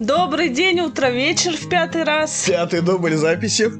Добрый 0.00 0.50
день, 0.50 0.80
утро, 0.80 1.06
вечер 1.06 1.56
в 1.56 1.70
пятый 1.70 2.04
раз. 2.04 2.44
Пятый 2.46 2.82
дубль 2.82 3.14
записи. 3.14 3.72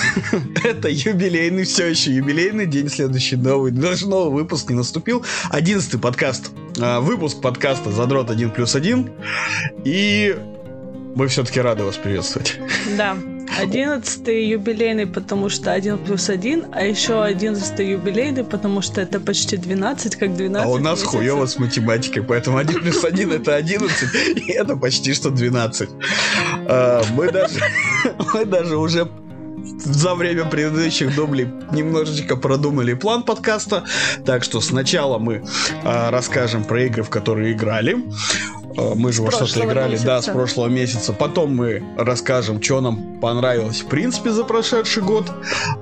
Это 0.64 0.88
юбилейный, 0.88 1.64
все 1.64 1.88
еще 1.88 2.12
юбилейный 2.12 2.64
день, 2.64 2.88
следующий 2.88 3.36
новый. 3.36 3.70
Даже 3.70 4.08
новый 4.08 4.32
выпуск 4.42 4.70
не 4.70 4.76
наступил. 4.76 5.22
Одиннадцатый 5.50 6.00
подкаст. 6.00 6.50
А, 6.80 7.00
выпуск 7.00 7.42
подкаста 7.42 7.92
«Задрот 7.92 8.30
1 8.30 8.52
плюс 8.52 8.74
1». 8.74 9.10
И 9.84 10.34
мы 11.14 11.28
все-таки 11.28 11.60
рады 11.60 11.84
вас 11.84 11.96
приветствовать. 11.96 12.58
Да, 12.96 13.14
одиннадцатый 13.58 14.46
юбилейный, 14.48 15.06
потому 15.06 15.48
что 15.48 15.72
один 15.72 15.98
плюс 15.98 16.28
один, 16.28 16.66
а 16.72 16.84
еще 16.84 17.22
одиннадцатый 17.22 17.90
юбилейный, 17.90 18.44
потому 18.44 18.82
что 18.82 19.00
это 19.00 19.20
почти 19.20 19.56
12, 19.56 20.16
как 20.16 20.34
12 20.36 20.66
А 20.66 20.68
у 20.68 20.78
нас 20.78 21.00
месяцев. 21.00 21.10
хуево 21.10 21.46
с 21.46 21.58
математикой, 21.58 22.22
поэтому 22.22 22.58
1 22.58 22.80
плюс 22.82 23.04
1 23.04 23.32
это 23.32 23.54
11, 23.54 24.08
и 24.36 24.52
это 24.52 24.76
почти 24.76 25.14
что 25.14 25.30
12. 25.30 25.88
А, 26.68 27.02
Мы 27.14 27.30
даже, 27.30 27.60
мы 28.34 28.44
даже 28.44 28.76
уже 28.76 29.08
за 29.78 30.14
время 30.14 30.44
предыдущих 30.44 31.14
дублей 31.14 31.48
немножечко 31.72 32.36
продумали 32.36 32.94
план 32.94 33.22
подкаста. 33.22 33.84
Так 34.24 34.44
что 34.44 34.60
сначала 34.60 35.18
мы 35.18 35.42
а, 35.84 36.10
расскажем 36.10 36.64
про 36.64 36.84
игры, 36.84 37.02
в 37.02 37.10
которые 37.10 37.52
играли. 37.52 37.96
А, 38.80 38.94
Мы 38.94 39.12
же 39.12 39.22
во 39.22 39.30
что-то 39.30 39.64
играли, 39.64 39.96
да, 39.96 40.20
с 40.20 40.26
месяца. 40.26 40.32
прошлого 40.32 40.66
месяца. 40.68 41.12
Потом 41.12 41.54
мы 41.54 41.82
расскажем, 41.98 42.62
что 42.62 42.80
нам 42.80 43.18
понравилось 43.20 43.80
в 43.82 43.86
принципе 43.86 44.30
за 44.30 44.44
прошедший 44.44 45.02
год. 45.02 45.30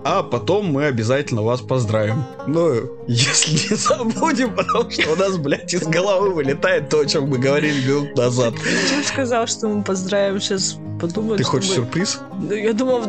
А 0.04 0.22
потом 0.22 0.66
мы 0.72 0.86
обязательно 0.86 1.42
вас 1.42 1.60
поздравим. 1.60 2.24
Ну, 2.46 2.74
если 3.06 3.52
не 3.70 3.76
забудем, 3.76 4.54
потому 4.54 4.90
что 4.90 5.12
у 5.12 5.16
нас, 5.16 5.36
блядь, 5.36 5.72
из 5.72 5.82
головы 5.86 6.30
вылетает 6.32 6.88
то, 6.88 7.00
о 7.00 7.06
чем 7.06 7.28
мы 7.28 7.38
говорили 7.38 7.80
минут 7.86 8.16
назад. 8.16 8.54
Ты 8.54 9.04
сказал, 9.04 9.46
что 9.46 9.68
мы 9.68 9.82
поздравим 9.82 10.40
сейчас 10.40 10.76
подумать. 11.00 11.38
Ты 11.38 11.44
хочешь 11.44 11.70
чтобы- 11.70 11.86
сюрприз? 11.86 12.18
Я 12.50 12.72
думал, 12.72 13.04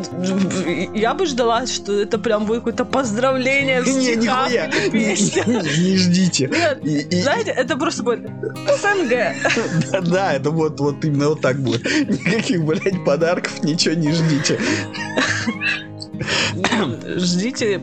я 0.94 1.14
бы 1.14 1.26
ждала, 1.26 1.66
что 1.66 1.92
это 2.00 2.18
прям 2.18 2.44
будет 2.46 2.58
какое-то 2.60 2.84
поздравление 2.84 3.82
в 3.82 3.86
Не, 3.86 4.14
нихуя. 4.16 4.66
Не, 4.68 4.90
не- 4.92 5.90
не 5.90 5.96
ждите. 5.96 6.46
Нет, 6.48 6.78
И- 6.84 7.00
и- 7.16 7.22
знаете, 7.22 7.50
это 7.50 7.76
просто 7.76 8.02
будет 8.04 8.20
СНГ. 8.80 9.34
Да, 9.92 10.00
да, 10.00 10.32
это 10.34 10.50
вот, 10.50 10.80
вот 10.80 11.04
именно 11.04 11.28
вот 11.30 11.40
так 11.40 11.60
будет. 11.62 11.84
Никаких, 11.84 12.64
блядь, 12.64 13.04
подарков, 13.04 13.62
ничего 13.62 13.94
не 13.94 14.12
ждите. 14.12 14.58
Ждите, 17.16 17.80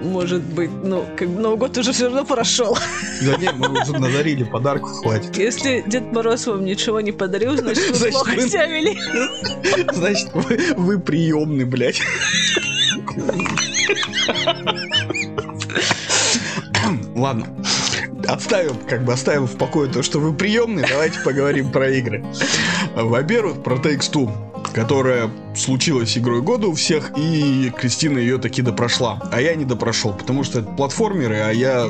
может 0.00 0.42
быть, 0.42 0.70
ну, 0.82 1.06
как 1.16 1.28
бы 1.28 1.40
Новый 1.40 1.58
год 1.58 1.76
уже 1.78 1.92
все 1.92 2.04
равно 2.06 2.24
прошел. 2.24 2.76
Да 3.22 3.36
не, 3.36 3.50
мы 3.52 3.80
уже 3.80 3.92
надарили, 3.92 4.44
подарков 4.44 4.90
хватит. 5.02 5.36
Если 5.36 5.82
Дед 5.86 6.12
Мороз 6.12 6.46
вам 6.46 6.64
ничего 6.64 7.00
не 7.00 7.12
подарил, 7.12 7.56
значит, 7.56 7.90
вы 7.90 7.96
Значит, 7.96 8.12
плохо 8.14 8.30
вы- 8.36 8.48
себя 8.48 8.66
вели. 8.66 8.98
Значит, 9.92 10.28
вы, 10.34 10.58
вы 10.76 10.98
приемный, 11.00 11.64
блядь. 11.64 12.00
Ладно. 17.14 17.46
Отставим, 18.26 18.76
как 18.88 19.04
бы 19.04 19.12
оставим 19.12 19.46
в 19.46 19.56
покое 19.56 19.90
то, 19.90 20.02
что 20.02 20.18
вы 20.18 20.32
приемный, 20.32 20.84
давайте 20.88 21.20
поговорим 21.20 21.70
про 21.70 21.90
игры. 21.90 22.24
Во-первых, 22.94 23.62
про 23.62 23.76
Takes 23.76 24.10
Two, 24.12 24.30
которая 24.72 25.30
случилась 25.54 26.16
игрой 26.16 26.42
года 26.42 26.66
у 26.66 26.74
всех, 26.74 27.12
и 27.16 27.72
Кристина 27.76 28.18
ее 28.18 28.38
таки 28.38 28.62
допрошла. 28.62 29.20
А 29.30 29.40
я 29.40 29.54
не 29.54 29.64
допрошел, 29.64 30.12
потому 30.12 30.44
что 30.44 30.60
это 30.60 30.68
платформеры, 30.70 31.36
а 31.36 31.50
я... 31.50 31.88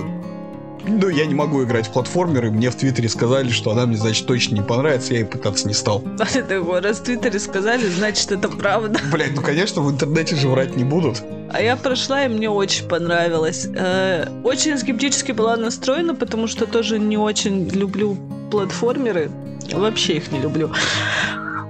Ну, 0.87 1.09
я 1.09 1.27
не 1.27 1.35
могу 1.35 1.63
играть 1.65 1.87
в 1.89 1.93
платформеры. 1.93 2.51
Мне 2.51 2.71
в 2.71 2.75
Твиттере 2.77 3.09
сказали, 3.09 3.51
что 3.51 3.71
она 3.71 3.87
мне, 3.87 3.97
значит, 3.97 4.27
точно 4.27 4.57
не 4.57 4.63
понравится, 4.63 5.15
я 5.15 5.21
и 5.21 5.25
пытаться 5.25 5.67
не 5.67 5.75
стал. 5.75 6.05
А 6.19 6.81
раз 6.81 6.99
в 6.99 7.03
Твиттере 7.05 7.39
сказали, 7.39 7.87
значит, 7.89 8.31
это 8.33 8.49
правда. 8.49 8.99
Блять, 9.11 9.35
ну 9.35 9.43
конечно, 9.43 9.81
в 9.83 9.91
интернете 9.91 10.37
же 10.37 10.49
врать 10.49 10.77
не 10.77 10.85
будут. 10.85 11.23
А 11.53 11.63
я 11.63 11.77
прошла, 11.77 12.25
и 12.25 12.29
мне 12.29 12.51
очень 12.51 12.87
понравилось. 12.89 13.67
Э, 13.75 14.27
Очень 14.43 14.77
скептически 14.79 15.33
была 15.33 15.57
настроена, 15.57 16.15
потому 16.15 16.49
что 16.49 16.67
тоже 16.67 16.99
не 16.99 17.17
очень 17.17 17.69
люблю 17.69 18.17
платформеры. 18.51 19.31
Вообще 19.73 20.15
их 20.15 20.33
не 20.33 20.41
люблю. 20.41 20.71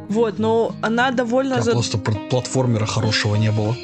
Вот, 0.09 0.39
но 0.39 0.75
она 0.81 1.11
довольно... 1.11 1.61
За- 1.63 1.73
просто 1.73 1.99
про 1.99 2.13
платформера 2.15 2.87
хорошего 2.87 3.37
не 3.37 3.51
было. 3.53 3.77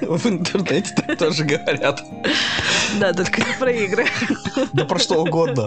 В 0.00 0.26
интернете 0.26 0.94
так 1.06 1.18
тоже 1.18 1.44
говорят. 1.44 2.02
Да, 2.98 3.12
только 3.12 3.40
не 3.40 3.52
про 3.58 3.72
игры. 3.72 4.06
Да 4.72 4.84
про 4.84 4.98
что 4.98 5.22
угодно. 5.22 5.66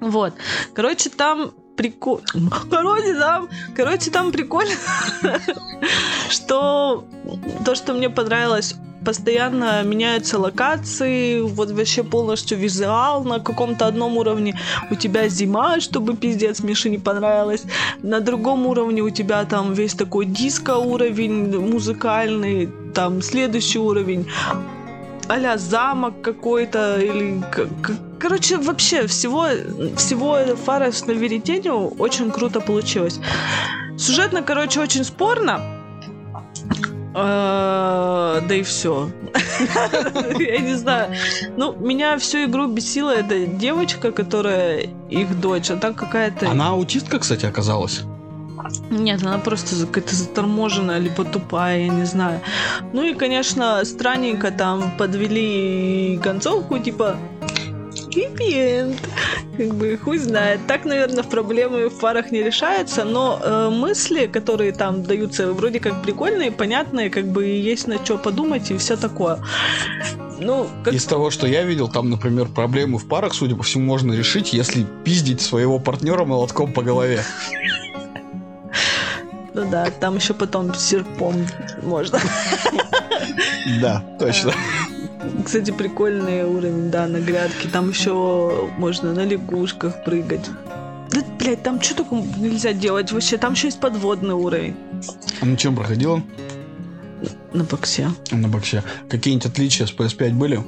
Вот. 0.00 0.34
Короче, 0.74 1.10
там 1.10 1.52
прикол... 1.76 2.22
Короче, 2.70 3.14
там... 3.14 3.48
Короче, 3.76 4.10
там 4.10 4.32
прикольно, 4.32 4.74
что 6.30 7.04
то, 7.64 7.74
что 7.74 7.92
мне 7.92 8.08
понравилось, 8.08 8.74
постоянно 9.04 9.82
меняются 9.82 10.38
локации, 10.38 11.40
вот 11.40 11.70
вообще 11.70 12.02
полностью 12.02 12.58
визуал 12.58 13.24
на 13.24 13.38
каком-то 13.40 13.86
одном 13.86 14.16
уровне. 14.16 14.58
У 14.90 14.94
тебя 14.94 15.28
зима, 15.28 15.80
чтобы 15.80 16.16
пиздец 16.16 16.62
Мише 16.62 16.90
не 16.90 16.98
понравилось. 16.98 17.64
На 18.02 18.20
другом 18.20 18.66
уровне 18.66 19.02
у 19.02 19.10
тебя 19.10 19.44
там 19.44 19.74
весь 19.74 19.94
такой 19.94 20.26
диско 20.26 20.76
уровень 20.76 21.58
музыкальный, 21.58 22.68
там 22.94 23.22
следующий 23.22 23.78
уровень 23.78 24.26
а 25.28 25.58
замок 25.58 26.22
какой-то 26.22 27.00
или 27.00 27.40
короче 28.18 28.56
вообще 28.56 29.06
всего 29.06 29.46
всего 29.96 30.38
Фарес 30.64 31.06
на 31.06 31.12
веретению 31.12 31.88
очень 31.98 32.32
круто 32.32 32.60
получилось 32.60 33.20
сюжетно 33.96 34.42
короче 34.42 34.80
очень 34.80 35.04
спорно 35.04 35.79
да 37.12 38.54
и 38.54 38.62
все. 38.62 39.10
Я 40.38 40.58
не 40.58 40.74
знаю. 40.74 41.14
Ну, 41.56 41.74
меня 41.74 42.16
всю 42.18 42.44
игру 42.44 42.68
бесила 42.68 43.10
эта 43.10 43.46
девочка, 43.46 44.12
которая 44.12 44.86
их 45.08 45.40
дочь, 45.40 45.70
а 45.70 45.76
там 45.76 45.94
какая-то... 45.94 46.50
Она 46.50 46.68
аутистка, 46.68 47.18
кстати, 47.18 47.46
оказалась. 47.46 48.02
Нет, 48.90 49.22
она 49.22 49.38
просто 49.38 49.86
какая-то 49.86 50.14
заторможенная, 50.14 50.98
либо 50.98 51.24
тупая, 51.24 51.80
я 51.80 51.88
не 51.88 52.04
знаю. 52.04 52.40
Ну 52.92 53.02
и, 53.02 53.14
конечно, 53.14 53.84
странненько 53.84 54.50
там 54.50 54.92
подвели 54.96 56.18
концовку, 56.22 56.78
типа 56.78 57.16
Happy 58.10 58.96
Как 59.56 59.74
бы 59.74 59.96
хуй 59.96 60.18
знает. 60.18 60.60
Так, 60.66 60.84
наверное, 60.84 61.22
проблемы 61.22 61.88
в 61.88 61.98
парах 62.00 62.30
не 62.32 62.42
решаются, 62.42 63.04
но 63.04 63.40
э, 63.42 63.70
мысли, 63.70 64.26
которые 64.26 64.72
там 64.72 65.02
даются, 65.02 65.52
вроде 65.52 65.80
как 65.80 66.02
прикольные, 66.02 66.50
понятные, 66.50 67.10
как 67.10 67.26
бы 67.26 67.46
есть 67.46 67.86
на 67.86 68.04
что 68.04 68.18
подумать 68.18 68.70
и 68.70 68.76
все 68.76 68.96
такое. 68.96 69.38
Ну, 70.40 70.66
как... 70.82 70.94
Из 70.94 71.04
того, 71.04 71.30
что 71.30 71.46
я 71.46 71.62
видел, 71.62 71.88
там, 71.88 72.08
например, 72.10 72.48
проблемы 72.48 72.98
в 72.98 73.06
парах, 73.06 73.34
судя 73.34 73.54
по 73.56 73.62
всему, 73.62 73.84
можно 73.84 74.12
решить, 74.12 74.52
если 74.52 74.86
пиздить 75.04 75.40
своего 75.40 75.78
партнера 75.78 76.24
молотком 76.24 76.72
по 76.72 76.82
голове. 76.82 77.22
ну 79.54 79.70
да, 79.70 79.90
там 79.90 80.16
еще 80.16 80.34
потом 80.34 80.74
серпом 80.74 81.46
можно. 81.82 82.18
Да, 83.80 84.02
точно. 84.18 84.52
Кстати, 85.44 85.70
прикольный 85.70 86.44
уровень, 86.44 86.90
да, 86.90 87.06
на 87.06 87.18
грядке. 87.20 87.68
Там 87.68 87.90
еще 87.90 88.68
можно 88.78 89.12
на 89.12 89.24
лягушках 89.24 90.04
прыгать. 90.04 90.48
Да, 91.10 91.22
блядь, 91.38 91.62
там 91.62 91.80
что 91.82 91.96
только 91.96 92.14
нельзя 92.38 92.72
делать 92.72 93.12
вообще? 93.12 93.36
Там 93.36 93.52
еще 93.52 93.66
есть 93.68 93.80
подводный 93.80 94.34
уровень 94.34 94.76
А 95.40 95.46
на 95.46 95.56
чем 95.56 95.74
проходила? 95.76 96.22
на 97.52 97.64
боксе. 97.64 98.08
На 98.30 98.48
боксе. 98.48 98.82
Какие-нибудь 99.10 99.46
отличия 99.46 99.86
с 99.86 99.92
PS5 99.92 100.32
были? 100.32 100.60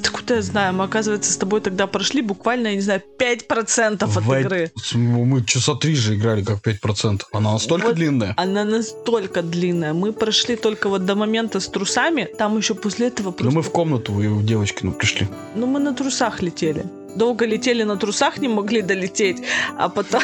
Да 0.00 0.08
куда 0.10 0.36
я 0.36 0.42
знаю, 0.42 0.72
мы, 0.74 0.84
оказывается, 0.84 1.30
с 1.32 1.36
тобой 1.36 1.60
тогда 1.60 1.86
прошли 1.86 2.22
буквально, 2.22 2.68
я 2.68 2.74
не 2.76 2.80
знаю, 2.80 3.02
5% 3.18 4.02
от 4.04 4.10
В- 4.24 4.40
игры. 4.40 4.72
Мы 4.94 5.44
часа 5.44 5.74
три 5.74 5.94
же 5.94 6.14
играли, 6.14 6.42
как 6.42 6.60
5%. 6.62 7.22
Она 7.32 7.52
настолько 7.52 7.88
Вот. 7.88 7.96
длинная? 7.96 8.34
Она 8.38 8.64
настолько 8.64 9.42
длинная. 9.42 9.92
Мы 9.92 10.12
прошли 10.12 10.56
только 10.56 10.88
вот 10.88 11.04
до 11.04 11.14
момента 11.14 11.60
с 11.60 11.68
трусами. 11.68 12.26
Там 12.38 12.56
еще 12.56 12.74
после 12.74 13.08
этого 13.08 13.26
Ну 13.28 13.32
просто... 13.32 13.54
мы 13.56 13.62
в 13.62 13.70
комнату 13.70 14.18
и 14.20 14.42
девочки 14.42 14.78
ну, 14.84 14.92
пришли. 14.92 15.28
Ну, 15.54 15.66
мы 15.66 15.78
на 15.78 15.92
трусах 15.94 16.40
летели. 16.42 16.84
Долго 17.16 17.46
летели 17.46 17.82
на 17.84 17.96
трусах, 17.96 18.38
не 18.38 18.48
могли 18.48 18.82
долететь, 18.82 19.42
а 19.76 19.88
потом, 19.88 20.22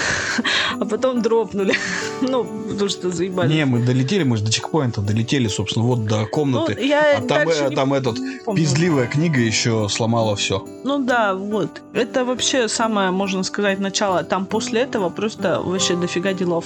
а 0.81 0.85
потом 0.85 1.23
дропнули. 1.23 1.75
Ну, 2.20 2.44
потому 2.44 2.88
что 2.90 3.11
заебали. 3.11 3.55
Не, 3.55 3.64
мы 3.64 3.79
долетели, 3.79 4.25
мы 4.25 4.37
же 4.37 4.44
до 4.44 4.50
чекпоинта 4.50 5.00
долетели, 5.00 5.46
собственно, 5.49 5.87
вот 5.87 6.05
до 6.05 6.20
ну, 6.20 6.26
комнаты. 6.26 6.76
я 6.81 7.19
а 7.19 7.20
там, 7.20 7.49
э, 7.49 7.70
там 7.70 7.94
этот, 7.94 8.19
помню. 8.44 8.61
пиздливая 8.61 9.06
книга 9.06 9.40
еще 9.40 9.88
сломала 9.88 10.35
все. 10.35 10.67
Ну 10.85 10.99
да, 10.99 11.35
вот. 11.35 11.81
Это 11.93 12.25
вообще 12.25 12.69
самое, 12.69 13.12
можно 13.12 13.44
сказать, 13.44 13.79
начало. 13.79 14.25
Там 14.25 14.46
после 14.46 14.81
этого 14.81 15.11
просто 15.11 15.61
вообще 15.61 15.94
дофига 15.94 16.32
делов. 16.32 16.64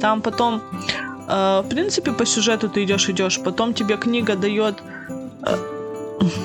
Там 0.00 0.22
потом, 0.22 0.62
э, 1.28 1.62
в 1.62 1.68
принципе, 1.68 2.12
по 2.12 2.24
сюжету 2.24 2.68
ты 2.70 2.84
идешь, 2.84 3.08
идешь, 3.10 3.38
потом 3.44 3.74
тебе 3.74 3.96
книга 3.98 4.34
дает 4.34 4.82
э, 5.42 5.56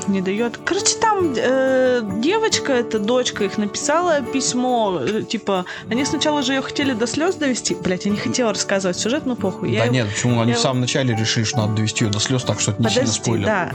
не 0.07 0.21
дает. 0.21 0.57
Короче, 0.65 0.95
там 0.99 1.10
потом 1.21 1.33
э, 1.37 2.01
девочка, 2.21 2.73
эта 2.73 2.99
дочка 2.99 3.43
их 3.43 3.57
написала 3.57 4.21
письмо, 4.21 4.99
э, 5.01 5.23
типа, 5.23 5.65
они 5.89 6.05
сначала 6.05 6.41
же 6.41 6.53
ее 6.53 6.61
хотели 6.61 6.93
до 6.93 7.07
слез 7.07 7.35
довести. 7.35 7.75
Блять, 7.75 8.05
я 8.05 8.11
не 8.11 8.17
хотела 8.17 8.49
рассказывать 8.53 8.97
сюжет, 8.97 9.25
но 9.25 9.35
похуй. 9.35 9.69
Да 9.71 9.75
Я 9.77 9.83
его- 9.85 9.93
нет, 9.93 10.07
почему? 10.09 10.33
Они 10.41 10.51
я 10.51 10.55
в 10.55 10.59
его- 10.59 10.59
самом 10.59 10.81
начале 10.81 11.15
решили, 11.15 11.43
что 11.43 11.57
надо 11.57 11.75
довести 11.75 12.05
ее 12.05 12.11
до 12.11 12.19
слез, 12.19 12.43
так 12.43 12.59
что 12.59 12.71
это 12.71 12.81
не 12.81 12.89
сильно 12.89 13.01
Подожди, 13.05 13.21
спойлер. 13.23 13.45
да, 13.45 13.71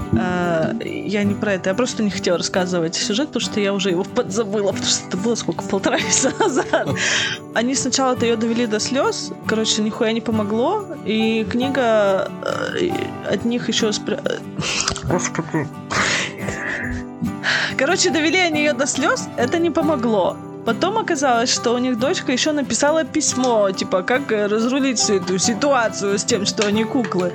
э, 0.83 0.89
я 1.07 1.23
не 1.25 1.35
про 1.35 1.55
это, 1.55 1.71
я 1.71 1.75
просто 1.75 2.03
не 2.03 2.11
хотела 2.11 2.39
рассказывать 2.39 2.95
сюжет, 2.95 3.29
потому 3.29 3.41
что 3.51 3.61
я 3.61 3.73
уже 3.73 3.91
его 3.91 4.05
подзабыла, 4.05 4.73
потому 4.73 4.87
что 4.91 5.07
это 5.09 5.17
было 5.17 5.35
сколько, 5.35 5.63
полтора 5.65 5.97
месяца 6.07 6.33
назад. 6.39 6.89
Они 7.55 7.75
сначала 7.75 8.17
ее 8.21 8.37
довели 8.37 8.67
до 8.67 8.81
слез, 8.81 9.33
короче, 9.47 9.83
нихуя 9.83 10.13
не 10.13 10.21
помогло, 10.21 10.85
и 11.05 11.45
книга 11.51 12.31
э, 12.45 12.91
от 13.33 13.45
них 13.45 13.69
еще... 13.69 13.87
спря- 13.93 14.21
э, 14.25 14.39
Господи. 15.09 15.69
Короче, 17.77 18.11
довели 18.11 18.39
они 18.39 18.61
ее 18.61 18.73
до 18.73 18.87
слез, 18.87 19.29
это 19.37 19.59
не 19.59 19.71
помогло. 19.71 20.37
Потом 20.67 20.99
оказалось, 20.99 21.55
что 21.55 21.75
у 21.75 21.79
них 21.79 21.97
дочка 21.97 22.33
еще 22.33 22.51
написала 22.51 23.05
письмо, 23.05 23.71
типа, 23.71 24.03
как 24.03 24.33
э, 24.33 24.47
разрулить 24.47 24.99
всю 24.99 25.15
эту 25.15 25.39
ситуацию 25.39 26.19
с 26.19 26.25
тем, 26.25 26.45
что 26.45 26.67
они 26.67 26.83
куклы. 26.85 27.33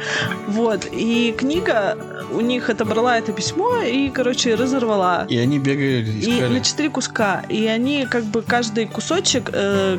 Вот. 0.48 0.86
И 0.92 1.34
книга 1.38 1.98
у 2.34 2.42
них 2.42 2.70
отобрала 2.70 3.18
это 3.18 3.32
письмо 3.32 3.78
и, 3.78 4.10
короче, 4.10 4.56
разорвала. 4.56 5.26
И 5.30 5.38
они 5.38 5.60
бегали, 5.60 6.12
И 6.12 6.42
на 6.42 6.60
четыре 6.60 6.90
куска. 6.90 7.44
И 7.48 7.68
они 7.68 8.06
как 8.06 8.26
бы 8.26 8.42
каждый 8.42 8.86
кусочек 8.86 9.50
э, 9.54 9.98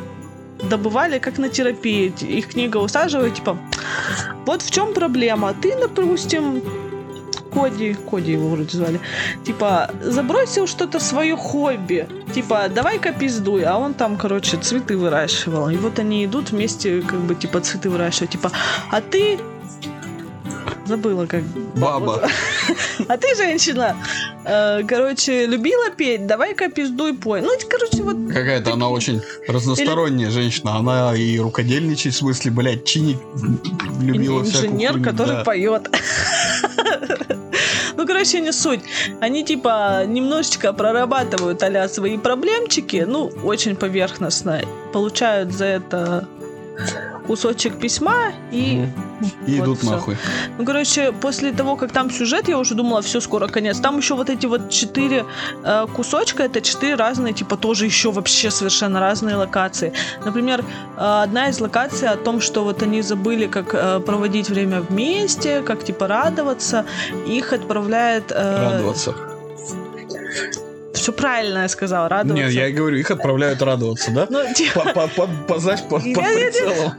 добывали 0.69 1.19
как 1.19 1.39
на 1.39 1.49
терапии. 1.49 2.13
Их 2.21 2.49
книга 2.49 2.77
усаживает, 2.77 3.35
типа, 3.35 3.57
вот 4.45 4.61
в 4.61 4.71
чем 4.71 4.93
проблема. 4.93 5.55
Ты, 5.55 5.75
допустим, 5.81 6.63
Коди, 7.53 7.95
Коди 7.95 8.33
его 8.33 8.49
вроде 8.49 8.77
звали, 8.77 9.01
типа, 9.45 9.91
забросил 10.01 10.67
что-то 10.67 11.01
свое 11.01 11.37
хобби, 11.37 12.09
типа, 12.35 12.69
давай-ка 12.75 13.13
пиздуй, 13.13 13.63
а 13.65 13.79
он 13.79 13.95
там, 13.95 14.17
короче, 14.17 14.57
цветы 14.57 14.97
выращивал, 14.97 15.69
и 15.69 15.77
вот 15.77 15.99
они 15.99 16.25
идут 16.25 16.51
вместе, 16.51 17.03
как 17.03 17.21
бы, 17.21 17.35
типа, 17.35 17.61
цветы 17.61 17.91
выращивать, 17.91 18.31
типа, 18.31 18.51
а 18.91 19.01
ты 19.01 19.39
забыла 20.87 21.27
как 21.27 21.43
Баба. 21.75 22.29
а 23.09 23.17
ты 23.17 23.35
женщина 23.37 23.97
э, 24.45 24.83
короче 24.87 25.47
любила 25.47 25.91
петь? 25.91 26.27
Давай-ка 26.27 26.69
пиздуй 26.69 27.15
пой. 27.15 27.41
Ну 27.41 27.51
короче 27.69 28.03
вот 28.03 28.17
Какая-то 28.33 28.73
она 28.73 28.89
очень 28.89 29.23
разносторонняя 29.49 30.31
женщина. 30.31 30.77
Она 30.77 31.15
и 31.17 31.39
рукодельничать, 31.39 32.15
в 32.15 32.19
смысле, 32.19 32.51
блядь, 32.51 32.85
чинить 32.85 33.19
любила 34.01 34.43
всякую 34.45 34.73
инженер 34.73 34.93
хуйню, 34.93 35.05
который 35.05 35.37
да. 35.37 35.45
поет 35.45 35.89
Ну, 38.03 38.09
короче, 38.09 38.41
не 38.41 38.53
суть. 38.53 38.81
Они, 39.21 39.45
типа, 39.45 40.05
немножечко 40.07 40.73
прорабатывают 40.73 41.63
а 41.63 41.89
свои 41.89 42.19
проблемчики, 42.19 43.05
ну, 43.07 43.31
очень 43.45 43.77
поверхностно. 43.77 44.61
Получают 44.93 45.53
за 45.53 45.67
это 45.67 46.27
кусочек 47.33 47.79
письма 47.79 48.33
и... 48.53 48.87
И 49.47 49.59
вот 49.59 49.65
идут 49.65 49.79
всё. 49.79 49.91
нахуй. 49.91 50.17
Ну, 50.59 50.65
короче, 50.67 51.13
после 51.13 51.53
того, 51.53 51.77
как 51.77 51.93
там 51.93 52.11
сюжет, 52.11 52.49
я 52.49 52.59
уже 52.59 52.75
думала, 52.75 53.01
все, 53.01 53.21
скоро 53.21 53.49
конец. 53.49 53.81
Там 53.81 53.99
еще 53.99 54.15
вот 54.15 54.29
эти 54.29 54.47
вот 54.47 54.69
четыре 54.69 55.25
э, 55.65 55.87
кусочка, 55.97 56.43
это 56.43 56.61
четыре 56.61 56.97
разные, 56.97 57.33
типа, 57.33 57.57
тоже 57.57 57.87
еще 57.87 58.11
вообще 58.11 58.51
совершенно 58.51 59.01
разные 59.01 59.37
локации. 59.37 59.93
Например, 60.27 60.61
э, 60.61 61.23
одна 61.23 61.49
из 61.49 61.61
локаций 61.61 62.09
о 62.09 62.17
том, 62.17 62.43
что 62.43 62.65
вот 62.65 62.83
они 62.83 63.03
забыли, 63.03 63.47
как 63.47 63.75
э, 63.75 64.01
проводить 64.01 64.51
время 64.51 64.81
вместе, 64.81 65.63
как, 65.63 65.85
типа, 65.85 66.09
радоваться. 66.09 66.85
Их 67.27 67.53
отправляет... 67.55 68.33
Радоваться. 68.33 69.15
Все 71.03 71.13
правильно 71.13 71.63
я 71.63 71.69
сказала, 71.69 72.09
радоваться. 72.09 72.47
Не, 72.47 72.55
я 72.55 72.69
и 72.69 72.73
говорю, 72.73 72.97
их 72.97 73.11
отправляют 73.11 73.61
радоваться, 73.61 74.13
да? 74.13 74.27
Ну, 74.31 74.39
По, 75.49 75.59
знаешь, 75.59 75.81
по, 75.81 75.99
по 75.99 75.99
прицелу. 75.99 76.93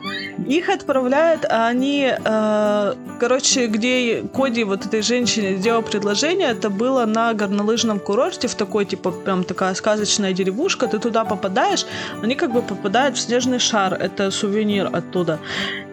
Их 0.45 0.67
отправляют, 0.67 1.45
а 1.49 1.67
они, 1.67 2.11
э, 2.11 2.93
короче, 3.21 3.67
где 3.67 4.23
Коди 4.33 4.65
вот 4.65 4.85
этой 4.85 5.01
женщине 5.01 5.55
сделал 5.55 5.83
предложение, 5.83 6.49
это 6.49 6.69
было 6.69 7.05
на 7.05 7.33
горнолыжном 7.33 7.99
курорте, 7.99 8.49
в 8.49 8.55
такой, 8.55 8.83
типа, 8.83 9.11
прям 9.11 9.45
такая 9.45 9.73
сказочная 9.73 10.33
деревушка, 10.33 10.87
ты 10.87 10.99
туда 10.99 11.23
попадаешь, 11.23 11.85
они 12.21 12.35
как 12.35 12.51
бы 12.51 12.61
попадают 12.61 13.15
в 13.15 13.21
снежный 13.21 13.59
шар, 13.59 13.93
это 13.93 14.31
сувенир 14.31 14.89
оттуда. 14.91 15.39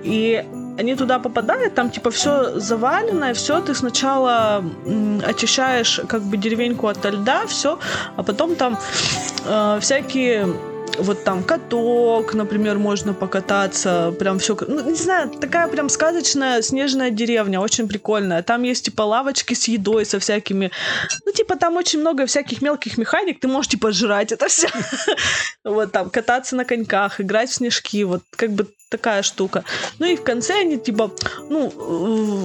И 0.02 0.44
они 0.80 0.94
туда 0.94 1.18
попадают, 1.18 1.74
там 1.74 1.90
типа 1.90 2.10
все 2.10 2.58
завалено, 2.58 3.32
все, 3.34 3.60
ты 3.60 3.74
сначала 3.74 4.64
очищаешь 5.28 6.00
как 6.08 6.22
бы 6.22 6.36
деревеньку 6.36 6.86
от 6.88 7.04
льда, 7.04 7.46
все, 7.46 7.78
а 8.16 8.22
потом 8.22 8.56
там 8.56 8.78
э, 9.44 9.78
всякие 9.80 10.46
вот 11.00 11.24
там 11.24 11.42
каток, 11.42 12.34
например, 12.34 12.78
можно 12.78 13.14
покататься, 13.14 14.14
прям 14.18 14.38
все, 14.38 14.56
ну, 14.66 14.88
не 14.90 14.94
знаю, 14.96 15.30
такая 15.30 15.68
прям 15.68 15.88
сказочная 15.88 16.62
снежная 16.62 17.10
деревня, 17.10 17.60
очень 17.60 17.88
прикольная. 17.88 18.42
Там 18.42 18.62
есть, 18.62 18.84
типа, 18.84 19.02
лавочки 19.02 19.54
с 19.54 19.68
едой, 19.68 20.04
со 20.06 20.18
всякими, 20.18 20.70
ну, 21.26 21.32
типа, 21.32 21.56
там 21.56 21.76
очень 21.76 22.00
много 22.00 22.26
всяких 22.26 22.62
мелких 22.62 22.98
механик, 22.98 23.40
ты 23.40 23.48
можешь, 23.48 23.70
типа, 23.70 23.92
жрать 23.92 24.32
это 24.32 24.48
все. 24.48 24.68
Вот 25.64 25.92
там, 25.92 26.10
кататься 26.10 26.56
на 26.56 26.64
коньках, 26.64 27.20
играть 27.20 27.50
в 27.50 27.54
снежки, 27.54 28.04
вот, 28.04 28.22
как 28.36 28.50
бы 28.50 28.66
такая 28.90 29.22
штука. 29.22 29.64
Ну 29.98 30.06
и 30.06 30.16
в 30.16 30.22
конце 30.22 30.60
они, 30.60 30.78
типа, 30.78 31.10
ну, 31.48 31.72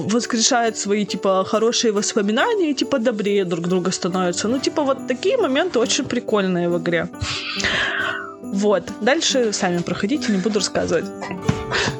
воскрешают 0.08 0.78
свои, 0.78 1.04
типа, 1.04 1.44
хорошие 1.44 1.92
воспоминания 1.92 2.70
и, 2.70 2.74
типа, 2.74 2.98
добрее 2.98 3.44
друг 3.44 3.68
друга 3.68 3.90
становятся. 3.90 4.48
Ну, 4.48 4.58
типа, 4.58 4.82
вот 4.82 5.08
такие 5.08 5.36
моменты 5.36 5.78
очень 5.78 6.04
прикольные 6.04 6.68
в 6.68 6.78
игре. 6.78 7.08
Вот. 8.52 8.84
Дальше 9.00 9.52
сами 9.52 9.78
проходите, 9.78 10.32
не 10.32 10.38
буду 10.38 10.58
рассказывать. 10.60 11.04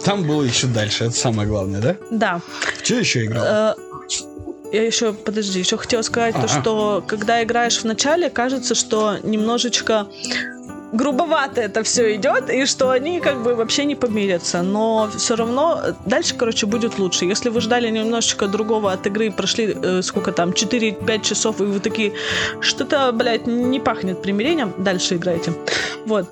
Там 0.05 0.25
было 0.25 0.43
еще 0.43 0.67
дальше, 0.67 1.05
это 1.05 1.15
самое 1.17 1.49
главное, 1.49 1.81
да? 1.81 1.97
Да. 2.11 2.41
Че 2.83 3.01
еще 3.01 3.25
играл? 3.25 3.45
Э, 3.45 3.75
Я 4.73 4.83
еще, 4.85 5.13
подожди, 5.13 5.59
еще 5.61 5.77
хотела 5.77 6.03
сказать 6.03 6.35
то, 6.35 6.41
Ага. 6.41 6.49
что 6.61 7.05
когда 7.07 7.43
играешь 7.43 7.79
в 7.79 7.85
начале, 7.85 8.31
кажется, 8.31 8.75
что 8.75 9.17
немножечко 9.23 10.07
грубовато 10.93 11.61
это 11.61 11.83
все 11.83 12.15
идет, 12.15 12.51
и 12.51 12.67
что 12.67 12.91
они 12.91 13.21
как 13.21 13.43
бы 13.43 13.55
вообще 13.55 13.85
не 13.85 13.95
помирятся. 13.95 14.63
Но 14.63 15.09
все 15.17 15.37
равно 15.37 15.81
дальше, 16.05 16.35
короче, 16.35 16.67
будет 16.67 16.99
лучше. 16.99 17.25
Если 17.25 17.49
вы 17.49 17.61
ждали 17.61 17.89
немножечко 17.91 18.47
другого 18.47 18.93
от 18.93 19.07
игры, 19.07 19.31
прошли 19.31 19.77
э, 19.83 20.03
сколько 20.03 20.33
там, 20.33 20.51
4-5 20.51 21.23
часов, 21.23 21.61
и 21.61 21.65
вы 21.65 21.81
такие, 21.81 22.13
что-то, 22.61 23.13
блядь, 23.13 23.47
не 23.47 23.81
пахнет 23.81 24.23
примирением, 24.23 24.73
дальше 24.79 25.17
играйте. 25.17 25.53
Вот. 26.07 26.29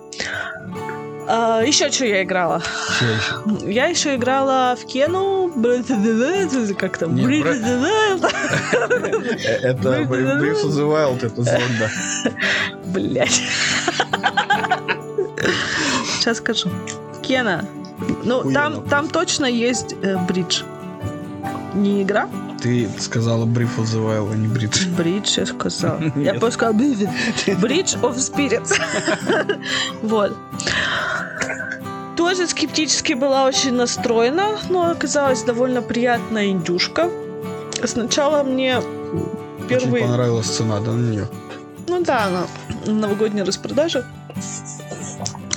А, 1.26 1.62
еще 1.62 1.90
что 1.90 2.04
я 2.04 2.22
играла? 2.22 2.62
Еще? 3.00 3.72
Я 3.72 3.86
еще 3.86 4.14
играла 4.16 4.76
в 4.80 4.84
Кену, 4.84 5.50
как 6.78 6.98
там, 6.98 7.14
Не. 7.14 7.24
Э, 9.44 9.70
Это 9.70 10.02
Breath 10.02 10.64
of 10.64 10.70
the 10.70 10.84
Wild, 10.84 11.24
это 11.24 11.42
зонда. 11.42 11.90
Блять. 12.84 13.42
Сейчас 16.24 16.38
скажу. 16.38 16.70
Кена. 17.20 17.66
Ну, 18.24 18.50
там, 18.50 18.82
там 18.88 19.08
точно 19.08 19.44
есть 19.44 19.94
э, 20.00 20.16
бридж. 20.26 20.62
Не 21.74 22.02
игра? 22.02 22.30
Ты 22.62 22.88
сказала 22.98 23.44
Breath 23.44 23.76
of 23.76 23.84
the 23.84 24.00
Wild, 24.02 24.32
а 24.32 24.34
не 24.34 24.48
Бридж. 24.48 24.86
Бридж, 24.96 25.38
я 25.38 25.44
сказала. 25.44 26.00
Я 26.16 26.32
просто 26.32 26.52
сказала 26.52 26.72
Бридж. 26.72 27.04
Bridge 27.46 28.00
of 28.00 28.16
Spirits. 28.16 28.72
Вот. 30.02 30.34
Тоже 32.16 32.46
скептически 32.46 33.12
была 33.12 33.44
очень 33.44 33.74
настроена, 33.74 34.56
но 34.70 34.90
оказалась 34.90 35.42
довольно 35.42 35.82
приятная 35.82 36.46
индюшка. 36.46 37.10
Сначала 37.84 38.42
мне 38.44 38.78
Очень 38.78 39.68
первый... 39.68 40.00
понравилась 40.00 40.46
цена, 40.46 40.80
да, 40.80 40.92
на 40.92 41.10
нее? 41.10 41.28
Ну 41.86 42.02
да, 42.02 42.24
она 42.24 42.46
новогодняя 42.86 43.44
распродажа. 43.44 44.06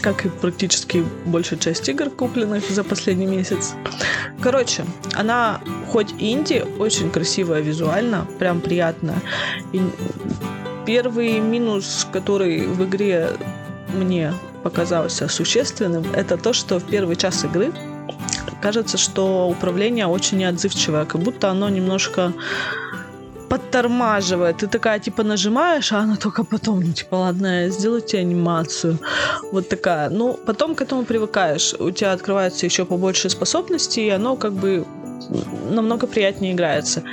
Как 0.08 0.26
и 0.26 0.30
практически 0.30 1.04
большая 1.26 1.60
часть 1.60 1.90
игр, 1.90 2.10
купленных 2.10 2.70
за 2.70 2.86
последний 2.86 3.26
месяц. 3.26 3.74
Короче, 4.42 4.86
она 5.16 5.60
хоть 5.92 6.14
инди, 6.18 6.64
очень 6.80 7.12
красивая 7.12 7.60
визуально, 7.60 8.26
прям 8.40 8.62
приятная. 8.62 9.22
И 9.74 9.82
первый 10.86 11.42
минус, 11.42 12.08
который 12.10 12.68
в 12.68 12.86
игре 12.86 13.32
мне 13.94 14.34
показался 14.64 15.28
существенным, 15.28 16.06
это 16.14 16.38
то, 16.38 16.54
что 16.54 16.80
в 16.80 16.86
первый 16.86 17.18
час 17.18 17.44
игры 17.44 17.74
кажется, 18.62 18.98
что 18.98 19.50
управление 19.50 20.08
очень 20.08 20.38
неотзывчивое, 20.38 21.04
как 21.04 21.20
будто 21.20 21.50
оно 21.50 21.68
немножко 21.68 22.32
подтормаживает. 23.50 24.58
Ты 24.58 24.68
такая, 24.68 25.00
типа, 25.00 25.24
нажимаешь, 25.24 25.92
а 25.94 26.00
она 26.00 26.16
только 26.16 26.44
потом, 26.44 26.82
ну, 26.82 26.94
типа, 26.94 27.16
ладно, 27.16 27.70
сделайте 27.70 28.20
анимацию. 28.20 28.98
Вот 29.52 29.70
такая. 29.70 30.10
Ну, 30.10 30.40
потом 30.46 30.76
к 30.76 30.82
этому 30.82 31.06
привыкаешь. 31.06 31.76
У 31.80 31.92
тебя 31.92 32.14
открывается 32.14 32.66
еще 32.66 32.86
побольше 32.86 33.30
способностей, 33.30 34.08
и 34.08 34.10
оно 34.16 34.36
как 34.36 34.54
бы 34.54 34.86
намного 35.70 36.08
приятнее 36.08 36.54
играется. 36.54 37.04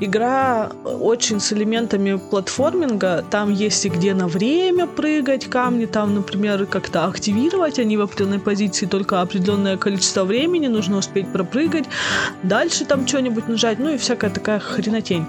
Игра 0.00 0.70
очень 0.84 1.40
с 1.40 1.52
элементами 1.52 2.18
платформинга. 2.30 3.24
Там 3.30 3.52
есть 3.52 3.84
и 3.86 3.88
где 3.88 4.14
на 4.14 4.28
время 4.28 4.86
прыгать 4.86 5.46
камни, 5.46 5.86
там, 5.86 6.14
например, 6.14 6.66
как-то 6.66 7.04
активировать 7.06 7.78
они 7.78 7.96
в 7.96 8.02
определенной 8.02 8.38
позиции, 8.38 8.86
только 8.86 9.20
определенное 9.20 9.76
количество 9.76 10.24
времени 10.24 10.66
нужно 10.66 10.98
успеть 10.98 11.32
пропрыгать, 11.32 11.84
дальше 12.42 12.84
там 12.84 13.06
что-нибудь 13.06 13.48
нажать, 13.48 13.78
ну 13.78 13.90
и 13.90 13.98
всякая 13.98 14.30
такая 14.30 14.58
хренотень. 14.58 15.26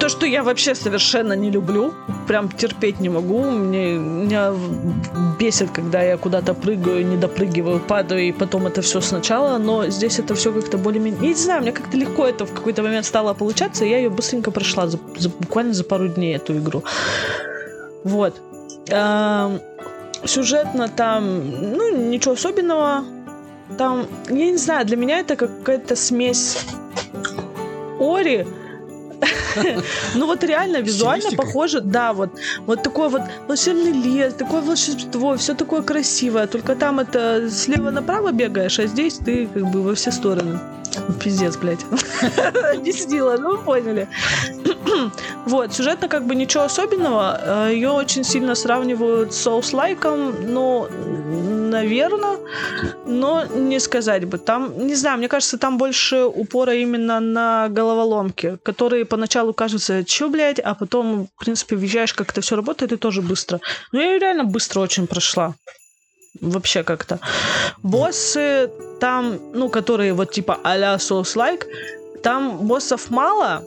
То, 0.00 0.08
что 0.08 0.26
я 0.26 0.42
вообще 0.42 0.74
совершенно 0.74 1.34
не 1.34 1.50
люблю, 1.50 1.92
прям 2.26 2.48
терпеть 2.48 3.00
не 3.00 3.10
могу. 3.10 3.44
Мне, 3.44 3.98
меня 3.98 4.54
бесит, 5.38 5.70
когда 5.70 6.02
я 6.02 6.16
куда-то 6.16 6.54
прыгаю, 6.54 7.06
не 7.06 7.18
допрыгиваю, 7.18 7.80
падаю, 7.80 8.22
и 8.22 8.32
потом 8.32 8.66
это 8.66 8.80
все 8.80 9.02
сначала. 9.02 9.58
Но 9.58 9.86
здесь 9.88 10.18
это 10.18 10.34
все 10.34 10.52
как-то 10.52 10.78
более-менее... 10.78 11.20
Не 11.20 11.34
знаю, 11.34 11.60
мне 11.60 11.72
как-то 11.72 11.98
легко 11.98 12.26
это 12.26 12.46
в 12.46 12.54
какой-то 12.54 12.82
момент 12.82 13.04
стало 13.04 13.34
получаться, 13.34 13.84
и 13.84 13.90
я 13.90 13.98
ее 13.98 14.08
быстренько 14.08 14.50
прошла, 14.50 14.86
за, 14.86 14.98
за, 15.18 15.28
буквально 15.28 15.74
за 15.74 15.84
пару 15.84 16.08
дней 16.08 16.36
эту 16.36 16.56
игру. 16.56 16.82
Вот. 18.04 18.40
Эм, 18.88 19.60
сюжетно 20.24 20.88
там, 20.88 21.76
ну, 21.76 21.94
ничего 21.94 22.32
особенного. 22.32 23.04
Там, 23.76 24.06
я 24.30 24.50
не 24.50 24.56
знаю, 24.56 24.86
для 24.86 24.96
меня 24.96 25.18
это 25.18 25.36
какая-то 25.36 25.94
смесь 25.94 26.58
Ори 27.98 28.46
ну 30.14 30.26
вот 30.26 30.44
реально 30.44 30.78
визуально 30.78 31.30
похоже, 31.36 31.80
да, 31.80 32.12
вот, 32.12 32.30
вот 32.66 32.82
такой 32.82 33.08
вот 33.08 33.22
волшебный 33.48 33.92
лес, 33.92 34.34
такое 34.34 34.62
волшебство, 34.62 35.36
все 35.36 35.54
такое 35.54 35.82
красивое, 35.82 36.46
только 36.46 36.74
там 36.74 37.00
это 37.00 37.50
слева 37.50 37.90
направо 37.90 38.32
бегаешь, 38.32 38.78
а 38.78 38.86
здесь 38.86 39.14
ты 39.14 39.46
как 39.46 39.70
бы 39.70 39.82
во 39.82 39.94
все 39.94 40.10
стороны. 40.10 40.58
Пиздец, 41.22 41.56
блядь. 41.56 41.84
Объяснила, 42.74 43.36
ну 43.38 43.56
вы 43.56 43.58
поняли. 43.58 44.08
вот, 45.46 45.72
сюжетно 45.72 46.08
как 46.08 46.26
бы 46.26 46.34
ничего 46.34 46.64
особенного. 46.64 47.40
Э, 47.42 47.70
Ее 47.72 47.90
очень 47.90 48.24
сильно 48.24 48.54
сравнивают 48.54 49.32
с 49.32 49.46
Souls-лайком, 49.46 50.46
но, 50.46 50.88
наверное, 51.70 52.38
но 53.06 53.44
не 53.44 53.78
сказать 53.78 54.24
бы. 54.24 54.38
Там, 54.38 54.86
не 54.86 54.94
знаю, 54.94 55.18
мне 55.18 55.28
кажется, 55.28 55.58
там 55.58 55.78
больше 55.78 56.24
упора 56.24 56.74
именно 56.74 57.20
на 57.20 57.68
головоломки, 57.68 58.58
которые 58.62 59.04
поначалу 59.10 59.52
кажутся, 59.52 60.04
чё, 60.04 60.30
блядь, 60.30 60.60
а 60.60 60.74
потом, 60.74 61.26
в 61.36 61.44
принципе, 61.44 61.76
въезжаешь, 61.76 62.14
как 62.14 62.30
это 62.30 62.40
все 62.40 62.56
работает, 62.56 62.92
и 62.92 62.96
тоже 62.96 63.20
быстро. 63.20 63.60
Но 63.92 64.00
я 64.00 64.12
ее 64.12 64.18
реально 64.18 64.44
быстро 64.44 64.80
очень 64.80 65.06
прошла 65.06 65.54
вообще 66.40 66.82
как-то. 66.82 67.18
Боссы 67.82 68.70
там, 69.00 69.38
ну, 69.52 69.68
которые 69.68 70.12
вот 70.12 70.32
типа 70.32 70.58
а-ля 70.64 70.94
Souls-like, 70.94 71.64
там 72.22 72.66
боссов 72.66 73.10
мало, 73.10 73.62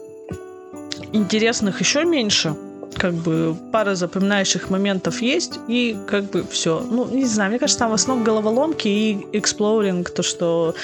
интересных 1.12 1.80
еще 1.80 2.04
меньше. 2.04 2.54
Как 2.96 3.14
бы 3.14 3.56
пара 3.72 3.94
запоминающих 3.94 4.70
моментов 4.70 5.20
есть, 5.22 5.58
и 5.68 5.96
как 6.06 6.30
бы 6.30 6.44
все. 6.50 6.80
Ну, 6.80 7.08
не 7.08 7.24
знаю, 7.26 7.50
мне 7.50 7.58
кажется, 7.58 7.80
там 7.80 7.90
в 7.90 7.94
основном 7.94 8.24
головоломки 8.24 8.88
и 8.88 9.26
эксплоринг, 9.32 10.10
то, 10.10 10.22
что 10.22 10.74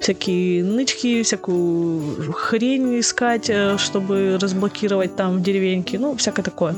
всякие 0.00 0.64
нычки, 0.64 1.22
всякую 1.22 2.32
хрень 2.32 3.00
искать, 3.00 3.50
э, 3.50 3.76
чтобы 3.78 4.38
разблокировать 4.40 5.16
там 5.16 5.38
в 5.38 5.42
деревеньке, 5.42 5.98
ну, 5.98 6.16
всякое 6.16 6.42
такое. 6.42 6.74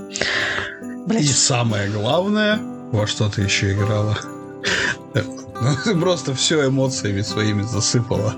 Блять. 1.06 1.22
И 1.22 1.28
самое 1.28 1.88
главное, 1.90 2.58
во 2.92 3.06
что 3.06 3.28
ты 3.28 3.42
еще 3.42 3.72
играла? 3.72 4.18
Просто 6.00 6.34
все 6.34 6.66
эмоциями 6.66 7.22
своими 7.22 7.62
засыпала. 7.62 8.34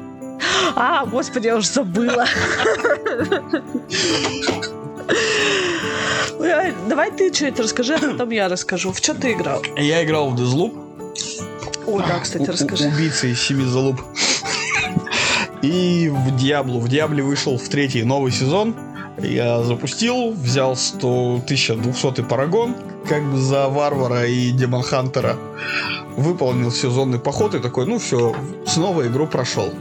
А, 0.76 1.04
господи, 1.06 1.46
я 1.46 1.56
уже 1.56 1.68
забыла. 1.68 2.26
Давай 6.88 7.10
ты 7.12 7.32
что-то 7.32 7.62
расскажи, 7.62 7.94
а 7.94 7.98
потом 8.12 8.30
я 8.30 8.48
расскажу. 8.48 8.92
В 8.92 8.98
что 8.98 9.14
ты 9.14 9.32
играл? 9.32 9.62
Я 9.76 10.04
играл 10.04 10.30
в 10.30 10.34
Deathloop. 10.34 10.90
О, 11.86 11.98
да, 11.98 12.18
кстати, 12.20 12.48
расскажи. 12.48 12.88
Убийца 12.88 13.26
из 13.26 13.40
семи 13.40 13.64
залуп. 13.64 14.00
И 15.62 16.10
в 16.12 16.36
Диаблу. 16.36 16.80
В 16.80 16.88
Диабле 16.88 17.22
вышел 17.22 17.58
в 17.58 17.68
третий 17.68 18.02
новый 18.02 18.32
сезон. 18.32 18.74
Я 19.18 19.62
запустил, 19.62 20.32
взял 20.32 20.76
100 20.76 21.42
1200 21.44 22.22
парагон, 22.22 22.74
как 23.06 23.22
бы 23.24 23.36
за 23.38 23.68
Варвара 23.68 24.26
и 24.26 24.50
Демон 24.50 24.82
Хантера. 24.82 25.36
Выполнил 26.16 26.70
сезонный 26.70 27.18
поход 27.18 27.54
и 27.54 27.58
такой, 27.58 27.86
ну 27.86 27.98
все, 27.98 28.34
снова 28.66 29.06
игру 29.06 29.26
прошел. 29.26 29.72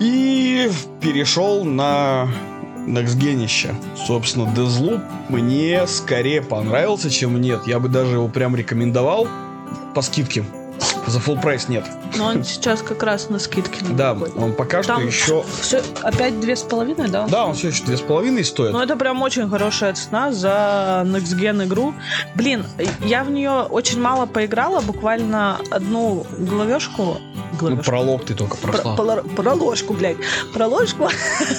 И 0.00 0.70
перешел 1.00 1.64
на 1.64 2.28
Некстгенище. 2.88 3.74
Собственно, 4.06 4.44
Deathloop 4.44 5.02
мне 5.28 5.86
скорее 5.86 6.42
понравился, 6.42 7.10
чем 7.10 7.40
нет. 7.40 7.66
Я 7.66 7.78
бы 7.78 7.88
даже 7.88 8.14
его 8.16 8.28
прям 8.28 8.56
рекомендовал 8.56 9.28
по 9.94 10.02
скидке. 10.02 10.44
За 11.06 11.18
full 11.18 11.40
прайс 11.40 11.68
нет. 11.68 11.84
Но 12.16 12.26
он 12.26 12.44
сейчас 12.44 12.82
как 12.82 13.02
раз 13.02 13.30
на 13.30 13.38
скидке. 13.38 13.84
Да, 13.90 14.12
он 14.36 14.52
пока 14.52 14.82
Там 14.82 15.10
что 15.10 15.42
еще... 15.42 15.44
Все, 15.60 15.82
опять 16.02 16.38
две 16.40 16.56
с 16.56 16.62
половиной, 16.62 17.08
да? 17.08 17.26
Да, 17.26 17.46
он 17.46 17.54
все 17.54 17.68
еще 17.68 17.84
две 17.84 17.96
с 17.96 18.00
половиной 18.00 18.44
стоит. 18.44 18.72
Ну, 18.72 18.80
это 18.80 18.96
прям 18.96 19.22
очень 19.22 19.48
хорошая 19.48 19.94
цена 19.94 20.32
за 20.32 21.02
Next 21.06 21.38
Gen 21.38 21.64
игру. 21.64 21.94
Блин, 22.34 22.64
я 23.00 23.24
в 23.24 23.30
нее 23.30 23.62
очень 23.62 24.00
мало 24.00 24.26
поиграла, 24.26 24.80
буквально 24.80 25.58
одну 25.70 26.26
главешку. 26.38 27.18
Ну, 27.60 27.76
пролог 27.78 28.24
ты 28.24 28.34
только 28.34 28.56
прошла. 28.56 28.94
Про, 28.94 29.22
про, 29.22 29.22
проложку, 29.22 29.94
блядь. 29.94 30.18
Проложку. 30.52 31.08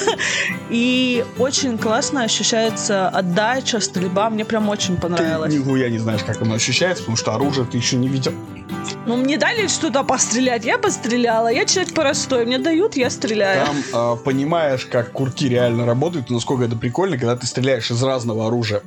И 0.70 1.26
очень 1.38 1.78
классно 1.78 2.24
ощущается 2.24 3.10
отдача, 3.10 3.80
стрельба. 3.80 4.30
Мне 4.30 4.46
прям 4.46 4.70
очень 4.70 4.98
понравилось. 4.98 5.54
Ты 5.54 5.60
нихуя 5.60 5.90
не 5.90 5.98
знаешь, 5.98 6.24
как 6.24 6.42
оно 6.42 6.56
ощущается, 6.56 7.04
потому 7.04 7.18
что 7.18 7.34
оружие 7.34 7.66
ты 7.66 7.78
еще 7.78 7.98
не 7.98 8.08
видел. 8.08 8.34
Ну, 9.06 9.18
мне 9.18 9.38
дали 9.38 9.68
что-то 9.68 10.04
пострелять, 10.04 10.66
я 10.66 10.78
постреляла. 10.78 11.48
Я 11.48 11.66
человек 11.66 11.94
простой, 11.94 12.46
мне 12.46 12.60
дают, 12.60 12.96
я 12.96 13.10
стреляю. 13.10 13.66
Там 13.66 14.14
э, 14.14 14.18
понимаешь, 14.24 14.86
как 14.86 15.12
курки 15.12 15.50
реально 15.50 15.86
работают, 15.86 16.30
насколько 16.30 16.66
это 16.66 16.76
прикольно, 16.76 17.18
когда 17.18 17.36
ты 17.36 17.48
стреляешь 17.48 17.90
из 17.92 18.02
разного 18.04 18.48
оружия. 18.48 18.82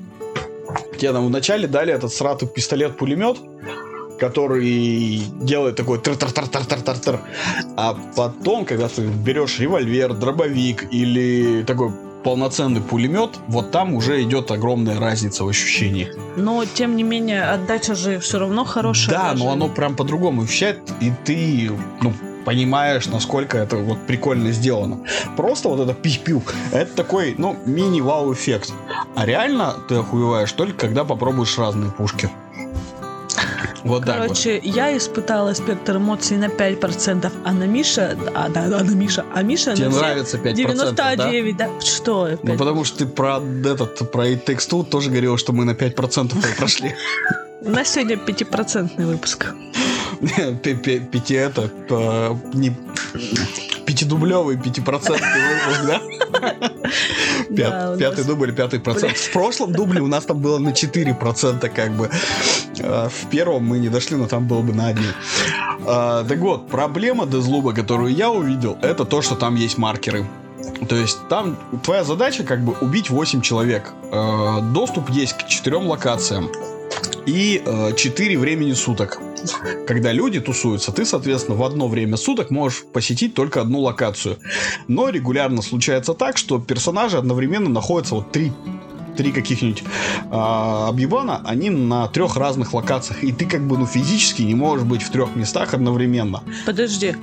Тебе 0.99 1.13
там 1.13 1.27
вначале 1.27 1.67
дали 1.67 1.93
этот 1.93 2.13
сратый 2.13 2.49
пистолет-пулемет, 2.49 3.39
который 4.21 5.23
делает 5.41 5.77
такой 5.77 5.99
тр 5.99 6.17
тр 6.17 6.31
тр 6.31 6.47
тр 6.47 6.65
тр 6.65 6.81
тр 6.81 6.99
тр 6.99 7.21
А 7.77 7.99
потом, 8.15 8.65
когда 8.65 8.89
ты 8.89 9.03
берешь 9.03 9.59
револьвер, 9.59 10.15
дробовик 10.15 10.93
или 10.93 11.65
такой 11.65 11.91
полноценный 12.23 12.81
пулемет, 12.81 13.39
вот 13.49 13.71
там 13.71 13.95
уже 13.95 14.23
идет 14.23 14.51
огромная 14.51 14.99
разница 14.99 15.45
в 15.45 15.49
ощущении. 15.49 16.13
Но, 16.37 16.65
тем 16.65 16.97
не 16.97 17.03
менее, 17.03 17.45
отдача 17.45 17.95
же 17.95 18.19
все 18.19 18.39
равно 18.39 18.65
хорошая. 18.65 19.17
Да, 19.17 19.31
даже. 19.31 19.45
но 19.45 19.51
оно 19.53 19.69
прям 19.69 19.97
по-другому 19.97 20.43
ощущает, 20.43 20.81
и 21.01 21.13
ты, 21.25 21.71
ну, 22.01 22.13
понимаешь, 22.45 23.07
насколько 23.07 23.59
это 23.59 23.77
вот 23.77 24.07
прикольно 24.07 24.53
сделано. 24.53 25.01
Просто 25.37 25.69
вот 25.69 25.81
это 25.81 25.95
пих-пих, 25.95 26.55
это 26.73 26.95
такой, 26.95 27.35
ну, 27.39 27.57
мини-вау-эффект. 27.67 28.73
А 29.15 29.27
реально 29.27 29.75
ты 29.89 29.97
охуеваешь 29.97 30.53
только 30.53 30.73
когда 30.87 31.05
попробуешь 31.05 31.59
разные 31.59 31.91
пушки. 31.91 32.29
Вот 33.85 34.05
Короче, 34.05 34.61
вот. 34.65 34.75
я 34.75 34.97
испытала 34.97 35.55
спектр 35.55 35.97
эмоций 35.97 36.37
на 36.37 36.47
5%, 36.47 37.33
а 37.45 37.53
на 37.53 37.65
Миша... 37.65 38.17
А, 38.35 38.49
да, 38.49 38.69
да, 38.69 38.85
на 38.85 38.91
Миша. 38.91 39.25
А 39.35 39.43
Миша 39.43 39.75
Тебе 39.75 39.89
на 39.89 39.97
нравится 39.97 40.39
5%, 40.39 40.53
99, 40.53 41.57
да? 41.57 41.69
да? 41.69 41.81
Что? 41.81 42.29
5%? 42.29 42.41
Ну, 42.43 42.57
потому 42.57 42.85
что 42.85 42.99
ты 42.99 43.07
про 43.07 43.41
этот, 43.65 44.11
про 44.11 44.29
It 44.29 44.45
Takes 44.45 44.85
тоже 44.85 45.11
говорил, 45.11 45.37
что 45.37 45.53
мы 45.53 45.65
на 45.65 45.73
5% 45.73 46.57
прошли. 46.57 46.95
У 47.61 47.71
нас 47.71 47.89
сегодня 47.89 48.17
5% 48.17 49.05
выпуск. 49.05 49.55
Пяти 50.63 51.35
это... 51.35 51.71
Не 52.55 52.77
пятидублевый 53.93 54.57
пятипроцентный 54.57 55.43
выпуск, 55.53 55.83
да? 55.87 56.01
Пятый 57.99 58.25
дубль, 58.25 58.53
пятый 58.53 58.81
процент. 58.81 59.17
В 59.19 59.33
прошлом 59.33 59.73
дубле 59.73 60.01
у 60.01 60.07
нас 60.07 60.25
там 60.25 60.39
было 60.39 60.59
на 60.59 60.71
4% 60.71 61.69
как 61.69 61.93
бы. 61.93 62.09
А, 62.81 63.11
в 63.11 63.29
первом 63.29 63.67
мы 63.67 63.79
не 63.79 63.91
дошли, 63.91 64.17
но 64.17 64.27
там 64.27 64.47
было 64.49 64.63
бы 64.63 64.73
на 64.73 64.87
один. 64.89 65.13
А, 65.87 66.25
так 66.25 66.39
вот, 66.39 66.69
проблема 66.69 67.27
Дезлуба, 67.27 67.75
которую 67.75 68.15
я 68.15 68.31
увидел, 68.31 68.79
это 68.81 69.05
то, 69.05 69.21
что 69.21 69.35
там 69.35 69.57
есть 69.57 69.77
маркеры. 69.77 70.27
То 70.89 70.97
есть 70.97 71.19
там 71.29 71.59
твоя 71.83 72.03
задача 72.03 72.45
как 72.45 72.65
бы 72.65 72.75
убить 72.81 73.11
8 73.11 73.43
человек. 73.43 73.93
А, 74.11 74.61
доступ 74.61 75.11
есть 75.11 75.35
к 75.35 75.47
4 75.47 75.77
локациям 75.77 76.51
и 77.27 77.63
4 77.97 78.39
времени 78.39 78.73
суток. 78.73 79.21
Когда 79.87 80.13
люди 80.13 80.41
тусуются, 80.41 80.93
ты, 80.93 81.05
соответственно, 81.05 81.57
в 81.57 81.63
одно 81.63 81.89
время 81.89 82.17
суток 82.17 82.51
можешь 82.51 82.85
посетить 82.93 83.35
только 83.35 83.61
одну 83.61 83.81
локацию. 83.81 84.39
Но 84.89 85.09
регулярно 85.09 85.63
случается 85.63 86.15
так, 86.15 86.37
что 86.37 86.59
персонажи 86.59 87.17
одновременно 87.17 87.69
находятся 87.69 88.15
вот 88.17 88.33
три 88.33 88.53
три 89.17 89.33
каких-нибудь 89.33 89.83
э, 89.83 90.27
объебана, 90.31 91.43
они 91.45 91.71
на 91.71 92.09
трех 92.09 92.37
разных 92.37 92.73
локациях. 92.73 93.23
И 93.23 93.33
ты 93.33 93.47
как 93.47 93.67
бы, 93.67 93.79
ну, 93.79 93.87
физически 93.87 94.43
не 94.43 94.55
можешь 94.55 94.87
быть 94.87 95.03
в 95.03 95.11
трех 95.11 95.37
местах 95.37 95.75
одновременно. 95.75 96.43
Подожди. 96.65 97.15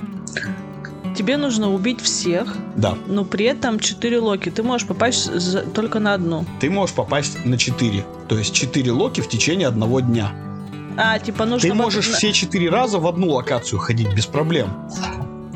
Тебе 1.20 1.36
нужно 1.36 1.70
убить 1.70 2.00
всех, 2.00 2.56
Да. 2.76 2.94
но 3.06 3.24
при 3.26 3.44
этом 3.44 3.78
4 3.78 4.18
локи. 4.20 4.48
Ты 4.50 4.62
можешь 4.62 4.86
попасть 4.86 5.30
за- 5.34 5.62
только 5.62 5.98
на 5.98 6.14
одну. 6.14 6.46
Ты 6.60 6.70
можешь 6.70 6.94
попасть 6.94 7.44
на 7.44 7.58
4. 7.58 8.04
То 8.26 8.38
есть 8.38 8.54
4 8.54 8.90
локи 8.90 9.20
в 9.20 9.28
течение 9.28 9.68
одного 9.68 10.00
дня. 10.00 10.32
А, 10.96 11.18
типа 11.18 11.44
нужно... 11.44 11.68
Ты 11.68 11.74
вот 11.74 11.82
можешь 11.84 12.08
на- 12.08 12.16
все 12.16 12.32
4 12.32 12.70
раза 12.70 12.98
в 12.98 13.06
одну 13.06 13.28
локацию 13.32 13.78
ходить 13.78 14.14
без 14.14 14.24
проблем. 14.24 14.68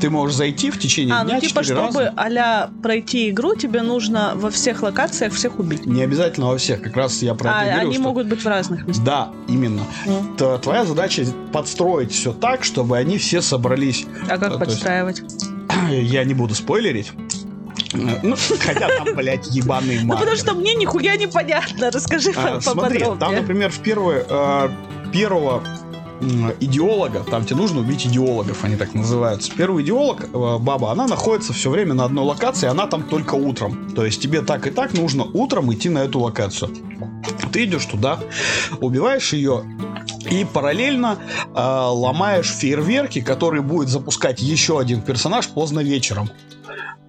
Ты 0.00 0.10
можешь 0.10 0.36
зайти 0.36 0.70
в 0.70 0.78
течение 0.78 1.14
А, 1.14 1.24
дня 1.24 1.34
ну 1.36 1.40
типа, 1.40 1.62
4 1.64 1.64
чтобы 1.90 2.04
раза. 2.04 2.12
а 2.16 2.70
пройти 2.82 3.30
игру, 3.30 3.54
тебе 3.54 3.80
нужно 3.80 4.32
во 4.34 4.50
всех 4.50 4.82
локациях 4.82 5.32
всех 5.32 5.58
убить. 5.58 5.86
Не 5.86 6.02
обязательно 6.02 6.48
во 6.48 6.58
всех. 6.58 6.82
Как 6.82 6.94
раз 6.96 7.22
я 7.22 7.34
про 7.34 7.50
а, 7.50 7.54
это 7.54 7.62
и 7.62 7.70
говорил, 7.70 7.88
они 7.88 7.94
что- 7.94 8.02
могут 8.02 8.26
быть 8.26 8.42
в 8.44 8.46
разных 8.46 8.86
местах. 8.86 9.04
Да, 9.06 9.28
именно. 9.48 9.82
Ну, 10.04 10.22
Т- 10.36 10.58
Твоя 10.58 10.84
задача 10.84 11.24
подстроить 11.52 12.12
все 12.12 12.32
так, 12.34 12.64
чтобы 12.64 12.98
они 12.98 13.16
все 13.16 13.40
собрались. 13.40 14.04
а 14.28 14.36
как 14.36 14.52
то 14.54 14.58
подстраивать? 14.58 15.22
Я 15.90 16.24
не 16.24 16.34
буду 16.34 16.54
спойлерить. 16.54 17.12
Ну, 17.92 18.36
хотя 18.60 18.88
там, 18.88 19.14
блядь, 19.14 19.46
ебаные 19.48 20.00
Ну, 20.02 20.14
потому 20.16 20.36
что 20.36 20.54
мне 20.54 20.74
нихуя 20.74 21.16
не 21.16 21.28
понятно. 21.28 21.90
Расскажи 21.92 22.32
А, 22.36 22.56
по- 22.56 22.60
Смотри, 22.60 22.98
там, 22.98 23.08
поподробнее. 23.12 23.40
например, 23.40 23.70
в 23.70 23.78
первое, 23.78 24.26
э, 24.28 24.68
первого 25.12 25.62
идеолога, 26.60 27.20
там 27.20 27.44
тебе 27.44 27.56
нужно 27.56 27.80
убить 27.80 28.06
идеологов, 28.06 28.64
они 28.64 28.76
так 28.76 28.94
называются. 28.94 29.52
Первый 29.56 29.84
идеолог, 29.84 30.24
э, 30.24 30.58
баба, 30.58 30.92
она 30.92 31.06
находится 31.06 31.52
все 31.52 31.70
время 31.70 31.94
на 31.94 32.04
одной 32.04 32.24
локации, 32.24 32.68
она 32.68 32.86
там 32.86 33.02
только 33.02 33.34
утром. 33.34 33.90
То 33.94 34.04
есть 34.04 34.22
тебе 34.22 34.42
так 34.42 34.66
и 34.66 34.70
так 34.70 34.94
нужно 34.94 35.24
утром 35.24 35.72
идти 35.72 35.88
на 35.88 35.98
эту 35.98 36.20
локацию. 36.20 36.70
Ты 37.52 37.64
идешь 37.64 37.86
туда, 37.86 38.18
убиваешь 38.80 39.32
ее 39.32 39.64
и 40.30 40.44
параллельно 40.44 41.18
э, 41.54 41.60
ломаешь 41.60 42.48
фейерверки, 42.48 43.20
которые 43.20 43.62
будет 43.62 43.88
запускать 43.88 44.40
еще 44.40 44.78
один 44.78 45.02
персонаж 45.02 45.48
поздно 45.48 45.80
вечером. 45.80 46.30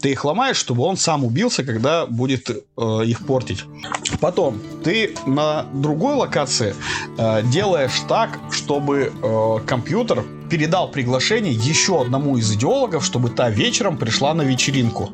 Ты 0.05 0.11
их 0.11 0.23
ломаешь, 0.23 0.57
чтобы 0.57 0.83
он 0.83 0.97
сам 0.97 1.25
убился, 1.25 1.63
когда 1.63 2.05
будет 2.05 2.51
э, 2.51 3.05
их 3.05 3.25
портить. 3.25 3.63
Потом 4.21 4.61
ты 4.83 5.15
на 5.25 5.63
другой 5.73 6.13
локации 6.13 6.75
э, 7.17 7.41
делаешь 7.51 8.03
так, 8.07 8.39
чтобы 8.51 9.11
э, 9.11 9.57
компьютер 9.65 10.23
передал 10.49 10.89
приглашение 10.89 11.53
еще 11.53 12.01
одному 12.01 12.37
из 12.37 12.51
идеологов, 12.53 13.03
чтобы 13.05 13.29
та 13.29 13.49
вечером 13.49 13.97
пришла 13.97 14.33
на 14.33 14.43
вечеринку. 14.43 15.11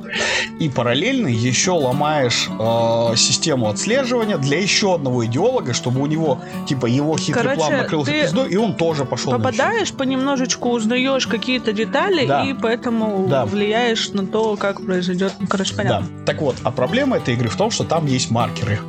И 0.59 0.69
параллельно 0.69 1.27
еще 1.27 1.71
ломаешь 1.71 2.49
э, 2.49 3.15
систему 3.17 3.67
отслеживания 3.69 4.37
для 4.37 4.59
еще 4.59 4.95
одного 4.95 5.25
идеолога, 5.25 5.73
чтобы 5.73 6.01
у 6.01 6.05
него, 6.05 6.41
типа, 6.67 6.85
его 6.85 7.17
хитрый 7.17 7.43
Короче, 7.43 7.57
план 7.59 7.77
накрылся 7.77 8.11
пиздой, 8.11 8.49
и 8.49 8.57
он 8.57 8.75
тоже 8.75 9.05
пошел. 9.05 9.31
Попадаешь, 9.31 9.91
понемножечку 9.91 10.69
узнаешь 10.69 11.27
какие-то 11.27 11.73
детали, 11.73 12.25
Да. 12.25 12.43
и 12.45 12.53
поэтому 12.53 13.27
Да. 13.27 13.45
влияешь 13.45 14.09
на 14.09 14.25
то, 14.25 14.55
как 14.57 14.85
произойдет. 14.85 15.33
Ну, 15.39 15.47
короче, 15.47 15.75
понятно. 15.75 16.07
Да. 16.19 16.25
Так 16.25 16.41
вот, 16.41 16.55
а 16.63 16.71
проблема 16.71 17.17
этой 17.17 17.33
игры 17.33 17.49
в 17.49 17.55
том, 17.55 17.71
что 17.71 17.83
там 17.83 18.05
есть 18.05 18.31
маркеры. 18.31 18.79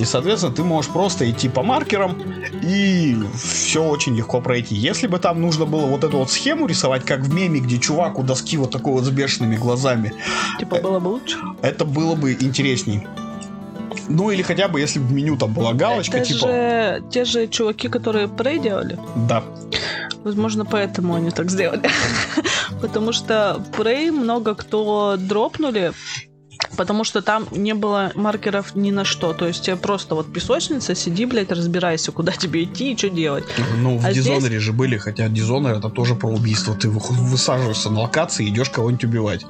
И, 0.00 0.04
соответственно, 0.06 0.54
ты 0.54 0.64
можешь 0.64 0.90
просто 0.90 1.30
идти 1.30 1.50
по 1.50 1.62
маркерам, 1.62 2.16
и 2.62 3.18
все 3.34 3.84
очень 3.84 4.16
легко 4.16 4.40
пройти. 4.40 4.74
Если 4.74 5.06
бы 5.06 5.18
там 5.18 5.42
нужно 5.42 5.66
было 5.66 5.84
вот 5.84 6.04
эту 6.04 6.16
вот 6.16 6.30
схему 6.30 6.66
рисовать, 6.66 7.04
как 7.04 7.20
в 7.20 7.34
меме, 7.34 7.60
где 7.60 7.78
чувак 7.78 8.18
у 8.18 8.22
доски 8.22 8.56
вот 8.56 8.70
такой 8.70 8.94
вот 8.94 9.04
с 9.04 9.10
бешеными 9.10 9.56
глазами, 9.56 10.14
Типа 10.58 10.76
было 10.80 11.00
бы 11.00 11.08
лучше. 11.08 11.36
это 11.60 11.84
было 11.84 12.14
бы 12.14 12.32
интересней. 12.32 13.06
Ну, 14.08 14.30
или 14.30 14.40
хотя 14.40 14.68
бы, 14.68 14.80
если 14.80 14.98
бы 15.00 15.04
в 15.06 15.12
меню 15.12 15.36
там 15.36 15.52
была 15.52 15.74
галочка, 15.74 16.16
Это 16.16 16.26
типа... 16.26 16.46
же 16.46 17.02
те 17.10 17.24
же 17.26 17.46
чуваки, 17.46 17.88
которые 17.88 18.26
Prey 18.26 18.58
делали. 18.58 18.98
Да. 19.28 19.44
Возможно, 20.24 20.64
поэтому 20.64 21.14
они 21.14 21.30
так 21.30 21.50
сделали. 21.50 21.90
Потому 22.80 23.12
что 23.12 23.62
Prey 23.76 24.10
много 24.10 24.54
кто 24.54 25.16
дропнули, 25.18 25.92
потому 26.76 27.04
что 27.04 27.22
там 27.22 27.46
не 27.50 27.74
было 27.74 28.12
маркеров 28.14 28.74
ни 28.74 28.90
на 28.90 29.04
что. 29.04 29.32
То 29.32 29.46
есть 29.46 29.64
тебе 29.64 29.76
просто 29.76 30.14
вот 30.14 30.32
песочница, 30.32 30.94
сиди, 30.94 31.24
блядь, 31.26 31.50
разбирайся, 31.52 32.12
куда 32.12 32.32
тебе 32.32 32.64
идти 32.64 32.92
и 32.92 32.96
что 32.96 33.10
делать. 33.10 33.44
Ну, 33.78 33.98
в 33.98 34.06
А 34.06 34.12
здесь- 34.12 34.24
Дизонере 34.26 34.58
же 34.60 34.72
были, 34.72 34.96
хотя 34.96 35.28
Дизонер 35.28 35.74
это 35.74 35.88
тоже 35.88 36.14
про 36.14 36.28
убийство. 36.28 36.74
Ты 36.74 36.88
вы- 36.88 37.00
высаживаешься 37.00 37.90
на 37.90 38.00
локации 38.00 38.46
и 38.46 38.48
идешь 38.50 38.70
кого-нибудь 38.70 39.04
убивать. 39.04 39.46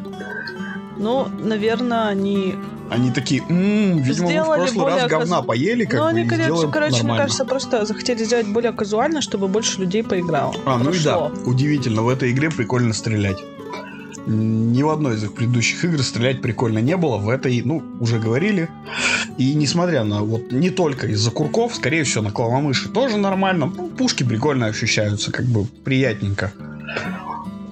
Ну, 0.98 1.28
наверное, 1.42 2.08
они... 2.08 2.54
Они 2.90 3.10
такие, 3.12 3.40
«М, 3.48 3.98
видимо, 3.98 3.98
мы 3.98 4.02
в 4.02 4.12
Сделали 4.12 4.60
прошлый 4.60 4.64
раз 4.64 4.72
более 4.74 5.08
говна 5.08 5.36
каз- 5.36 5.46
поели, 5.46 5.84
как 5.84 5.94
ну, 5.94 6.04
бы, 6.04 6.08
они, 6.10 6.22
и 6.22 6.26
короче, 6.26 6.68
короче 6.68 6.90
мне 6.94 6.98
нормально». 7.02 7.22
кажется, 7.22 7.44
просто 7.44 7.86
захотели 7.86 8.24
сделать 8.24 8.48
более 8.48 8.72
казуально, 8.72 9.20
чтобы 9.22 9.46
больше 9.46 9.80
людей 9.80 10.02
поиграло. 10.02 10.54
А, 10.66 10.76
ну 10.76 10.90
и 10.90 10.98
да, 10.98 11.16
Прошло. 11.16 11.32
удивительно, 11.50 12.02
в 12.02 12.08
этой 12.08 12.32
игре 12.32 12.50
прикольно 12.50 12.92
стрелять. 12.92 13.38
Ни 14.32 14.84
в 14.84 14.90
одной 14.90 15.16
из 15.16 15.24
их 15.24 15.34
предыдущих 15.34 15.84
игр 15.84 16.00
стрелять 16.04 16.40
прикольно 16.40 16.78
не 16.78 16.96
было. 16.96 17.16
В 17.16 17.28
этой, 17.28 17.60
ну, 17.62 17.82
уже 17.98 18.20
говорили. 18.20 18.68
И 19.38 19.54
несмотря 19.54 20.04
на 20.04 20.22
вот 20.22 20.52
не 20.52 20.70
только 20.70 21.08
из-за 21.08 21.32
курков, 21.32 21.74
скорее 21.74 22.04
всего, 22.04 22.22
на 22.22 22.30
клавомыши 22.30 22.88
тоже 22.90 23.16
нормально. 23.16 23.66
Ну, 23.66 23.88
пушки 23.88 24.22
прикольно 24.22 24.66
ощущаются, 24.66 25.32
как 25.32 25.46
бы 25.46 25.64
приятненько. 25.64 26.52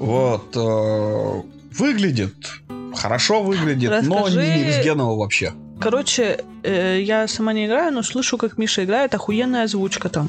Вот. 0.01 0.57
э, 0.57 1.43
выглядит. 1.79 2.35
Хорошо 2.93 3.43
выглядит, 3.45 3.91
но 4.03 4.27
Расскажи- 4.27 4.57
не 4.57 4.65
Никсгеново 4.65 5.17
вообще. 5.17 5.53
Короче, 5.79 6.41
э, 6.65 7.01
я 7.01 7.29
сама 7.29 7.53
не 7.53 7.67
играю, 7.67 7.93
но 7.93 8.03
слышу, 8.03 8.37
как 8.37 8.59
Миша 8.59 8.83
играет, 8.85 9.15
охуенная 9.15 9.63
озвучка 9.63 10.09
там. 10.09 10.29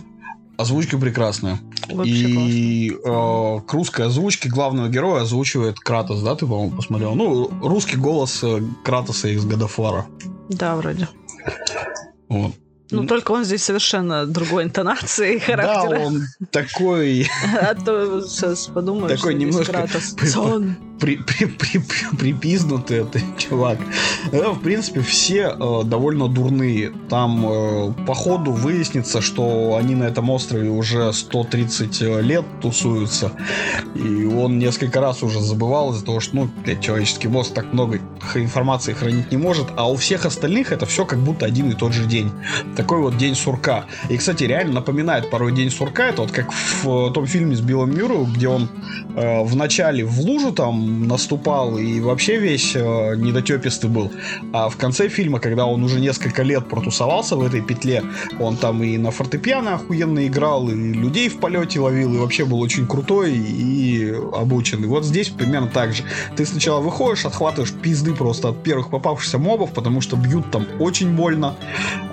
Озвучка 0.59 0.97
прекрасная. 0.97 1.57
Вообще 1.87 2.33
классно. 2.33 2.49
и 2.49 2.91
э, 2.91 3.59
к 3.65 3.73
русской 3.73 4.07
озвучке 4.07 4.49
главного 4.49 4.89
героя 4.89 5.21
озвучивает 5.21 5.79
Кратос, 5.79 6.21
да, 6.21 6.35
ты, 6.35 6.45
по-моему, 6.45 6.75
посмотрел? 6.75 7.15
Ну, 7.15 7.49
русский 7.61 7.95
голос 7.95 8.43
э, 8.43 8.61
Кратоса 8.83 9.29
из 9.29 9.45
Годофара. 9.45 10.07
Да, 10.49 10.75
вроде. 10.75 11.07
Вот. 12.27 12.51
Ну, 12.91 13.07
только 13.07 13.31
он 13.31 13.45
здесь 13.45 13.63
совершенно 13.63 14.25
другой 14.25 14.65
интонации 14.65 15.35
и 15.35 15.39
характера. 15.39 15.97
Да, 15.97 16.05
он 16.05 16.23
такой 16.51 17.29
А 17.61 17.73
то 17.75 18.21
сейчас 18.27 18.67
подумаешь, 18.67 19.17
Такой 19.17 19.35
немножко 19.35 19.71
Кратос. 19.71 20.15
Сон. 20.29 20.75
при, 21.09 21.15
при, 21.17 21.45
при- 21.45 21.79
при- 21.79 22.17
припизнутый 22.17 22.99
это 22.99 23.19
чувак. 23.38 23.79
Да, 24.31 24.49
в 24.51 24.59
принципе, 24.59 24.99
все 25.01 25.55
э, 25.57 25.83
довольно 25.85 26.27
дурные. 26.27 26.91
Там 27.09 27.45
э, 27.45 27.93
по 28.05 28.13
ходу 28.13 28.51
выяснится, 28.51 29.21
что 29.21 29.77
они 29.79 29.95
на 29.95 30.03
этом 30.03 30.29
острове 30.29 30.69
уже 30.69 31.13
130 31.13 32.01
лет 32.21 32.45
тусуются. 32.62 33.31
И 33.95 34.25
он 34.25 34.59
несколько 34.59 34.99
раз 34.99 35.23
уже 35.23 35.39
забывал 35.39 35.93
из-за 35.93 36.05
того, 36.05 36.19
что, 36.19 36.35
ну, 36.35 36.49
блядь, 36.63 36.81
человеческий 36.81 37.27
мозг 37.27 37.53
так 37.53 37.71
много 37.71 37.99
информации 38.35 38.93
хранить 38.93 39.31
не 39.31 39.38
может. 39.38 39.67
А 39.77 39.89
у 39.89 39.95
всех 39.95 40.25
остальных 40.25 40.71
это 40.71 40.85
все 40.85 41.05
как 41.05 41.19
будто 41.19 41.45
один 41.45 41.69
и 41.71 41.75
тот 41.75 41.93
же 41.93 42.05
день. 42.05 42.31
Такой 42.75 42.99
вот 42.99 43.17
день 43.17 43.35
сурка. 43.35 43.85
И, 44.09 44.17
кстати, 44.17 44.43
реально 44.43 44.73
напоминает 44.75 45.29
порой 45.29 45.53
день 45.53 45.71
сурка. 45.71 46.07
Это 46.07 46.23
вот 46.23 46.31
как 46.31 46.51
в 46.51 47.09
э, 47.09 47.13
том 47.13 47.25
фильме 47.25 47.55
с 47.55 47.62
Биллом 47.62 47.95
Мюррею, 47.95 48.25
где 48.25 48.49
он 48.49 48.67
э, 49.15 49.43
в 49.43 49.55
начале 49.55 50.03
в 50.03 50.19
лужу 50.19 50.51
там 50.51 50.88
наступал 50.89 51.78
и 51.78 51.99
вообще 51.99 52.38
весь 52.38 52.75
э, 52.75 53.15
недотепистый 53.15 53.89
был. 53.89 54.12
А 54.54 54.69
в 54.69 54.78
конце 54.78 55.08
фильма, 55.10 55.39
когда 55.39 55.65
он 55.65 55.84
уже 55.84 55.99
несколько 55.99 56.43
лет 56.43 56.67
протусовался 56.67 57.36
в 57.36 57.43
этой 57.43 57.62
петле, 57.62 58.04
он 58.39 58.58
там 58.58 58.84
и 58.84 58.97
на 58.97 59.12
фортепиано 59.12 59.75
охуенно 59.75 60.25
играл, 60.28 60.69
и 60.69 60.73
людей 60.73 61.30
в 61.30 61.39
полете 61.39 61.80
ловил, 61.80 62.13
и 62.15 62.17
вообще 62.17 62.45
был 62.45 62.60
очень 62.60 62.88
крутой 62.88 63.38
и 63.38 64.13
обученный. 64.34 64.88
Вот 64.88 65.06
здесь 65.06 65.30
примерно 65.30 65.67
так 65.67 65.93
же. 65.93 66.04
Ты 66.36 66.45
сначала 66.45 66.82
выходишь, 66.82 67.25
отхватываешь 67.25 67.71
пизды 67.71 68.13
просто 68.13 68.49
от 68.49 68.63
первых 68.63 68.89
попавшихся 68.89 69.38
мобов, 69.38 69.71
потому 69.73 70.02
что 70.02 70.15
бьют 70.15 70.52
там 70.52 70.65
очень 70.80 71.15
больно, 71.15 71.56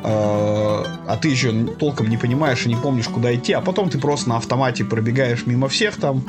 э, 0.02 0.08
а 0.08 1.18
ты 1.20 1.28
еще 1.28 1.52
толком 1.78 2.08
не 2.08 2.16
понимаешь 2.16 2.66
и 2.66 2.68
не 2.68 2.76
помнишь, 2.76 3.08
куда 3.08 3.34
идти, 3.34 3.52
а 3.52 3.60
потом 3.60 3.88
ты 3.88 3.98
просто 3.98 4.28
на 4.28 4.36
автомате 4.36 4.84
пробегаешь 4.84 5.46
мимо 5.46 5.68
всех 5.68 5.96
там 5.96 6.24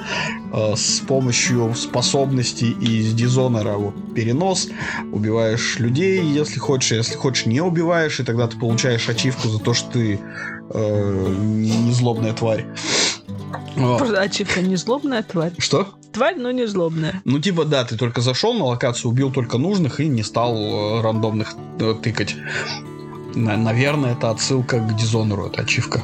э, 0.53 0.75
с 0.75 0.99
помощью 0.99 1.73
способностей 1.75 2.36
из 2.41 3.13
Дизонора 3.13 3.73
вот, 3.73 4.13
перенос, 4.13 4.69
убиваешь 5.11 5.79
людей, 5.79 6.23
если 6.23 6.59
хочешь, 6.59 6.91
если 6.91 7.15
хочешь, 7.15 7.45
не 7.45 7.61
убиваешь, 7.61 8.19
и 8.19 8.23
тогда 8.23 8.47
ты 8.47 8.57
получаешь 8.57 9.07
ачивку 9.09 9.47
за 9.47 9.59
то, 9.59 9.73
что 9.73 9.91
ты 9.91 10.19
э, 10.73 11.35
не 11.37 11.91
злобная 11.91 12.33
тварь. 12.33 12.65
Вот. 13.75 14.17
Ачивка 14.17 14.61
не 14.61 14.75
злобная 14.75 15.23
тварь. 15.23 15.53
Что? 15.59 15.87
Тварь, 16.11 16.35
но 16.37 16.51
не 16.51 16.65
злобная. 16.67 17.21
Ну, 17.25 17.39
типа, 17.39 17.65
да, 17.65 17.83
ты 17.85 17.95
только 17.95 18.21
зашел 18.21 18.53
на 18.53 18.65
локацию, 18.65 19.11
убил 19.11 19.31
только 19.31 19.57
нужных 19.57 19.99
и 19.99 20.07
не 20.07 20.23
стал 20.23 20.55
э, 20.57 21.01
рандомных 21.01 21.53
э, 21.79 21.95
тыкать. 22.01 22.35
На- 23.35 23.57
наверное, 23.57 24.13
это 24.13 24.31
отсылка 24.31 24.79
к 24.79 24.95
Дизонору, 24.95 25.45
это 25.45 25.61
ачивка. 25.61 26.01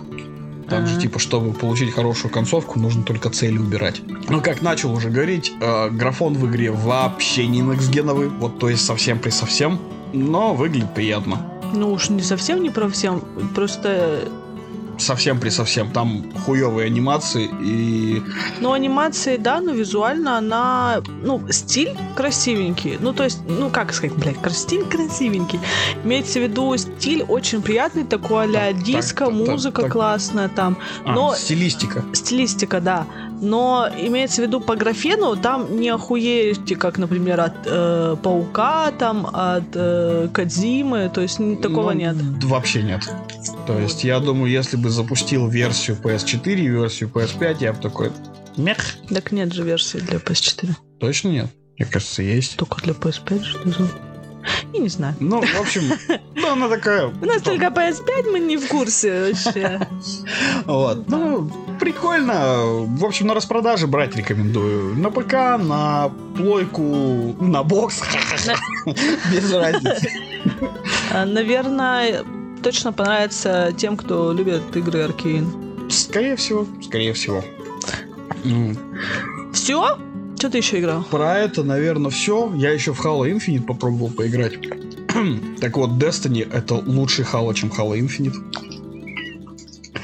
Там 0.73 0.87
же, 0.87 0.93
Ага. 0.93 1.01
типа, 1.01 1.19
чтобы 1.19 1.53
получить 1.53 1.93
хорошую 1.93 2.31
концовку, 2.31 2.79
нужно 2.79 3.03
только 3.03 3.29
цели 3.29 3.57
убирать. 3.57 4.01
Ну, 4.29 4.41
как 4.41 4.61
начал 4.61 4.91
уже 4.93 5.09
говорить, 5.09 5.53
э, 5.61 5.89
графон 5.89 6.33
в 6.33 6.45
игре 6.49 6.71
вообще 6.71 7.47
не 7.47 7.59
некстгеновый, 7.59 8.29
вот, 8.29 8.59
то 8.59 8.69
есть 8.69 8.83
совсем 8.85 9.19
при 9.19 9.29
совсем, 9.29 9.79
но 10.13 10.53
выглядит 10.53 10.93
приятно. 10.93 11.49
Ну 11.73 11.91
уж 11.91 12.09
не 12.09 12.21
совсем 12.21 12.61
не 12.61 12.69
про 12.69 12.87
всем, 12.89 13.21
просто 13.55 14.27
совсем 15.03 15.39
при 15.39 15.49
совсем. 15.49 15.91
Там 15.91 16.31
хуевые 16.45 16.87
анимации 16.87 17.49
и... 17.61 18.21
Ну, 18.59 18.71
анимации, 18.73 19.37
да, 19.37 19.61
но 19.61 19.71
визуально 19.71 20.37
она... 20.37 21.01
Ну, 21.23 21.41
стиль 21.51 21.95
красивенький. 22.15 22.97
Ну, 22.99 23.13
то 23.13 23.23
есть, 23.23 23.39
ну, 23.47 23.69
как 23.69 23.93
сказать, 23.93 24.15
блядь, 24.17 24.37
стиль 24.53 24.85
красивенький. 24.85 25.59
Имеется 26.03 26.39
в 26.39 26.43
виду 26.43 26.75
стиль 26.77 27.23
очень 27.23 27.61
приятный, 27.61 28.03
такой 28.03 28.45
а 28.55 28.73
диско, 28.73 29.25
так, 29.25 29.33
музыка 29.33 29.81
так, 29.83 29.91
классная 29.91 30.49
там. 30.49 30.77
А, 31.05 31.13
но... 31.13 31.35
стилистика. 31.35 32.03
Стилистика, 32.13 32.81
да. 32.81 33.05
Но 33.41 33.89
имеется 33.97 34.41
в 34.41 34.45
виду 34.45 34.61
по 34.61 34.75
графену, 34.75 35.35
там 35.35 35.77
не 35.79 35.89
охуеете, 35.89 36.75
как, 36.75 36.97
например, 36.97 37.41
от 37.41 37.53
э, 37.65 38.15
Паука, 38.23 38.91
там, 38.97 39.27
от 39.33 39.75
э, 39.75 40.29
Кадзимы, 40.31 41.11
то 41.13 41.21
есть 41.21 41.39
такого 41.61 41.91
ну, 41.91 41.99
нет. 41.99 42.15
Вообще 42.43 42.83
нет. 42.83 43.01
То 43.67 43.77
есть 43.77 44.03
я 44.03 44.19
думаю, 44.19 44.49
если 44.49 44.77
бы 44.77 44.89
запустил 44.93 45.47
версию 45.47 45.97
PS4 46.01 46.55
и 46.55 46.67
версию 46.67 47.09
PS5, 47.13 47.57
я 47.59 47.73
бы 47.73 47.81
такой... 47.81 48.11
Мех. 48.55 48.77
Так 49.09 49.31
нет 49.31 49.51
же 49.51 49.63
версии 49.63 49.97
для 49.97 50.19
PS4. 50.19 50.69
Точно 50.99 51.27
нет? 51.29 51.47
Мне 51.77 51.87
кажется, 51.87 52.21
есть. 52.21 52.55
Только 52.55 52.81
для 52.81 52.93
PS5, 52.93 53.43
что 53.43 53.67
ли? 53.67 53.73
Я 54.73 54.79
не 54.79 54.89
знаю. 54.89 55.15
Ну, 55.19 55.41
в 55.41 55.59
общем, 55.59 55.83
ну, 56.35 56.51
она 56.51 56.67
такая... 56.67 57.07
У 57.07 57.25
нас 57.25 57.41
только 57.41 57.67
PS5, 57.67 58.31
мы 58.31 58.39
не 58.39 58.57
в 58.57 58.67
курсе 58.67 59.31
вообще. 59.31 59.87
Вот. 60.65 61.07
Ну, 61.09 61.49
прикольно. 61.79 62.85
В 62.85 63.05
общем, 63.05 63.27
на 63.27 63.33
распродаже 63.33 63.87
брать 63.87 64.15
рекомендую. 64.15 64.95
На 64.95 65.09
ПК, 65.09 65.33
на 65.63 66.11
плойку, 66.37 67.35
на 67.39 67.63
бокс. 67.63 68.01
Без 69.31 69.53
разницы. 69.53 70.09
А, 71.11 71.25
наверное, 71.25 72.23
точно 72.63 72.93
понравится 72.93 73.73
тем, 73.77 73.97
кто 73.97 74.31
любит 74.31 74.75
игры 74.75 75.01
Аркейн. 75.01 75.89
Скорее 75.89 76.35
всего, 76.35 76.65
скорее 76.81 77.13
всего. 77.13 77.43
Все? 79.53 79.99
Что 80.37 80.49
ты 80.49 80.57
еще 80.57 80.79
играл? 80.79 81.03
Про 81.03 81.37
это, 81.37 81.63
наверное, 81.63 82.09
все. 82.09 82.51
Я 82.55 82.71
еще 82.71 82.93
в 82.93 83.05
Halo 83.05 83.29
Infinite 83.31 83.65
попробовал 83.65 84.09
поиграть. 84.09 84.53
так 85.61 85.77
вот, 85.77 85.91
Destiny 85.91 86.49
это 86.51 86.75
лучший 86.75 87.25
Halo, 87.25 87.53
чем 87.53 87.69
Halo 87.69 87.97
Infinite. 87.99 88.35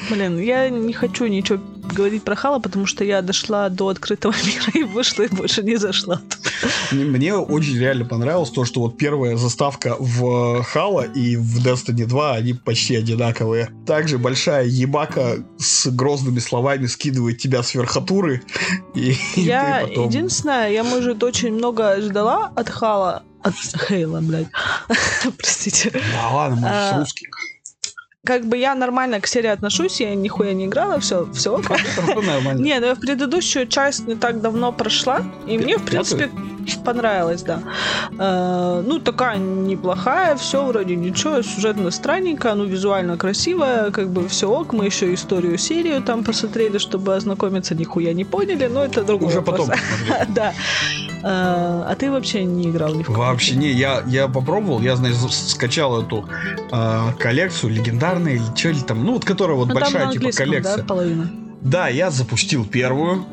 Блин, 0.10 0.40
я 0.40 0.70
не 0.70 0.94
хочу 0.94 1.26
ничего 1.28 1.60
говорить 1.94 2.24
про 2.24 2.36
Хала, 2.36 2.60
потому 2.60 2.86
что 2.86 3.04
я 3.04 3.22
дошла 3.22 3.70
до 3.70 3.90
открытого 3.90 4.34
мира 4.46 4.72
и 4.74 4.84
вышла, 4.84 5.24
и 5.24 5.28
больше 5.28 5.64
не 5.64 5.78
зашла. 5.78 6.22
Мне 6.92 7.36
очень 7.36 7.78
реально 7.78 8.06
понравилось 8.06 8.50
то, 8.50 8.66
что 8.66 8.82
вот 8.82 8.98
первая 8.98 9.38
заставка 9.38 9.96
в 10.00 10.64
Хала 10.64 11.04
и 11.04 11.36
в 11.36 11.66
Destiny 11.66 12.06
2, 12.06 12.34
они 12.34 12.54
почти 12.54 12.96
одинаковые. 12.96 13.70
Также 13.86 14.18
большая 14.18 14.66
ебака 14.66 15.44
с 15.58 15.88
грозными 15.88 16.40
словами 16.40 16.86
скидывает 16.88 17.38
тебя 17.38 17.64
с 17.64 17.74
верхотуры. 17.74 18.44
И, 18.96 19.16
я, 19.36 19.82
и 19.82 19.90
потом... 19.90 20.10
единственное, 20.10 20.72
я, 20.72 20.84
может, 20.84 21.24
очень 21.24 21.54
много 21.54 22.02
ждала 22.02 22.52
от 22.56 22.70
Хала, 22.70 23.24
от 23.42 23.54
Хейла, 23.88 24.20
блядь. 24.22 24.50
Простите. 25.38 25.92
Да 25.92 26.30
ладно, 26.30 26.56
может, 26.58 26.76
а, 26.76 27.00
русский 27.00 27.28
как 28.26 28.46
бы 28.46 28.58
я 28.58 28.76
нормально 28.76 29.20
к 29.22 29.28
серии 29.28 29.50
отношусь, 29.50 30.02
я 30.02 30.14
нихуя 30.14 30.54
не 30.54 30.66
играла, 30.66 31.00
все, 31.00 31.28
все. 31.34 31.58
Не, 32.62 32.80
ну 32.80 32.88
я 32.88 32.96
в 32.96 33.00
предыдущую 33.00 33.68
часть 33.68 34.08
не 34.08 34.16
так 34.16 34.42
давно 34.42 34.72
прошла, 34.72 35.24
и 35.48 35.58
мне, 35.58 35.78
в 35.78 35.86
принципе, 35.86 36.30
понравилось, 36.78 37.44
да. 37.44 37.60
Э, 38.18 38.84
ну, 38.86 39.00
такая 39.00 39.38
неплохая, 39.38 40.36
все 40.36 40.66
вроде 40.66 40.96
ничего, 40.96 41.42
сюжетно 41.42 41.92
странненько, 41.92 42.54
ну, 42.56 42.66
визуально 42.66 43.18
красивая, 43.18 43.92
как 43.92 44.10
бы 44.10 44.28
все 44.28 44.50
ок, 44.50 44.74
мы 44.74 44.86
еще 44.86 45.14
историю 45.14 45.58
серию 45.58 46.02
там 46.02 46.24
посмотрели, 46.24 46.78
чтобы 46.78 47.16
ознакомиться, 47.16 47.76
нихуя 47.76 48.14
не 48.14 48.26
поняли, 48.26 48.68
но 48.68 48.84
это 48.84 49.04
другой 49.04 49.30
Уже 49.30 49.42
потом 49.42 49.70
Да. 50.30 50.54
Э, 51.22 51.84
а 51.88 51.96
ты 51.98 52.12
вообще 52.12 52.46
не 52.46 52.70
играл 52.70 52.94
ни 52.94 53.04
в 53.04 53.10
Вообще 53.10 53.56
не, 53.56 53.72
я, 53.72 54.04
я 54.08 54.28
попробовал, 54.28 54.82
я, 54.82 54.96
знаешь, 54.96 55.16
скачал 55.16 56.02
эту 56.02 56.26
э, 56.72 57.02
коллекцию 57.20 57.74
легендарная 57.74 58.36
или 58.36 58.56
что 58.56 58.70
ли 58.70 58.82
там, 58.82 59.04
ну, 59.04 59.14
вот 59.14 59.26
которая 59.26 59.58
вот 59.58 59.68
ну, 59.68 59.74
большая 59.74 60.12
типа 60.12 60.32
коллекция. 60.32 60.78
Да, 60.78 60.84
половина. 60.84 61.30
Да, 61.62 61.88
я 61.90 62.10
запустил 62.10 62.66
первую, 62.66 63.26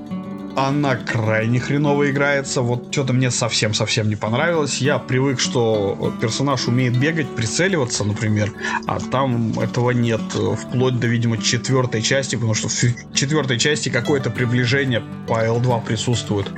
она 0.56 0.96
крайне 0.96 1.60
хреново 1.60 2.10
играется. 2.10 2.62
Вот 2.62 2.88
что-то 2.90 3.12
мне 3.12 3.30
совсем-совсем 3.30 4.08
не 4.08 4.16
понравилось. 4.16 4.78
Я 4.78 4.98
привык, 4.98 5.38
что 5.38 6.12
персонаж 6.20 6.66
умеет 6.66 6.98
бегать, 6.98 7.28
прицеливаться, 7.28 8.04
например, 8.04 8.52
а 8.86 8.98
там 8.98 9.58
этого 9.60 9.90
нет. 9.90 10.22
Вплоть 10.32 10.98
до, 10.98 11.06
видимо, 11.06 11.36
четвертой 11.38 12.00
части, 12.00 12.36
потому 12.36 12.54
что 12.54 12.68
в 12.68 13.14
четвертой 13.14 13.58
части 13.58 13.90
какое-то 13.90 14.30
приближение 14.30 15.02
по 15.28 15.44
L2 15.44 15.84
присутствует. 15.84 16.50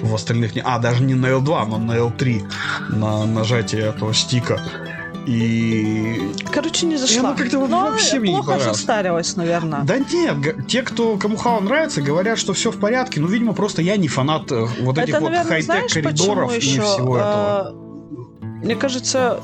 В 0.00 0.14
остальных 0.14 0.54
не... 0.54 0.62
А, 0.62 0.78
даже 0.78 1.02
не 1.02 1.14
на 1.14 1.26
L2, 1.26 1.66
но 1.68 1.78
на 1.78 1.92
L3. 1.92 2.42
На 2.88 3.26
нажатие 3.26 3.82
этого 3.82 4.14
стика. 4.14 4.60
И... 5.26 6.32
Короче, 6.50 6.86
не 6.86 6.96
зашла. 6.96 7.16
И 7.16 7.18
она 7.20 7.34
как-то 7.34 7.66
Но 7.66 7.80
вообще 7.82 8.18
мне 8.18 8.32
плохо 8.32 8.54
не 8.54 8.60
состарилась, 8.60 9.36
наверное. 9.36 9.82
Да 9.84 9.98
нет, 9.98 10.66
те, 10.66 10.82
кто 10.82 11.16
кому 11.16 11.36
Хау 11.36 11.60
нравится, 11.60 12.02
говорят, 12.02 12.38
что 12.38 12.52
все 12.52 12.70
в 12.70 12.78
порядке. 12.78 13.20
Ну, 13.20 13.28
видимо, 13.28 13.52
просто 13.52 13.82
я 13.82 13.96
не 13.96 14.08
фанат 14.08 14.50
э, 14.50 14.66
вот 14.80 14.98
этих 14.98 15.14
Это, 15.14 15.20
вот 15.20 15.34
хай-тек 15.46 15.92
коридоров 15.92 16.56
и 16.56 16.60
всего 16.60 17.16
этого. 17.16 17.20
А, 17.20 17.72
мне 18.62 18.74
кажется, 18.74 19.40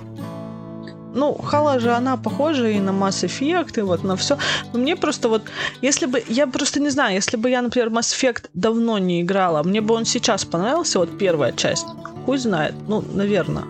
ну, 1.14 1.34
Хала 1.34 1.80
же, 1.80 1.92
она 1.92 2.16
похожа 2.16 2.68
и 2.68 2.78
на 2.78 2.90
Mass 2.90 3.24
Effect, 3.24 3.78
и 3.78 3.82
вот 3.82 4.04
на 4.04 4.16
все. 4.16 4.38
Но 4.72 4.78
мне 4.78 4.96
просто 4.96 5.28
вот, 5.28 5.42
если 5.82 6.06
бы, 6.06 6.22
я 6.28 6.46
просто 6.46 6.80
не 6.80 6.90
знаю, 6.90 7.14
если 7.14 7.36
бы 7.36 7.50
я, 7.50 7.62
например, 7.62 7.88
Mass 7.88 8.14
Effect 8.14 8.44
давно 8.54 8.98
не 8.98 9.22
играла, 9.22 9.62
мне 9.62 9.80
бы 9.80 9.94
он 9.94 10.04
сейчас 10.04 10.44
понравился, 10.44 10.98
вот 10.98 11.18
первая 11.18 11.52
часть. 11.52 11.86
Хуй 12.24 12.38
знает, 12.38 12.74
ну, 12.86 13.02
наверное. 13.12 13.64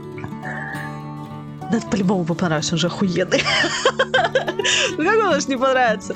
Да 1.70 1.80
по-любому 1.90 2.24
бы 2.24 2.34
понравился, 2.34 2.74
он 2.74 2.78
же 2.78 2.86
охуенный. 2.86 3.42
Ну 4.96 5.04
как 5.04 5.18
он 5.18 5.26
может 5.26 5.48
не 5.48 5.56
понравится? 5.56 6.14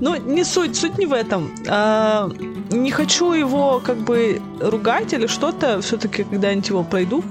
Ну, 0.00 0.16
не 0.16 0.44
суть, 0.44 0.76
суть 0.76 0.98
не 0.98 1.06
в 1.06 1.12
этом. 1.12 1.50
А, 1.68 2.30
не 2.70 2.90
хочу 2.90 3.32
его 3.32 3.80
как 3.84 3.96
бы 3.96 4.40
ругать 4.60 5.12
или 5.12 5.26
что-то, 5.26 5.80
все-таки 5.80 6.24
когда-нибудь 6.24 6.68
его 6.68 6.84
пройду. 6.84 7.24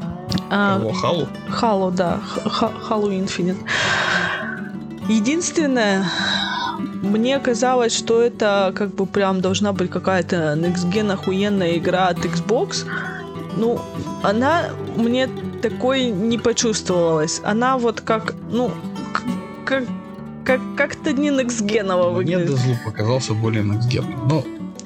А, 0.49 0.81
Халу? 1.01 1.27
Халу, 1.49 1.91
да. 1.91 2.19
Халу 2.45 3.11
Infinite. 3.11 3.57
Единственное, 5.07 6.05
мне 7.01 7.39
казалось, 7.39 7.95
что 7.95 8.21
это 8.21 8.73
как 8.75 8.95
бы 8.95 9.05
прям 9.05 9.41
должна 9.41 9.73
быть 9.73 9.91
какая-то 9.91 10.55
Next 10.57 10.91
Gen 10.91 11.11
охуенная 11.11 11.77
игра 11.77 12.07
от 12.07 12.19
Xbox. 12.25 12.85
Ну, 13.57 13.79
она 14.23 14.69
мне 14.95 15.29
такой 15.63 16.09
не 16.09 16.37
почувствовалась. 16.37 17.41
Она 17.43 17.77
вот 17.77 18.01
как, 18.01 18.35
ну, 18.51 18.71
как, 19.65 19.85
как, 20.43 20.59
как-то 20.75 21.13
не 21.13 21.29
некстгеново 21.29 22.09
выглядит. 22.09 22.49
Мне 22.49 22.57
Дезлуп 22.57 22.77
показался 22.85 23.33
более 23.33 23.63
некстгенным. 23.63 24.27
Но 24.27 24.43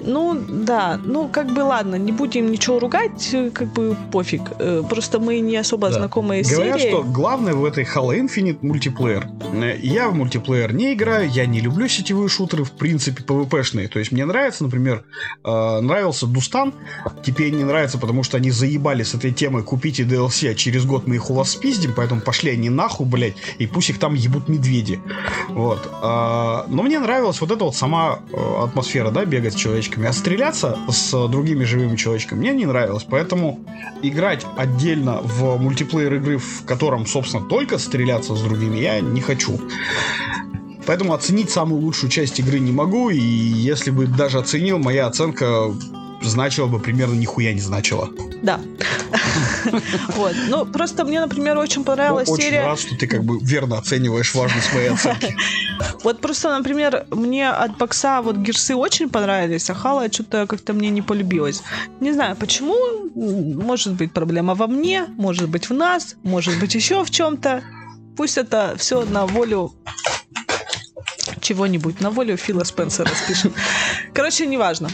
ну, 0.08 0.42
да, 0.48 1.00
ну, 1.04 1.28
как 1.28 1.48
бы 1.48 1.60
ладно, 1.60 1.96
не 1.96 2.12
будем 2.12 2.50
ничего 2.50 2.80
ругать, 2.80 3.36
как 3.54 3.74
бы 3.74 3.96
пофиг. 4.12 4.42
Э, 4.58 4.82
просто 4.90 5.20
мы 5.20 5.40
не 5.40 5.58
особо 5.58 5.90
да. 5.90 5.96
знакомые 5.96 6.44
с 6.44 6.52
Говорят, 6.52 6.80
серией. 6.80 6.94
что 6.94 7.04
главное 7.04 7.54
в 7.54 7.66
этой 7.66 7.84
Halo 7.84 8.18
Infinite 8.18 8.60
мультиплеер. 8.62 9.28
Э, 9.54 9.78
я 9.82 10.08
в 10.10 10.16
мультиплеер 10.16 10.74
не 10.74 10.94
играю, 10.94 11.30
я 11.30 11.46
не 11.46 11.60
люблю 11.60 11.88
сетевые 11.88 12.30
шутеры, 12.30 12.64
в 12.64 12.72
принципе, 12.72 13.22
PvP-шные. 13.22 13.90
То 13.90 14.00
есть 14.00 14.12
мне 14.14 14.26
нравится, 14.26 14.64
например, 14.64 15.04
э, 15.44 15.80
нравился 15.82 16.26
Дустан, 16.26 16.74
теперь 17.24 17.52
не 17.52 17.66
нравится, 17.66 17.98
потому 17.98 18.24
что 18.24 18.38
они 18.38 18.50
заебали 18.50 19.04
с 19.04 19.14
этой 19.14 19.34
темой 19.34 19.64
купите 19.64 20.04
DLC, 20.04 20.52
а 20.52 20.56
через 20.56 20.86
год 20.86 21.06
мы 21.08 21.16
их 21.16 21.30
у 21.30 21.34
вас 21.34 21.52
спиздим, 21.52 21.94
поэтому 21.96 22.22
пошли 22.22 22.52
они 22.52 22.70
нахуй, 22.70 23.06
блядь, 23.06 23.36
и 23.60 23.68
пусть 23.68 23.90
их 23.90 24.00
там 24.00 24.14
ебут 24.14 24.48
медведи. 24.48 25.02
Вот. 25.50 25.90
Но 26.02 26.84
мне 26.84 27.00
нравилась 27.00 27.42
вот 27.42 27.52
эта 27.52 27.64
вот 27.64 27.76
сама 27.76 28.20
атмосфера, 28.64 29.12
да, 29.12 29.26
бегать 29.26 29.54
с 29.54 29.56
человечком 29.56 29.97
человечками, 29.98 30.08
а 30.08 30.14
стреляться 30.14 30.78
с 30.90 31.28
другими 31.28 31.64
живыми 31.66 31.96
человечками 31.96 32.40
мне 32.40 32.54
не 32.54 32.66
нравилось. 32.66 33.06
Поэтому 33.10 33.60
играть 34.02 34.46
отдельно 34.58 35.20
в 35.24 35.58
мультиплеер 35.58 36.16
игры, 36.16 36.38
в 36.38 36.64
котором, 36.66 37.06
собственно, 37.06 37.44
только 37.44 37.78
стреляться 37.78 38.36
с 38.36 38.42
другими, 38.42 38.80
я 38.80 39.02
не 39.02 39.22
хочу. 39.22 39.60
Поэтому 40.86 41.14
оценить 41.14 41.50
самую 41.50 41.82
лучшую 41.82 42.10
часть 42.10 42.40
игры 42.40 42.60
не 42.60 42.72
могу, 42.72 43.10
и 43.10 43.18
если 43.18 43.92
бы 43.92 44.08
даже 44.08 44.38
оценил, 44.40 44.80
моя 44.80 45.08
оценка 45.08 45.74
значило 46.22 46.68
бы 46.68 46.80
примерно 46.80 47.14
нихуя 47.14 47.54
не 47.54 47.62
значило. 47.62 48.10
Да. 48.42 48.60
Вот. 50.16 50.36
Ну, 50.50 50.66
просто 50.66 51.06
мне, 51.06 51.20
например, 51.20 51.58
очень 51.58 51.84
понравилась 51.84 52.28
серия... 52.30 52.60
Очень 52.60 52.68
рад, 52.68 52.80
что 52.80 52.96
ты 52.96 53.08
как 53.08 53.24
бы 53.24 53.40
верно 53.42 53.78
оцениваешь 53.78 54.34
важность 54.36 54.74
моей 54.74 54.90
оценки. 54.90 55.36
Вот 56.04 56.22
просто, 56.22 56.56
например, 56.58 57.06
мне 57.12 57.50
от 57.50 57.78
бокса 57.78 58.22
вот 58.22 58.38
гирсы 58.38 58.76
очень 58.76 59.10
понравились, 59.10 59.70
а 59.70 59.74
Хала 59.74 60.12
что-то 60.12 60.48
как-то 60.48 60.74
мне 60.74 60.90
не 60.90 61.02
полюбилось. 61.02 61.64
Не 62.00 62.14
знаю, 62.14 62.36
почему. 62.36 62.76
Может 63.16 63.94
быть, 63.94 64.14
проблема 64.14 64.56
во 64.56 64.68
мне, 64.68 65.06
может 65.18 65.50
быть, 65.50 65.70
в 65.70 65.74
нас, 65.74 66.16
может 66.24 66.60
быть, 66.60 66.76
еще 66.76 67.04
в 67.04 67.10
чем-то. 67.10 67.64
Пусть 68.16 68.38
это 68.38 68.76
все 68.78 69.06
на 69.06 69.26
волю 69.26 69.74
чего-нибудь. 71.42 72.02
На 72.02 72.10
волю 72.10 72.38
Фила 72.38 72.64
Спенсера 72.64 73.10
спишем. 73.16 73.54
Короче, 74.14 74.46
неважно. 74.48 74.90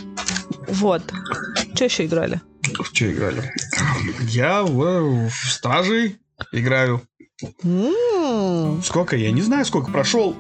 Вот. 0.67 1.01
Что 1.73 1.85
еще 1.85 2.05
играли? 2.05 2.41
В 2.79 2.85
что 2.85 3.11
играли? 3.11 3.51
Я 4.21 4.63
в, 4.63 5.29
в 5.29 5.51
Стражей 5.51 6.17
играю. 6.51 7.01
Сколько? 8.83 9.15
Я 9.15 9.31
не 9.31 9.41
знаю, 9.41 9.65
сколько 9.65 9.91
прошел. 9.91 10.35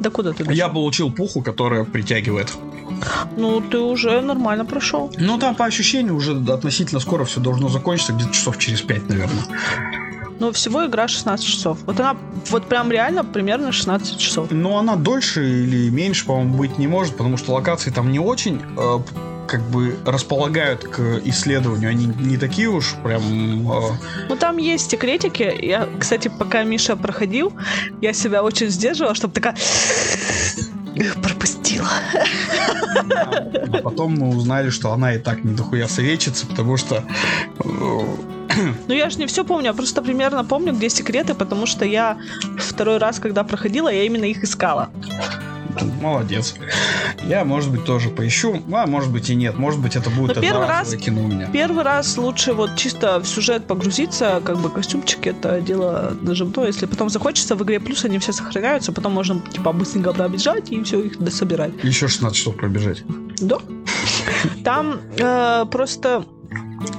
Да 0.00 0.10
куда 0.10 0.32
ты 0.32 0.38
дошел? 0.38 0.54
Я 0.54 0.68
получил 0.68 1.12
пуху, 1.12 1.42
которая 1.42 1.84
притягивает. 1.84 2.52
Ну, 3.36 3.60
ты 3.60 3.78
уже 3.78 4.20
нормально 4.20 4.64
прошел. 4.64 5.12
Ну, 5.18 5.38
там 5.38 5.54
по 5.54 5.64
ощущению 5.64 6.14
уже 6.14 6.32
относительно 6.32 7.00
скоро 7.00 7.24
все 7.24 7.40
должно 7.40 7.68
закончиться, 7.68 8.12
где-то 8.12 8.32
часов 8.32 8.58
через 8.58 8.82
пять, 8.82 9.08
наверное. 9.08 9.44
Ну, 10.40 10.52
всего 10.52 10.86
игра 10.86 11.08
16 11.08 11.46
часов. 11.46 11.78
Вот 11.86 12.00
она, 12.00 12.16
вот 12.50 12.66
прям 12.66 12.90
реально 12.90 13.24
примерно 13.24 13.72
16 13.72 14.18
часов. 14.18 14.50
Но 14.50 14.78
она 14.78 14.96
дольше 14.96 15.62
или 15.64 15.88
меньше, 15.90 16.26
по-моему, 16.26 16.56
быть 16.56 16.78
не 16.78 16.86
может, 16.86 17.16
потому 17.16 17.36
что 17.36 17.52
локации 17.52 17.90
там 17.90 18.10
не 18.10 18.18
очень 18.18 18.60
э, 18.76 18.98
как 19.46 19.60
бы 19.62 19.96
располагают 20.04 20.84
к 20.84 21.20
исследованию. 21.24 21.90
Они 21.90 22.06
не 22.06 22.36
такие 22.36 22.68
уж 22.68 22.94
прям... 23.04 23.22
э, 23.70 23.90
Ну, 24.28 24.36
там 24.36 24.56
есть 24.58 24.90
секретики. 24.90 25.54
Я, 25.62 25.88
кстати, 25.98 26.28
пока 26.28 26.64
Миша 26.64 26.96
проходил, 26.96 27.52
я 28.00 28.12
себя 28.12 28.42
очень 28.42 28.68
сдерживала, 28.68 29.14
чтобы 29.14 29.34
такая... 29.34 29.56
Пропустила. 31.22 31.88
а 33.08 33.78
потом 33.82 34.14
мы 34.14 34.28
узнали, 34.36 34.70
что 34.70 34.92
она 34.92 35.14
и 35.14 35.18
так 35.18 35.44
не 35.44 35.54
дохуя 35.54 35.88
советчица, 35.88 36.46
потому 36.46 36.76
что... 36.76 37.02
э, 37.64 38.04
Ну, 38.88 38.94
я 38.94 39.10
же 39.10 39.18
не 39.18 39.26
все 39.26 39.44
помню, 39.44 39.66
я 39.66 39.72
просто 39.72 40.02
примерно 40.02 40.44
помню, 40.44 40.72
где 40.72 40.88
секреты, 40.88 41.34
потому 41.34 41.66
что 41.66 41.84
я 41.84 42.16
второй 42.58 42.98
раз, 42.98 43.18
когда 43.18 43.42
проходила, 43.42 43.88
я 43.92 44.04
именно 44.04 44.24
их 44.24 44.44
искала. 44.44 44.88
Молодец. 46.00 46.54
Я, 47.24 47.44
может 47.44 47.70
быть, 47.70 47.84
тоже 47.84 48.10
поищу. 48.10 48.62
А 48.72 48.86
может 48.86 49.10
быть 49.10 49.30
и 49.30 49.34
нет. 49.34 49.58
Может 49.58 49.80
быть, 49.80 49.96
это 49.96 50.10
будет 50.10 50.36
Но 50.36 50.42
первый 50.42 50.66
раз- 50.66 50.94
кино 50.94 51.22
у 51.22 51.26
меня. 51.26 51.48
Первый 51.52 51.84
раз 51.84 52.16
лучше 52.16 52.52
вот 52.52 52.76
чисто 52.76 53.18
в 53.20 53.26
сюжет 53.26 53.66
погрузиться, 53.66 54.40
как 54.44 54.58
бы 54.58 54.70
костюмчики 54.70 55.30
это 55.30 55.60
дело 55.60 56.16
нажимное. 56.20 56.66
Если 56.66 56.86
потом 56.86 57.08
захочется, 57.08 57.56
в 57.56 57.62
игре 57.62 57.80
плюс 57.80 58.04
они 58.04 58.18
все 58.18 58.32
сохраняются, 58.32 58.92
потом 58.92 59.12
можно 59.12 59.40
типа 59.52 59.72
быстренько 59.72 60.12
пробежать 60.12 60.70
и 60.70 60.82
все 60.82 61.00
их 61.00 61.18
дособирать. 61.18 61.72
Еще 61.82 62.08
16 62.08 62.36
часов 62.36 62.56
пробежать. 62.56 63.02
Да. 63.40 63.58
Там 64.64 65.00
э, 65.18 65.64
просто 65.70 66.24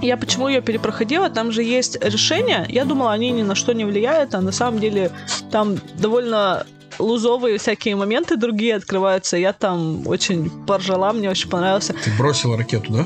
я 0.01 0.17
почему 0.17 0.47
ее 0.47 0.61
перепроходила, 0.61 1.29
там 1.29 1.51
же 1.51 1.63
есть 1.63 1.97
решения. 2.03 2.65
Я 2.69 2.85
думала, 2.85 3.13
они 3.13 3.31
ни 3.31 3.43
на 3.43 3.55
что 3.55 3.73
не 3.73 3.85
влияют, 3.85 4.33
а 4.35 4.41
на 4.41 4.51
самом 4.51 4.79
деле 4.79 5.11
там 5.51 5.77
довольно 5.99 6.65
лузовые 6.99 7.57
всякие 7.57 7.95
моменты 7.95 8.37
другие 8.37 8.75
открываются. 8.75 9.37
Я 9.37 9.53
там 9.53 10.07
очень 10.07 10.49
поржала, 10.65 11.13
мне 11.13 11.29
очень 11.29 11.49
понравился. 11.49 11.93
Ты 11.93 12.11
бросила 12.17 12.57
ракету, 12.57 12.91
да? 12.91 13.05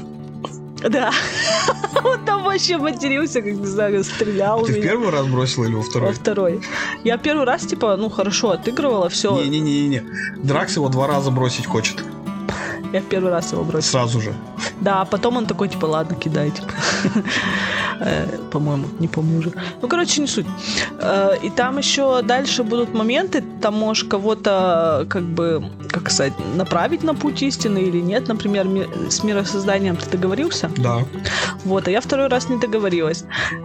Да. 0.89 1.11
Он 2.03 2.23
там 2.25 2.43
вообще 2.43 2.77
матерился, 2.77 3.41
как 3.41 3.51
не 3.51 3.65
знаю, 3.65 4.03
стрелял 4.03 4.61
в 4.61 4.67
Ты 4.67 4.79
в 4.79 4.81
первый 4.81 5.09
раз 5.09 5.27
бросила 5.27 5.65
или 5.65 5.73
во 5.73 5.81
Во 5.81 5.83
второй? 5.89 6.13
второй. 6.13 6.61
Я 7.03 7.17
первый 7.17 7.45
раз, 7.45 7.65
типа, 7.65 7.97
ну 7.97 8.09
хорошо, 8.09 8.51
отыгрывала, 8.51 9.09
все. 9.09 9.35
Не-не-не-не. 9.41 10.03
Дракс 10.37 10.77
его 10.77 10.87
два 10.89 11.07
раза 11.07 11.31
бросить 11.31 11.65
хочет. 11.65 12.03
Я 12.93 13.01
в 13.01 13.05
первый 13.05 13.29
раз 13.31 13.51
его 13.51 13.63
бросила. 13.63 13.91
Сразу 13.91 14.21
же. 14.21 14.33
Да, 14.79 15.01
а 15.01 15.05
потом 15.05 15.37
он 15.37 15.45
такой, 15.45 15.67
типа, 15.67 15.85
ладно, 15.85 16.15
кидай, 16.15 16.51
типа. 16.51 16.69
Э, 18.01 18.25
По-моему, 18.51 18.85
не 18.99 19.07
помню 19.07 19.39
уже. 19.39 19.51
Ну, 19.81 19.87
короче, 19.87 20.21
не 20.21 20.27
суть. 20.27 20.45
Э, 21.01 21.35
И 21.43 21.49
там 21.49 21.77
еще 21.77 22.21
дальше 22.21 22.63
будут 22.63 22.93
моменты, 22.93 23.43
там 23.61 23.73
можешь 23.75 24.03
кого-то, 24.05 25.05
как 25.09 25.23
бы, 25.23 25.63
как 25.91 26.09
сказать, 26.11 26.33
направить 26.55 27.03
на 27.03 27.13
путь 27.13 27.41
истины 27.43 27.79
или 27.79 28.01
нет. 28.01 28.27
Например, 28.27 28.65
ми- 28.67 28.87
с 29.09 29.23
миросозданием 29.23 29.95
ты 29.95 30.17
договорился? 30.17 30.69
Да. 30.77 30.99
Вот, 31.65 31.87
а 31.87 31.91
я 31.91 31.99
второй 32.01 32.27
раз 32.27 32.49
не 32.49 32.57
договорилась. 32.57 33.23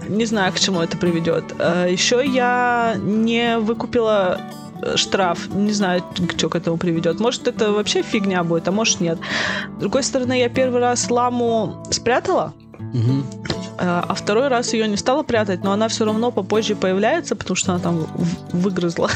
Не 0.09 0.27
знаю, 0.27 0.53
к 0.53 0.59
чему 0.61 0.81
это 0.81 0.97
приведет. 0.97 1.44
Еще 1.90 2.23
я 2.27 2.97
не 3.03 3.59
выкупила 3.59 4.40
э, 4.83 4.97
штраф. 4.97 5.38
Не 5.55 5.73
знаю, 5.73 6.03
что 6.37 6.49
к 6.49 6.57
этому 6.57 6.77
приведет. 6.77 7.20
Может, 7.20 7.47
это 7.49 7.73
вообще 7.73 8.03
фигня 8.03 8.42
будет, 8.44 8.68
а 8.68 8.73
может, 8.73 9.01
нет. 9.01 9.18
С 9.77 9.81
другой 9.81 10.03
стороны, 10.03 10.38
я 10.40 10.49
первый 10.49 10.81
раз 10.81 11.11
ламу 11.11 11.85
спрятала, 11.90 12.53
Мгм. 12.92 13.25
Э, 13.79 14.03
а 14.09 14.15
второй 14.15 14.49
раз 14.49 14.73
ее 14.73 14.89
не 14.89 14.97
стала 14.97 15.23
прятать, 15.23 15.65
но 15.65 15.73
она 15.73 15.89
все 15.89 16.05
равно 16.05 16.31
попозже 16.31 16.77
появляется, 16.77 17.37
потому 17.37 17.57
что 17.57 17.73
она 17.73 17.81
там 17.81 18.07
выгрызла 18.53 19.11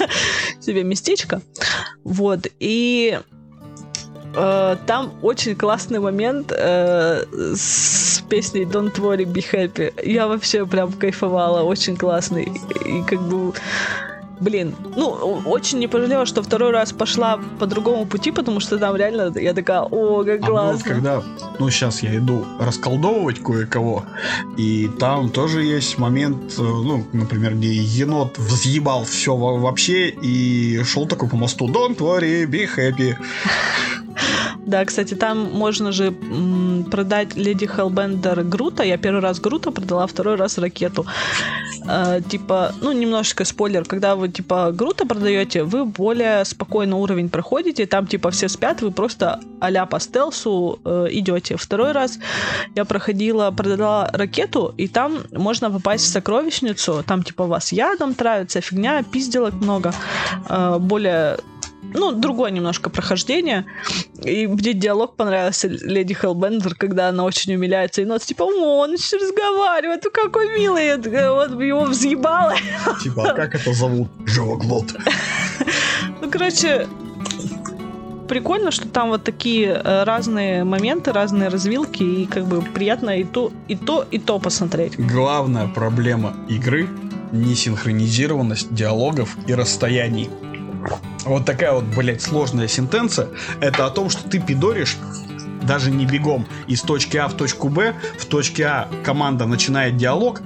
себе 0.60 0.84
местечко. 0.84 1.40
Вот. 2.04 2.46
И 2.58 3.18
э, 4.34 4.76
там 4.86 5.12
очень 5.22 5.54
классный 5.56 5.98
момент 5.98 6.52
э, 6.56 7.24
с 7.54 8.22
песней 8.28 8.64
Don't 8.64 8.94
Worry, 8.96 9.24
Be 9.24 9.44
Happy. 9.52 9.92
Я 10.04 10.26
вообще 10.26 10.66
прям 10.66 10.92
кайфовала, 10.92 11.62
очень 11.62 11.96
классный. 11.96 12.52
И 12.84 13.02
как 13.02 13.20
бы 13.22 13.52
Блин, 14.40 14.74
ну, 14.96 15.08
очень 15.46 15.78
не 15.78 15.88
пожалела, 15.88 16.24
что 16.26 16.42
второй 16.42 16.70
раз 16.70 16.92
пошла 16.92 17.40
по 17.58 17.66
другому 17.66 18.06
пути, 18.06 18.30
потому 18.30 18.60
что 18.60 18.78
там 18.78 18.94
реально 18.96 19.32
я 19.38 19.52
такая, 19.52 19.80
о, 19.80 20.24
как 20.24 20.42
А 20.42 20.46
классно. 20.46 20.84
когда, 20.84 21.22
ну 21.58 21.70
сейчас 21.70 22.02
я 22.02 22.16
иду 22.16 22.44
расколдовывать 22.60 23.40
кое-кого, 23.42 24.04
и 24.56 24.88
там 24.98 25.30
тоже 25.30 25.64
есть 25.64 25.98
момент, 25.98 26.54
э, 26.58 26.62
ну, 26.62 27.04
например, 27.12 27.54
где 27.54 27.72
енот 27.72 28.38
взъебал 28.38 29.04
все 29.04 29.36
вообще 29.36 30.08
и 30.08 30.82
шел 30.84 31.06
такой 31.06 31.28
по 31.28 31.36
мосту 31.36 31.66
Don't 31.68 31.96
worry, 31.98 32.44
be 32.46 32.68
happy. 32.76 33.16
Да, 34.66 34.84
кстати, 34.84 35.14
там 35.14 35.50
можно 35.52 35.92
же 35.92 36.08
м, 36.08 36.84
продать 36.90 37.36
Леди 37.36 37.66
Хеллбендер 37.66 38.42
Грута. 38.42 38.82
Я 38.82 38.98
первый 38.98 39.22
раз 39.22 39.40
Грута 39.40 39.70
продала, 39.70 40.06
второй 40.06 40.34
раз 40.36 40.58
ракету. 40.58 41.06
Э, 41.88 42.20
типа, 42.20 42.72
ну, 42.82 42.92
немножечко 42.92 43.44
спойлер. 43.44 43.84
Когда 43.84 44.14
вы, 44.14 44.28
типа, 44.28 44.72
Грута 44.72 45.06
продаете, 45.06 45.62
вы 45.62 45.84
более 45.84 46.44
спокойно 46.44 46.96
уровень 46.96 47.30
проходите. 47.30 47.86
Там, 47.86 48.06
типа, 48.06 48.30
все 48.30 48.48
спят, 48.48 48.82
вы 48.82 48.90
просто 48.90 49.40
а 49.60 49.86
по 49.86 49.98
стелсу 49.98 50.78
э, 50.84 51.06
идете. 51.10 51.56
Второй 51.56 51.92
раз 51.92 52.18
я 52.76 52.84
проходила, 52.84 53.50
продала 53.50 54.10
ракету, 54.12 54.74
и 54.76 54.86
там 54.86 55.22
можно 55.32 55.70
попасть 55.70 56.04
в 56.04 56.08
сокровищницу. 56.08 57.02
Там, 57.06 57.22
типа, 57.22 57.46
вас 57.46 57.72
ядом 57.72 58.14
травится, 58.14 58.60
фигня, 58.60 59.02
пизделок 59.02 59.54
много. 59.54 59.94
Э, 60.48 60.78
более 60.78 61.38
ну, 61.94 62.12
другое 62.12 62.50
немножко 62.50 62.90
прохождение. 62.90 63.64
И 64.22 64.46
мне 64.46 64.72
диалог 64.72 65.16
понравился 65.16 65.68
Леди 65.68 66.14
Хеллбендер, 66.14 66.74
когда 66.74 67.08
она 67.08 67.24
очень 67.24 67.54
умиляется. 67.54 68.02
И 68.02 68.04
нот 68.04 68.22
типа, 68.22 68.42
о, 68.42 68.78
он 68.78 68.94
еще 68.94 69.16
разговаривает, 69.16 70.02
ну 70.04 70.10
какой 70.10 70.58
милый. 70.58 70.86
Я 70.86 71.32
Вот 71.32 71.60
его 71.60 71.84
взъебала. 71.84 72.54
Типа, 73.02 73.30
а 73.30 73.34
как 73.34 73.54
это 73.54 73.72
зовут? 73.72 74.08
Живоглот. 74.26 74.94
Ну, 76.20 76.30
короче, 76.30 76.86
прикольно, 78.28 78.70
что 78.70 78.88
там 78.88 79.08
вот 79.08 79.24
такие 79.24 79.68
э, 79.68 80.04
разные 80.04 80.64
моменты, 80.64 81.12
разные 81.12 81.48
развилки, 81.48 82.02
и 82.02 82.26
как 82.26 82.46
бы 82.46 82.62
приятно 82.62 83.18
и 83.18 83.24
то, 83.24 83.52
и 83.68 83.76
то, 83.76 84.04
и 84.10 84.18
то 84.18 84.38
посмотреть. 84.38 84.98
Главная 84.98 85.68
проблема 85.68 86.34
игры— 86.48 86.88
несинхронизированность 87.32 88.74
диалогов 88.74 89.36
и 89.46 89.54
расстояний. 89.54 90.30
Вот 91.24 91.44
такая 91.44 91.72
вот, 91.72 91.84
блядь, 91.84 92.22
сложная 92.22 92.68
сентенция. 92.68 93.28
Это 93.60 93.86
о 93.86 93.90
том, 93.90 94.10
что 94.10 94.28
ты 94.28 94.40
пидоришь 94.40 94.96
даже 95.68 95.90
не 95.90 96.06
бегом 96.06 96.46
из 96.66 96.80
точки 96.80 97.18
А 97.18 97.28
в 97.28 97.34
точку 97.34 97.68
Б. 97.68 97.94
В 98.18 98.24
точке 98.24 98.64
А 98.64 98.88
команда 99.04 99.46
начинает 99.46 99.96
диалог, 99.96 100.40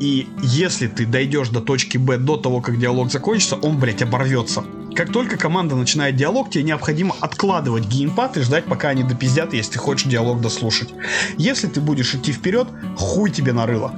и 0.00 0.28
если 0.42 0.88
ты 0.88 1.06
дойдешь 1.06 1.48
до 1.48 1.60
точки 1.60 1.96
Б 1.96 2.18
до 2.18 2.36
того, 2.36 2.60
как 2.60 2.78
диалог 2.78 3.12
закончится, 3.12 3.56
он, 3.56 3.78
блядь, 3.78 4.02
оборвется. 4.02 4.64
Как 4.94 5.12
только 5.12 5.36
команда 5.36 5.74
начинает 5.74 6.14
диалог, 6.14 6.50
тебе 6.50 6.64
необходимо 6.64 7.16
откладывать 7.20 7.86
геймпад 7.86 8.36
и 8.36 8.42
ждать, 8.42 8.64
пока 8.64 8.90
они 8.90 9.02
допиздят, 9.02 9.52
если 9.52 9.72
ты 9.72 9.78
хочешь 9.78 10.08
диалог 10.08 10.40
дослушать. 10.40 10.90
Если 11.36 11.66
ты 11.66 11.80
будешь 11.80 12.14
идти 12.14 12.32
вперед, 12.32 12.68
хуй 12.96 13.30
тебе 13.30 13.52
нарыло. 13.52 13.92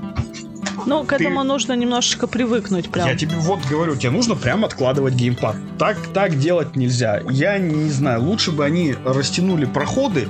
Ну, 0.87 1.05
к 1.05 1.13
этому 1.13 1.43
нужно 1.43 1.73
немножечко 1.75 2.27
привыкнуть 2.27 2.89
прям. 2.91 3.09
Я 3.09 3.17
тебе 3.17 3.35
вот 3.37 3.61
говорю, 3.69 3.97
тебе 3.97 4.11
нужно 4.11 4.35
прям 4.37 4.65
откладывать 4.65 5.15
геймпад. 5.15 5.57
Так, 5.79 5.97
так 6.15 6.39
делать 6.39 6.77
нельзя. 6.77 7.21
Я 7.29 7.59
не 7.59 7.91
знаю, 7.91 8.23
лучше 8.23 8.53
бы 8.53 8.65
они 8.65 8.95
растянули 9.05 9.65
проходы, 9.67 10.29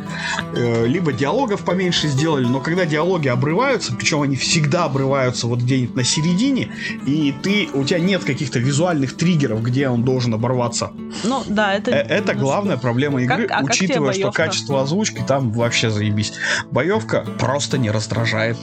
э, 0.57 0.87
либо 0.87 1.13
диалогов 1.13 1.65
поменьше 1.65 2.09
сделали, 2.09 2.45
но 2.47 2.61
когда 2.61 2.87
диалоги 2.87 3.29
обрываются, 3.29 3.95
причем 3.95 4.23
они 4.23 4.37
всегда 4.37 4.85
обрываются 4.85 5.47
вот 5.47 5.61
где-нибудь 5.61 5.95
на 5.95 6.05
середине, 6.05 6.69
и 7.07 7.35
ты, 7.43 7.69
у 7.75 7.85
тебя 7.85 8.01
нет 8.01 8.25
каких-то 8.25 8.59
визуальных 8.59 9.17
триггеров, 9.17 9.63
где 9.63 9.89
он 9.89 10.05
должен 10.05 10.35
оборваться. 10.35 10.91
Ну, 11.25 11.43
да, 11.47 11.75
это... 11.75 11.91
Э, 11.91 12.17
Это 12.17 12.35
главная 12.35 12.77
проблема 12.79 13.23
игры, 13.23 13.47
Как- 13.47 13.61
а 13.61 13.65
учитывая, 13.65 14.13
что 14.15 14.31
качество 14.33 14.81
озвучки 14.83 15.23
там 15.27 15.53
вообще 15.53 15.91
заебись. 15.91 16.33
Боевка 16.71 17.25
просто 17.39 17.79
не 17.79 17.91
раздражает. 17.91 18.57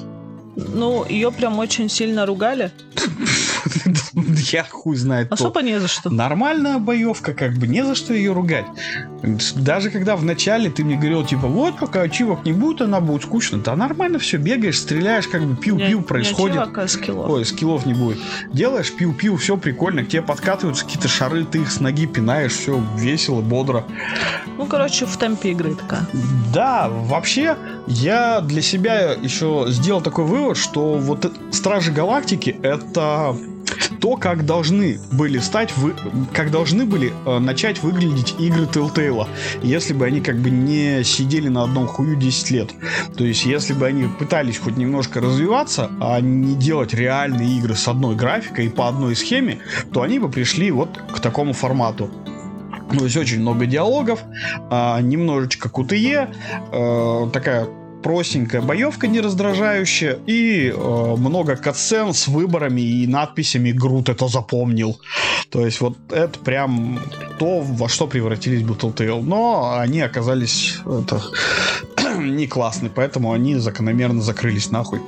Ну, 0.55 1.05
ее 1.07 1.31
прям 1.31 1.59
очень 1.59 1.89
сильно 1.89 2.25
ругали. 2.25 2.71
я 4.51 4.63
хуй 4.63 4.95
знает. 4.95 5.31
Особо 5.31 5.61
не 5.61 5.79
за 5.79 5.87
что. 5.87 6.09
Нормальная 6.09 6.77
боевка, 6.77 7.33
как 7.33 7.53
бы, 7.53 7.67
не 7.67 7.85
за 7.85 7.95
что 7.95 8.13
ее 8.13 8.33
ругать. 8.33 8.65
Даже 9.55 9.89
когда 9.89 10.15
в 10.15 10.25
начале 10.25 10.69
ты 10.69 10.83
мне 10.83 10.95
говорил, 10.95 11.25
типа, 11.25 11.47
вот, 11.47 11.79
пока 11.79 12.01
ачивок 12.01 12.45
не 12.45 12.53
будет, 12.53 12.81
она 12.81 12.99
будет 12.99 13.23
скучно. 13.23 13.59
Да 13.59 13.75
нормально 13.75 14.19
все, 14.19 14.37
бегаешь, 14.37 14.79
стреляешь, 14.79 15.27
как 15.27 15.43
бы 15.43 15.55
пиу-пиу 15.55 15.97
не 15.97 16.01
происходит. 16.01 16.57
ачивок, 16.57 16.77
а 16.77 16.87
скиллов. 16.87 17.29
Ой, 17.29 17.45
скиллов 17.45 17.85
не 17.85 17.93
будет. 17.93 18.19
Делаешь 18.51 18.91
пиу-пиу, 18.91 19.37
все 19.37 19.57
прикольно, 19.57 20.03
к 20.03 20.09
тебе 20.09 20.21
подкатываются 20.21 20.85
какие-то 20.85 21.07
шары, 21.07 21.45
ты 21.45 21.59
их 21.59 21.71
с 21.71 21.79
ноги 21.79 22.05
пинаешь, 22.05 22.53
все 22.53 22.83
весело, 22.97 23.41
бодро. 23.41 23.85
Ну, 24.57 24.65
короче, 24.65 25.05
в 25.05 25.17
темпе 25.17 25.51
игры 25.51 25.75
такая. 25.75 26.05
Да, 26.53 26.89
вообще, 26.89 27.57
я 27.87 28.41
для 28.41 28.61
себя 28.61 29.11
еще 29.13 29.65
сделал 29.69 30.01
такой 30.01 30.25
вывод, 30.25 30.57
что 30.57 30.95
вот 30.95 31.31
Стражи 31.51 31.91
Галактики 31.91 32.57
это 32.61 33.35
то, 33.99 34.15
как 34.17 34.45
должны 34.45 34.99
были 35.11 35.39
стать, 35.39 35.75
вы, 35.77 35.93
как 36.33 36.51
должны 36.51 36.85
были 36.85 37.13
э, 37.25 37.39
начать 37.39 37.81
выглядеть 37.81 38.35
игры 38.39 38.65
Telltale, 38.65 39.27
если 39.61 39.93
бы 39.93 40.05
они 40.05 40.21
как 40.21 40.37
бы 40.37 40.49
не 40.49 41.03
сидели 41.03 41.47
на 41.47 41.63
одном 41.63 41.87
хую 41.87 42.15
10 42.15 42.51
лет. 42.51 42.71
То 43.15 43.23
есть, 43.23 43.45
если 43.45 43.73
бы 43.73 43.85
они 43.85 44.07
пытались 44.19 44.57
хоть 44.57 44.77
немножко 44.77 45.21
развиваться, 45.21 45.89
а 45.99 46.19
не 46.19 46.55
делать 46.55 46.93
реальные 46.93 47.57
игры 47.57 47.75
с 47.75 47.87
одной 47.87 48.15
графикой 48.15 48.65
и 48.65 48.69
по 48.69 48.87
одной 48.87 49.15
схеме, 49.15 49.59
то 49.91 50.01
они 50.01 50.19
бы 50.19 50.29
пришли 50.29 50.71
вот 50.71 50.97
к 51.11 51.19
такому 51.19 51.53
формату. 51.53 52.09
То 52.97 53.05
есть 53.05 53.17
очень 53.17 53.39
много 53.39 53.65
диалогов, 53.65 54.19
а, 54.69 55.01
немножечко 55.01 55.69
QTE, 55.69 56.29
э, 56.71 57.29
такая 57.31 57.67
простенькая 58.03 58.61
боевка 58.61 59.07
не 59.07 59.21
раздражающая 59.21 60.19
и 60.27 60.69
э, 60.69 61.15
много 61.17 61.55
катсцен 61.55 62.13
с 62.13 62.27
выборами 62.27 62.81
и 62.81 63.07
надписями 63.07 63.71
«Грут 63.71 64.09
это 64.09 64.27
запомнил». 64.27 64.99
То 65.49 65.65
есть 65.65 65.81
вот 65.81 65.97
это 66.11 66.37
прям 66.39 66.99
то, 67.39 67.61
во 67.61 67.89
что 67.89 68.07
превратились 68.07 68.61
Battletale. 68.61 69.23
Но 69.23 69.77
они 69.79 70.01
оказались 70.01 70.79
это, 70.85 71.21
не 72.19 72.47
классные, 72.47 72.91
поэтому 72.93 73.31
они 73.31 73.55
закономерно 73.55 74.21
закрылись 74.21 74.69
нахуй. 74.69 75.01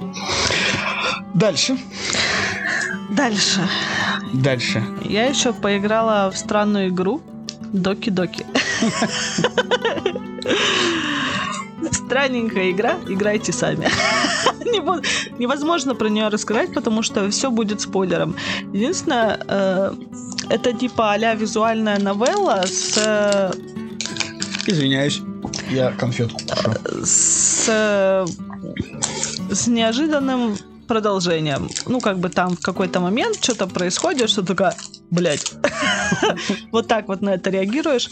Дальше. 1.34 1.78
Дальше. 3.10 3.68
Дальше. 4.34 4.84
Я 5.04 5.26
еще 5.26 5.54
поиграла 5.54 6.32
в 6.32 6.38
странную 6.38 6.90
игру 6.90 7.22
Доки-доки. 7.74 8.46
Странненькая 12.06 12.72
игра, 12.72 12.96
играйте 13.08 13.52
сами. 13.52 13.90
Невозможно 15.40 15.96
про 15.96 16.10
нее 16.10 16.28
рассказать, 16.28 16.74
потому 16.74 17.02
что 17.02 17.30
все 17.30 17.50
будет 17.50 17.82
спойлером. 17.82 18.36
Единственное, 18.74 19.40
э, 19.48 19.94
это 20.50 20.74
типа 20.74 21.14
а 21.14 21.36
визуальная 21.36 22.00
новелла 22.00 22.64
с, 22.66 22.98
э, 22.98 23.52
Извиняюсь. 24.68 25.22
Я 25.70 25.92
конфетку 25.92 26.40
кушу. 26.40 27.06
с, 27.06 27.66
э, 27.68 28.26
с 29.52 29.68
неожиданным 29.68 30.58
продолжением. 30.88 31.70
Ну, 31.88 32.00
как 32.00 32.20
бы 32.20 32.30
там 32.30 32.56
в 32.56 32.62
какой-то 32.62 33.00
момент 33.00 33.44
что-то 33.44 33.68
происходит, 33.68 34.30
что 34.30 34.44
такая, 34.44 34.76
блядь. 35.12 35.54
Вот 36.72 36.88
так 36.88 37.08
вот 37.08 37.22
на 37.22 37.36
это 37.36 37.50
реагируешь. 37.50 38.10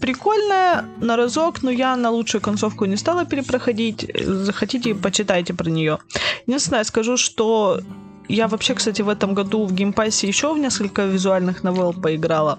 Прикольная, 0.00 0.84
на 1.00 1.16
разок, 1.16 1.62
но 1.62 1.70
я 1.70 1.96
на 1.96 2.10
лучшую 2.10 2.40
концовку 2.40 2.84
не 2.84 2.96
стала 2.96 3.24
перепроходить. 3.24 4.06
Захотите, 4.24 4.94
почитайте 4.94 5.54
про 5.54 5.70
нее. 5.70 5.98
Единственное, 6.46 6.84
скажу, 6.84 7.16
что 7.16 7.80
я 8.28 8.48
вообще, 8.48 8.74
кстати, 8.74 9.02
в 9.02 9.08
этом 9.08 9.34
году 9.34 9.66
в 9.66 9.72
Game 9.72 9.96
Pass 9.96 10.20
е 10.20 10.26
еще 10.26 10.54
в 10.54 10.58
несколько 10.58 11.04
визуальных 11.04 11.62
новелл 11.62 11.92
поиграла. 11.92 12.58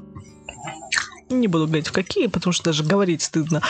Не 1.29 1.47
буду 1.47 1.65
говорить 1.65 1.87
в 1.87 1.91
какие, 1.91 2.27
потому 2.27 2.53
что 2.53 2.65
даже 2.65 2.83
говорить 2.83 3.21
стыдно. 3.21 3.61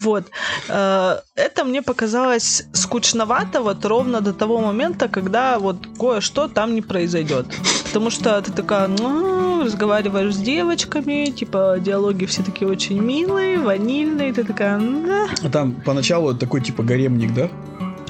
Вот. 0.00 0.24
Э, 0.68 1.18
Это 1.34 1.64
мне 1.64 1.82
показалось 1.82 2.64
скучновато 2.72 3.60
вот 3.60 3.84
ровно 3.84 4.20
до 4.20 4.32
того 4.32 4.60
момента, 4.60 5.08
когда 5.08 5.58
вот 5.58 5.76
кое-что 5.98 6.48
там 6.48 6.74
не 6.74 6.82
произойдет. 6.82 7.46
Потому 7.84 8.10
что 8.10 8.40
ты 8.40 8.52
такая, 8.52 8.88
ну, 8.88 9.64
разговариваешь 9.64 10.34
с 10.34 10.38
девочками, 10.38 11.30
типа 11.30 11.76
диалоги 11.80 12.24
все 12.24 12.42
такие 12.42 12.70
очень 12.70 13.00
милые, 13.00 13.58
ванильные, 13.58 14.32
ты 14.32 14.44
такая, 14.44 14.78
да. 14.80 15.28
А 15.42 15.50
Там 15.50 15.72
поначалу 15.72 16.34
такой 16.34 16.60
типа 16.62 16.82
гаремник, 16.82 17.34
да? 17.34 17.50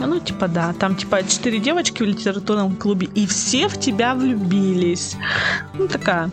А 0.01 0.07
Ну, 0.07 0.19
типа, 0.19 0.49
да. 0.49 0.73
Там, 0.79 0.97
типа, 0.97 1.23
четыре 1.29 1.59
девочки 1.59 2.03
в 2.03 2.07
литературном 2.07 2.75
клубе, 2.77 3.07
и 3.15 3.27
все 3.27 3.69
в 3.69 3.79
тебя 3.79 4.15
влюбились. 4.15 5.17
Ну, 5.75 5.89
такая. 5.89 6.31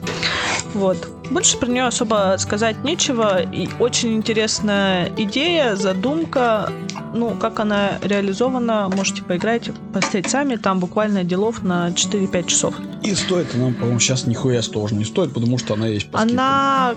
Вот. 0.73 1.09
Больше 1.31 1.57
про 1.57 1.67
нее 1.67 1.85
особо 1.85 2.35
сказать 2.37 2.83
нечего. 2.83 3.41
И 3.41 3.69
очень 3.79 4.15
интересная 4.15 5.11
идея, 5.17 5.75
задумка. 5.75 6.71
Ну, 7.13 7.31
как 7.31 7.59
она 7.59 7.99
реализована, 8.01 8.89
можете 8.95 9.23
поиграть, 9.23 9.71
посмотреть 9.93 10.29
сами. 10.29 10.55
Там 10.55 10.79
буквально 10.79 11.23
делов 11.23 11.63
на 11.63 11.89
4-5 11.89 12.47
часов. 12.47 12.75
И 13.03 13.13
стоит 13.15 13.53
она, 13.55 13.71
по-моему, 13.73 13.99
сейчас 13.99 14.25
нихуя 14.27 14.61
тоже 14.61 14.95
не 14.95 15.05
стоит, 15.05 15.33
потому 15.33 15.57
что 15.57 15.73
она 15.73 15.87
есть 15.87 16.09
по. 16.09 16.19
Она 16.19 16.95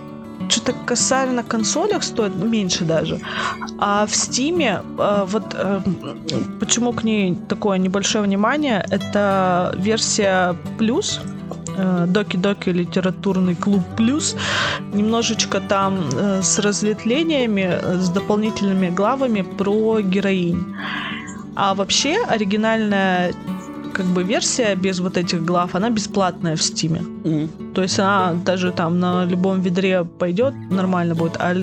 что-то 0.48 0.72
косарь 0.72 1.28
на 1.28 1.42
консолях 1.42 2.02
стоит 2.02 2.34
меньше 2.34 2.84
даже. 2.84 3.20
А 3.78 4.06
в 4.06 4.14
Стиме 4.14 4.82
э, 4.98 5.24
вот 5.26 5.54
э, 5.54 5.80
почему 6.58 6.92
к 6.92 7.04
ней 7.04 7.36
такое 7.48 7.78
небольшое 7.78 8.24
внимание, 8.24 8.84
это 8.90 9.74
версия 9.76 10.56
плюс 10.78 11.20
Доки-доки 12.06 12.70
литературный 12.70 13.54
клуб 13.54 13.83
плюс 13.96 14.37
немножечко 14.92 15.61
там 15.61 16.09
э, 16.12 16.42
с 16.42 16.59
разветвлениями, 16.59 17.68
э, 17.70 17.98
с 17.98 18.09
дополнительными 18.09 18.90
главами 18.90 19.42
про 19.42 20.00
героинь. 20.00 20.74
А 21.56 21.74
вообще 21.74 22.22
оригинальная 22.28 23.33
как 23.92 24.06
бы 24.06 24.22
версия 24.22 24.74
без 24.76 25.00
вот 25.00 25.16
этих 25.16 25.44
глав, 25.44 25.74
она 25.74 25.90
бесплатная 25.90 26.56
в 26.56 26.62
Стиме. 26.62 27.00
Мгм. 27.00 27.72
То 27.74 27.83
есть 27.83 27.98
она 27.98 28.33
даже 28.44 28.72
там 28.72 29.00
на 29.00 29.24
любом 29.24 29.61
ведре 29.61 30.04
пойдет, 30.04 30.54
нормально 30.70 31.14
будет, 31.14 31.37
а 31.38 31.54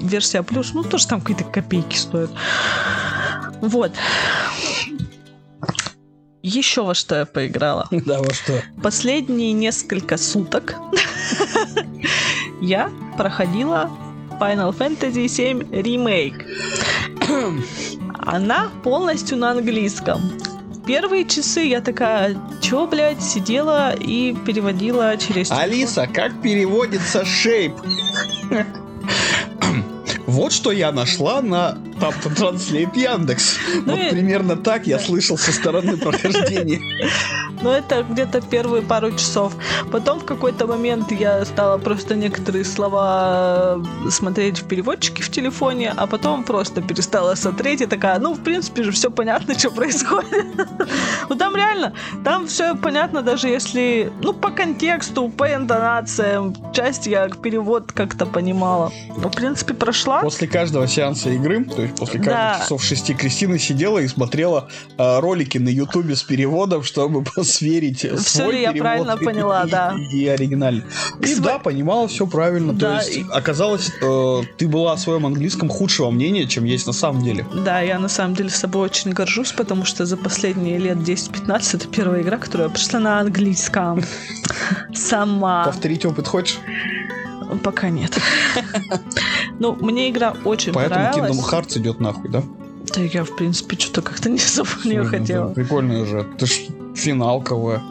версия 0.00 0.42
плюс, 0.42 0.74
ну 0.74 0.82
тоже 0.82 1.06
там 1.06 1.20
какие-то 1.20 1.44
копейки 1.44 1.96
стоят. 1.96 2.30
Вот. 3.60 3.92
Еще 6.46 6.84
во 6.84 6.94
что 6.94 7.16
я 7.16 7.26
поиграла. 7.26 7.88
Да, 7.90 8.20
во 8.22 8.32
что? 8.32 8.62
Последние 8.80 9.52
несколько 9.52 10.16
суток 10.16 10.76
я 12.60 12.88
проходила 13.16 13.90
Final 14.40 14.72
Fantasy 14.72 15.24
VII 15.24 15.68
Remake. 15.82 16.46
Она 18.20 18.70
полностью 18.84 19.38
на 19.38 19.50
английском. 19.50 20.20
Первые 20.86 21.24
часы 21.24 21.62
я 21.62 21.80
такая, 21.80 22.36
чё, 22.62 22.86
блядь, 22.86 23.20
сидела 23.20 23.92
и 23.92 24.32
переводила 24.46 25.16
через... 25.16 25.50
Алиса, 25.50 26.06
как 26.06 26.40
переводится 26.42 27.24
шейп? 27.24 27.74
Вот 30.26 30.52
что 30.52 30.72
я 30.72 30.92
нашла 30.92 31.40
на 31.40 31.78
Транслейт 32.36 32.96
Яндекс. 32.96 33.58
Ну 33.84 33.96
Вот 33.96 34.10
примерно 34.10 34.56
так 34.56 34.86
я 34.86 34.98
слышал 34.98 35.38
со 35.38 35.52
стороны 35.52 35.96
прохождения. 35.96 36.80
Но 37.62 37.72
это 37.72 38.02
где-то 38.02 38.40
первые 38.40 38.82
пару 38.82 39.12
часов. 39.12 39.54
Потом 39.90 40.20
в 40.20 40.24
какой-то 40.24 40.66
момент 40.66 41.10
я 41.12 41.44
стала 41.44 41.78
просто 41.78 42.14
некоторые 42.14 42.64
слова 42.64 43.82
э, 44.06 44.10
смотреть 44.10 44.60
в 44.60 44.68
переводчике 44.68 45.22
в 45.22 45.30
телефоне, 45.30 45.92
а 45.96 46.06
потом 46.06 46.44
просто 46.44 46.82
перестала 46.82 47.34
смотреть 47.34 47.80
и 47.80 47.86
такая, 47.86 48.18
ну, 48.18 48.34
в 48.34 48.40
принципе 48.40 48.82
же 48.82 48.92
все 48.92 49.10
понятно, 49.10 49.58
что 49.58 49.70
происходит. 49.70 50.46
Ну, 51.28 51.36
там 51.36 51.56
реально, 51.56 51.92
там 52.24 52.46
все 52.46 52.74
понятно, 52.76 53.22
даже 53.22 53.48
если, 53.48 54.12
ну, 54.22 54.32
по 54.32 54.50
контексту, 54.50 55.28
по 55.28 55.52
интонациям, 55.52 56.54
часть 56.72 57.06
я 57.06 57.28
перевод 57.28 57.92
как-то 57.92 58.26
понимала. 58.26 58.92
Ну, 59.08 59.28
в 59.28 59.32
принципе, 59.34 59.74
прошла. 59.74 60.20
После 60.20 60.46
каждого 60.46 60.86
сеанса 60.86 61.30
игры, 61.30 61.64
то 61.64 61.85
есть 61.86 61.98
после 61.98 62.18
каждых 62.20 62.34
Да. 62.34 62.58
часов 62.62 62.82
шести, 62.84 63.14
Кристина 63.14 63.58
сидела 63.58 63.98
и 63.98 64.08
смотрела 64.08 64.68
а, 64.98 65.20
ролики 65.20 65.58
на 65.58 65.68
Ютубе 65.68 66.14
с 66.16 66.22
переводом, 66.22 66.82
чтобы 66.82 67.24
сверить 67.44 67.98
Всё 68.00 68.16
свой 68.18 68.54
ли 68.56 68.62
я 68.62 68.72
перевод 68.72 68.82
правильно 69.06 69.18
и- 69.20 69.24
поняла, 69.24 69.64
и- 69.64 69.70
да. 69.70 69.94
И 70.12 70.26
оригинальный. 70.26 70.84
И 71.20 71.24
Сво- 71.34 71.40
да, 71.42 71.58
понимала 71.58 72.06
все 72.08 72.26
правильно. 72.26 72.72
Да, 72.72 72.98
То 73.00 73.04
есть 73.06 73.16
и- 73.18 73.26
оказалось, 73.32 73.90
э, 74.02 74.40
ты 74.58 74.68
была 74.68 74.92
о 74.92 74.96
своем 74.98 75.26
английском 75.26 75.68
худшего 75.68 76.10
мнения, 76.10 76.46
чем 76.46 76.64
есть 76.64 76.86
на 76.86 76.92
самом 76.92 77.22
деле. 77.22 77.46
Да, 77.64 77.80
я 77.80 77.98
на 77.98 78.08
самом 78.08 78.34
деле 78.34 78.50
с 78.50 78.56
собой 78.56 78.82
очень 78.82 79.12
горжусь, 79.12 79.52
потому 79.52 79.84
что 79.84 80.04
за 80.06 80.16
последние 80.16 80.78
лет 80.78 80.98
10-15 80.98 81.74
это 81.74 81.88
первая 81.88 82.22
игра, 82.22 82.38
которую 82.38 82.68
я 82.68 82.74
прошла 82.74 83.00
на 83.00 83.20
английском. 83.20 84.02
Сама. 84.94 85.64
Повторить 85.64 86.04
опыт 86.06 86.26
хочешь? 86.26 86.58
Пока 87.62 87.88
нет. 87.90 88.16
Ну, 89.58 89.74
мне 89.74 90.10
игра 90.10 90.34
очень 90.44 90.72
Поэтому 90.72 91.00
Kingdom 91.00 91.12
понравилась. 91.12 91.52
Hearts 91.52 91.78
идет 91.78 92.00
нахуй, 92.00 92.30
да? 92.30 92.42
Да 92.94 93.00
я, 93.00 93.24
в 93.24 93.36
принципе, 93.36 93.76
что-то 93.78 94.02
как-то 94.02 94.28
не 94.30 94.38
особо 94.38 94.68
в 94.68 94.84
нее 94.84 95.02
Ну, 95.02 95.08
хотела. 95.08 95.48
Прикольно 95.52 96.04
же. 96.06 96.26
Ты 96.38 96.46
ж 96.46 96.60
финалковая. 96.94 97.82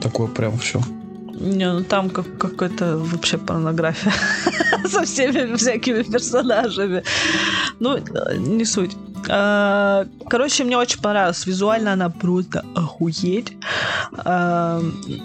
такое 0.00 0.26
прям 0.26 0.58
все. 0.58 0.80
Не, 1.34 1.72
ну 1.72 1.82
там 1.82 2.10
как, 2.10 2.38
какая-то 2.38 2.98
вообще 2.98 3.38
порнография 3.38 4.12
со 4.88 5.04
всеми 5.04 5.56
всякими 5.56 6.02
персонажами. 6.02 7.02
Ну, 7.80 7.98
не 8.36 8.64
суть. 8.64 8.96
А, 9.28 10.06
короче, 10.28 10.64
мне 10.64 10.76
очень 10.76 11.00
понравилось. 11.00 11.46
Визуально 11.46 11.92
она 11.92 12.10
просто 12.10 12.64
охуеть. 12.74 13.56
А, 14.24 14.80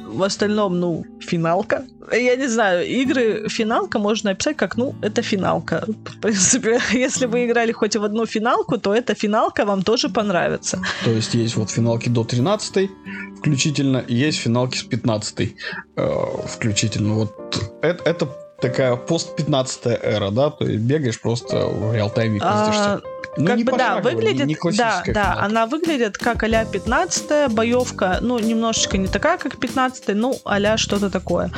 в 0.07 0.23
остальном, 0.23 0.79
ну, 0.79 1.05
финалка. 1.19 1.85
Я 2.11 2.35
не 2.35 2.47
знаю, 2.47 2.87
игры 2.87 3.49
финалка 3.49 3.99
можно 3.99 4.31
описать 4.31 4.57
как, 4.57 4.77
ну, 4.77 4.95
это 5.01 5.21
финалка. 5.21 5.85
В 5.87 6.19
принципе, 6.19 6.79
если 6.91 7.25
вы 7.25 7.45
играли 7.45 7.71
хоть 7.71 7.95
в 7.95 8.03
одну 8.03 8.25
финалку, 8.25 8.77
то 8.77 8.93
эта 8.93 9.13
финалка 9.13 9.65
вам 9.65 9.83
тоже 9.83 10.09
понравится. 10.09 10.79
То 11.03 11.11
есть 11.11 11.35
есть 11.35 11.55
вот 11.57 11.69
финалки 11.69 12.09
до 12.09 12.23
13 12.23 12.89
включительно, 13.37 13.97
и 13.97 14.15
есть 14.15 14.39
финалки 14.39 14.77
с 14.77 14.83
15 14.83 15.55
э, 15.95 16.09
включительно. 16.47 17.13
Вот 17.13 17.33
это, 17.81 18.03
это 18.03 18.46
такая 18.61 18.95
пост-15 18.95 19.99
эра, 20.01 20.31
да? 20.31 20.49
То 20.49 20.65
есть 20.65 20.79
бегаешь 20.83 21.19
просто 21.19 21.67
в 21.67 21.93
реал-тайме 21.93 22.39
пиздишься. 22.39 22.93
А, 22.93 23.01
ну, 23.37 23.47
как 23.47 23.59
бы 23.59 23.77
да, 23.77 23.97
выглядит, 23.97 24.47
не 24.47 24.55
да, 24.55 24.71
да, 24.71 25.03
финалка. 25.03 25.43
она 25.43 25.67
выглядит 25.67 26.17
как 26.17 26.41
а-ля 26.43 26.65
15 26.65 27.51
боевка, 27.51 28.17
ну, 28.21 28.39
немножечко 28.39 28.97
не 28.97 29.07
такая, 29.07 29.37
как 29.37 29.57
15 29.57 30.15
ну, 30.15 30.39
а 30.43 30.77
что-то 30.77 31.09
такое. 31.09 31.51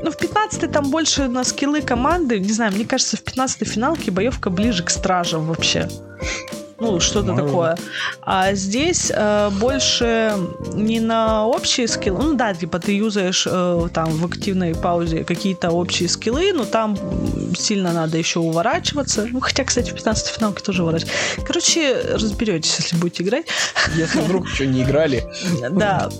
Ну, 0.00 0.10
в 0.10 0.16
15 0.16 0.70
там 0.70 0.90
больше 0.90 1.28
на 1.28 1.44
скиллы 1.44 1.82
команды, 1.82 2.40
не 2.40 2.52
знаю, 2.52 2.72
мне 2.72 2.86
кажется, 2.86 3.16
в 3.16 3.22
15 3.22 3.68
финалке 3.68 4.10
боевка 4.10 4.48
ближе 4.48 4.82
к 4.82 4.90
стражам 4.90 5.46
вообще 5.46 5.88
ну, 6.78 7.00
что-то 7.00 7.32
Может. 7.32 7.46
такое. 7.46 7.76
А 8.22 8.54
здесь 8.54 9.10
э, 9.14 9.50
больше 9.50 10.34
не 10.74 11.00
на 11.00 11.46
общие 11.46 11.88
скиллы, 11.88 12.22
ну 12.22 12.34
да, 12.34 12.54
типа 12.54 12.78
ты 12.78 12.96
юзаешь 12.96 13.46
э, 13.50 13.88
там 13.92 14.10
в 14.10 14.24
активной 14.26 14.74
паузе 14.74 15.24
какие-то 15.24 15.70
общие 15.70 16.08
скиллы, 16.08 16.52
но 16.52 16.64
там 16.64 16.98
сильно 17.56 17.92
надо 17.92 18.18
еще 18.18 18.40
уворачиваться. 18.40 19.26
Ну, 19.30 19.40
хотя, 19.40 19.64
кстати, 19.64 19.90
в 19.90 19.94
15 19.94 20.28
финалке 20.28 20.62
тоже 20.62 20.82
уворачиваться. 20.82 21.16
Короче, 21.44 21.96
разберетесь, 22.12 22.76
если 22.78 22.96
будете 22.96 23.22
играть. 23.22 23.46
Если 23.94 24.20
вдруг 24.20 24.48
еще 24.50 24.66
не 24.66 24.82
играли. 24.82 25.24
Да, 25.70 26.10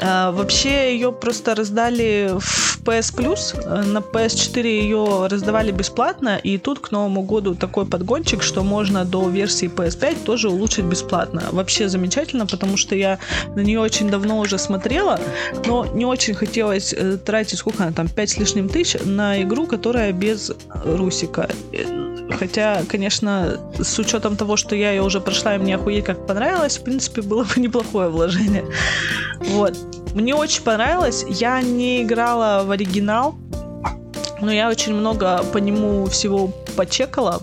а, 0.00 0.30
вообще 0.32 0.94
ее 0.94 1.12
просто 1.12 1.54
раздали 1.54 2.30
в 2.38 2.80
PS 2.84 3.14
Plus, 3.14 3.84
на 3.84 3.98
PS4 3.98 4.62
ее 4.62 5.26
раздавали 5.26 5.72
бесплатно, 5.72 6.36
и 6.36 6.58
тут 6.58 6.78
к 6.78 6.90
Новому 6.90 7.22
году 7.22 7.54
такой 7.54 7.84
подгончик, 7.86 8.42
что 8.42 8.62
можно 8.62 9.04
до 9.04 9.28
версии 9.28 9.68
PS5 9.68 10.24
тоже 10.24 10.48
улучшить 10.48 10.84
бесплатно. 10.84 11.42
Вообще 11.52 11.88
замечательно, 11.88 12.46
потому 12.46 12.76
что 12.76 12.94
я 12.94 13.18
на 13.54 13.60
нее 13.60 13.80
очень 13.80 14.10
давно 14.10 14.38
уже 14.38 14.58
смотрела, 14.58 15.20
но 15.66 15.86
не 15.86 16.06
очень 16.06 16.34
хотелось 16.34 16.92
э, 16.92 17.18
тратить, 17.18 17.58
сколько 17.58 17.82
она 17.82 17.92
там, 17.92 18.08
5 18.08 18.30
с 18.30 18.38
лишним 18.38 18.68
тысяч 18.68 18.96
на 19.04 19.42
игру, 19.42 19.66
которая 19.66 20.12
без 20.12 20.52
русика. 20.84 21.48
Хотя, 22.30 22.82
конечно, 22.88 23.58
с 23.78 23.98
учетом 23.98 24.36
того, 24.36 24.56
что 24.56 24.76
я 24.76 24.92
ее 24.92 25.02
уже 25.02 25.20
прошла 25.20 25.54
и 25.56 25.58
мне 25.58 25.76
охуеть 25.76 26.04
как 26.04 26.26
понравилось, 26.26 26.78
в 26.78 26.82
принципе, 26.82 27.22
было 27.22 27.44
бы 27.44 27.50
неплохое 27.60 28.08
вложение. 28.08 28.64
Вот. 29.40 29.76
Мне 30.14 30.34
очень 30.34 30.62
понравилось. 30.62 31.24
Я 31.28 31.60
не 31.62 32.02
играла 32.02 32.64
в 32.64 32.70
оригинал, 32.70 33.34
но 34.40 34.52
я 34.52 34.68
очень 34.68 34.94
много 34.94 35.42
по 35.52 35.58
нему 35.58 36.06
всего 36.06 36.48
почекала. 36.76 37.42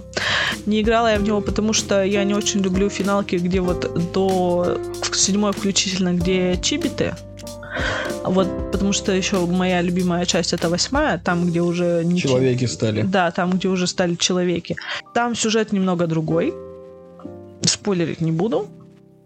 Не 0.65 0.81
играла 0.81 1.11
я 1.11 1.19
в 1.19 1.23
него, 1.23 1.41
потому 1.41 1.73
что 1.73 2.03
я 2.03 2.23
не 2.23 2.33
очень 2.33 2.61
люблю 2.61 2.89
финалки, 2.89 3.35
где 3.35 3.59
вот 3.59 4.13
до 4.13 4.77
седьмой 5.13 5.51
включительно, 5.51 6.13
где 6.13 6.57
чибиты. 6.61 7.15
Вот, 8.27 8.71
потому 8.71 8.93
что 8.93 9.11
еще 9.11 9.45
моя 9.45 9.81
любимая 9.81 10.25
часть 10.25 10.53
это 10.53 10.69
восьмая, 10.69 11.19
там, 11.19 11.45
где 11.45 11.61
уже 11.61 12.03
не 12.03 12.19
человеки 12.19 12.65
стали. 12.65 13.03
Да, 13.03 13.31
там, 13.31 13.51
где 13.51 13.67
уже 13.67 13.87
стали 13.87 14.15
человеки. 14.15 14.75
Там 15.13 15.35
сюжет 15.35 15.71
немного 15.71 16.07
другой. 16.07 16.53
Спойлерить 17.61 18.21
не 18.21 18.31
буду. 18.31 18.67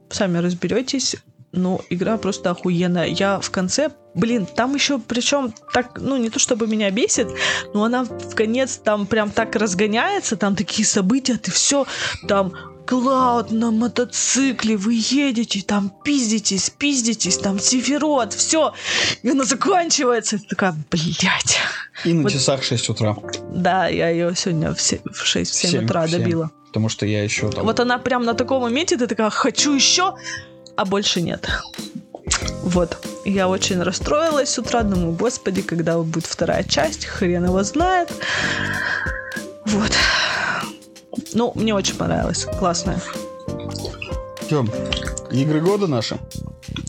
Сами 0.09 0.37
разберетесь. 0.37 1.15
Ну, 1.51 1.81
игра 1.89 2.17
просто 2.17 2.51
охуенная. 2.51 3.07
Я 3.07 3.39
в 3.39 3.49
конце, 3.49 3.89
блин, 4.13 4.45
там 4.45 4.75
еще, 4.75 4.99
причем 4.99 5.53
так, 5.73 5.99
ну, 5.99 6.17
не 6.17 6.29
то 6.29 6.37
чтобы 6.37 6.67
меня 6.67 6.91
бесит, 6.91 7.27
но 7.73 7.83
она 7.85 8.03
в 8.03 8.35
конец 8.35 8.77
там 8.77 9.07
прям 9.07 9.31
так 9.31 9.55
разгоняется, 9.55 10.35
там 10.35 10.55
такие 10.55 10.85
события, 10.85 11.37
ты 11.37 11.49
все, 11.51 11.87
там 12.27 12.53
Клауд 12.89 13.51
на 13.51 13.69
мотоцикле, 13.69 14.75
вы 14.75 14.95
едете, 14.95 15.61
там 15.61 15.91
пиздитесь, 16.03 16.71
пиздитесь, 16.71 17.37
там 17.37 17.59
Сефирот, 17.59 18.33
все. 18.33 18.73
И 19.21 19.29
она 19.29 19.43
заканчивается. 19.43 20.39
Ты 20.39 20.47
такая, 20.47 20.75
блядь. 20.89 21.59
И 22.03 22.13
на 22.13 22.23
вот. 22.23 22.31
часах 22.31 22.63
6 22.63 22.89
утра. 22.89 23.15
Да, 23.53 23.87
я 23.87 24.09
ее 24.09 24.33
сегодня 24.35 24.73
в 24.73 24.77
6-7 24.79 25.45
7, 25.45 25.85
утра 25.85 26.07
7. 26.07 26.17
добила. 26.17 26.49
Потому 26.65 26.89
что 26.89 27.05
я 27.05 27.23
еще 27.23 27.51
там... 27.51 27.63
Вот 27.63 27.79
она 27.79 27.99
прям 27.99 28.25
на 28.25 28.33
таком 28.33 28.63
моменте, 28.63 28.97
ты 28.97 29.05
такая, 29.05 29.29
хочу 29.29 29.75
еще, 29.75 30.15
а 30.75 30.83
больше 30.83 31.21
нет. 31.21 31.47
Вот. 32.63 32.97
Я 33.23 33.49
очень 33.49 33.83
расстроилась 33.83 34.49
с 34.49 34.57
утра, 34.57 34.81
думаю, 34.81 35.11
господи, 35.11 35.61
когда 35.61 35.99
будет 35.99 36.25
вторая 36.25 36.63
часть, 36.63 37.05
хрен 37.05 37.45
его 37.45 37.61
знает. 37.61 38.11
Вот. 39.65 39.91
Ну, 41.34 41.51
мне 41.55 41.73
очень 41.73 41.95
понравилось. 41.95 42.45
Классная. 42.57 42.99
Тем, 44.49 44.69
игры 45.32 45.61
года 45.61 45.88
наши. 45.88 46.17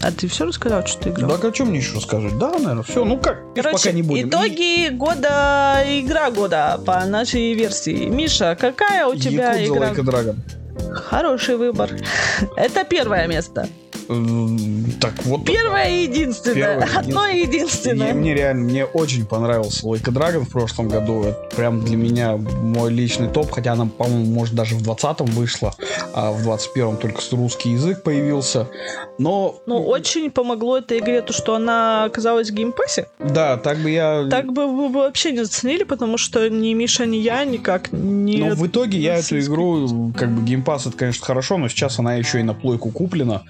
А 0.03 0.11
ты 0.13 0.29
все 0.29 0.47
рассказал, 0.47 0.87
что 0.87 1.03
ты 1.03 1.11
играл? 1.11 1.39
Да, 1.39 1.49
о 1.49 1.53
чем 1.53 1.69
мне 1.69 1.79
еще 1.79 1.97
рассказать? 1.97 2.37
Да, 2.39 2.53
наверное, 2.53 2.83
все. 2.83 3.05
Ну 3.05 3.19
как, 3.19 3.43
Короче, 3.55 3.77
пока 3.77 3.93
не 3.93 4.03
будем. 4.03 4.29
итоги 4.29 4.89
года, 4.91 5.83
игра 5.87 6.31
года 6.31 6.81
по 6.87 7.05
нашей 7.05 7.53
версии. 7.53 8.07
Миша, 8.07 8.57
какая 8.59 9.07
у 9.07 9.15
тебя 9.15 9.55
Якудза 9.55 9.93
игра? 10.01 10.21
Like. 10.23 10.37
Хороший 10.95 11.57
выбор. 11.57 11.91
Это 12.57 12.85
первое 12.85 13.27
место. 13.27 13.69
Так 15.01 15.13
вот. 15.25 15.45
Первое 15.45 15.89
и 15.89 16.03
единственное. 16.03 16.55
Первое, 16.57 16.89
Одно 16.97 17.27
и 17.27 17.43
единственное. 17.43 18.13
Мне, 18.13 18.21
мне 18.21 18.35
реально, 18.35 18.65
мне 18.65 18.85
очень 18.85 19.25
понравился 19.25 19.87
Like 19.87 20.11
a 20.11 20.16
Dragon 20.16 20.47
в 20.47 20.51
прошлом 20.51 20.89
году. 20.89 21.23
Это 21.23 21.49
прям 21.55 21.85
для 21.85 21.97
меня 21.97 22.37
мой 22.37 22.91
личный 22.91 23.29
топ, 23.29 23.53
хотя 23.53 23.75
она, 23.75 23.87
по-моему, 23.87 24.25
может 24.25 24.57
даже 24.57 24.75
в 24.75 24.83
20-м 24.83 25.27
вышла, 25.27 25.77
а 26.13 26.33
в 26.33 26.49
21-м 26.49 26.97
только 26.97 27.21
русский 27.31 27.71
язык 27.71 28.03
появился. 28.03 28.67
Но... 29.19 29.61
Ну, 29.67 29.81
очень 29.87 30.33
помогло 30.33 30.79
этой 30.79 30.99
игре 30.99 31.23
то, 31.23 31.33
что 31.33 31.55
она 31.55 32.05
оказалась 32.05 32.51
в 32.51 32.55
Game 32.55 32.76
Pass 32.76 32.96
е. 32.96 33.07
Да, 33.21 33.59
так 33.59 33.79
бы 33.79 33.91
я... 33.91 34.27
Так 34.29 34.53
бы 34.53 34.67
вы 34.67 34.89
вообще 34.89 35.31
не 35.31 35.45
заценили, 35.45 35.85
потому 35.85 36.19
что 36.19 36.51
ни 36.51 36.75
Миша, 36.75 37.07
ни 37.07 37.19
я 37.19 37.45
никак 37.45 37.93
не... 37.93 38.39
Но 38.39 38.57
в 38.57 38.67
итоге 38.67 38.99
я 38.99 39.19
эту 39.19 39.39
игру, 39.39 40.13
как 40.17 40.31
бы 40.31 40.43
геймпасс 40.81 40.87
это, 40.87 40.97
конечно, 40.97 41.25
хорошо, 41.25 41.59
но 41.59 41.69
сейчас 41.69 41.99
она 41.99 42.15
еще 42.15 42.41
и 42.41 42.43
на 42.43 42.55
плойку 42.55 42.91
куплена, 42.91 43.43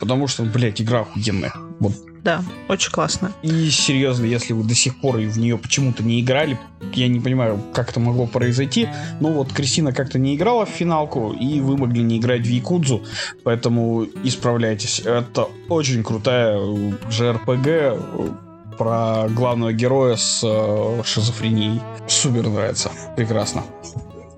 потому 0.00 0.28
что, 0.28 0.44
блядь, 0.44 0.80
игра 0.80 1.00
охуенная. 1.00 1.52
Вот. 1.80 1.92
Да, 2.22 2.42
очень 2.68 2.90
классно. 2.90 3.32
И 3.42 3.70
серьезно, 3.70 4.24
если 4.24 4.52
вы 4.52 4.64
до 4.64 4.74
сих 4.74 5.00
пор 5.00 5.16
в 5.16 5.38
нее 5.38 5.56
почему-то 5.56 6.02
не 6.02 6.20
играли, 6.20 6.58
я 6.92 7.08
не 7.08 7.20
понимаю, 7.20 7.60
как 7.72 7.90
это 7.90 8.00
могло 8.00 8.26
произойти. 8.26 8.88
Но 9.20 9.30
вот 9.30 9.52
Кристина 9.52 9.92
как-то 9.92 10.18
не 10.18 10.34
играла 10.34 10.66
в 10.66 10.70
финалку, 10.70 11.32
и 11.32 11.60
вы 11.60 11.76
могли 11.76 12.02
не 12.02 12.18
играть 12.18 12.42
в 12.42 12.50
Якудзу, 12.50 13.02
поэтому 13.44 14.04
исправляйтесь. 14.24 15.00
Это 15.00 15.48
очень 15.68 16.02
крутая 16.02 16.56
JRPG 16.58 18.34
про 18.76 19.28
главного 19.28 19.72
героя 19.72 20.16
с 20.16 20.42
э, 20.44 21.02
шизофренией. 21.04 21.80
Супер 22.06 22.48
нравится. 22.48 22.90
Прекрасно. 23.16 23.64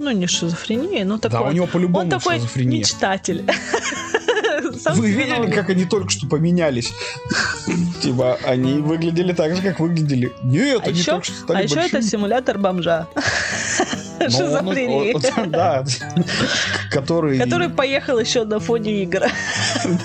Ну, 0.01 0.13
не 0.13 0.27
шизофрения, 0.27 1.05
но 1.05 1.19
такой... 1.19 1.39
Да, 1.41 1.45
у 1.45 1.53
него 1.53 1.67
по-любому 1.67 2.05
Он 2.05 2.09
такой 2.09 2.37
шизофрения. 2.37 2.79
мечтатель. 2.79 3.45
Вы 4.95 5.11
видели, 5.13 5.51
как 5.51 5.69
они 5.69 5.85
только 5.85 6.09
что 6.09 6.27
поменялись? 6.27 6.91
Типа, 8.01 8.39
они 8.47 8.81
выглядели 8.81 9.35
так 9.35 9.55
же, 9.55 9.61
как 9.61 9.79
выглядели. 9.79 10.33
Нет, 10.43 10.87
они 10.87 11.03
только 11.03 11.25
что 11.25 11.35
стали 11.35 11.59
А 11.59 11.63
еще 11.63 11.81
это 11.81 12.01
симулятор 12.01 12.57
бомжа. 12.57 13.09
Ну, 14.21 14.31
Шизофрении. 14.31 15.47
Да, 15.51 15.85
который... 16.91 17.39
Который 17.39 17.69
поехал 17.69 18.19
еще 18.19 18.45
на 18.45 18.61
фоне 18.61 19.03
игр. 19.03 19.23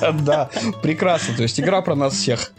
Да, 0.01 0.11
да, 0.11 0.49
прекрасно. 0.81 1.35
То 1.35 1.43
есть 1.43 1.59
игра 1.59 1.81
про 1.81 1.95
нас 1.95 2.13
всех. 2.13 2.51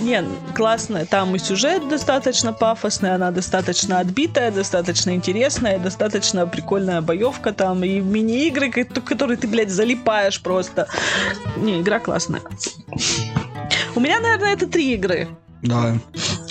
Не, 0.00 0.24
классная. 0.54 1.04
Там 1.04 1.34
и 1.36 1.38
сюжет 1.38 1.88
достаточно 1.88 2.52
пафосный, 2.52 3.14
она 3.14 3.30
достаточно 3.30 3.98
отбитая, 3.98 4.50
достаточно 4.50 5.14
интересная, 5.14 5.78
достаточно 5.78 6.46
прикольная 6.46 7.00
боевка 7.00 7.52
там, 7.52 7.84
и 7.84 8.00
мини-игры, 8.00 8.70
которые 8.70 9.36
ты, 9.36 9.46
блядь, 9.46 9.70
залипаешь 9.70 10.40
просто. 10.40 10.88
Не, 11.56 11.80
игра 11.80 11.98
классная. 11.98 12.40
У 13.94 14.00
меня, 14.00 14.20
наверное, 14.20 14.54
это 14.54 14.66
три 14.66 14.94
игры. 14.94 15.28
Да. 15.62 15.98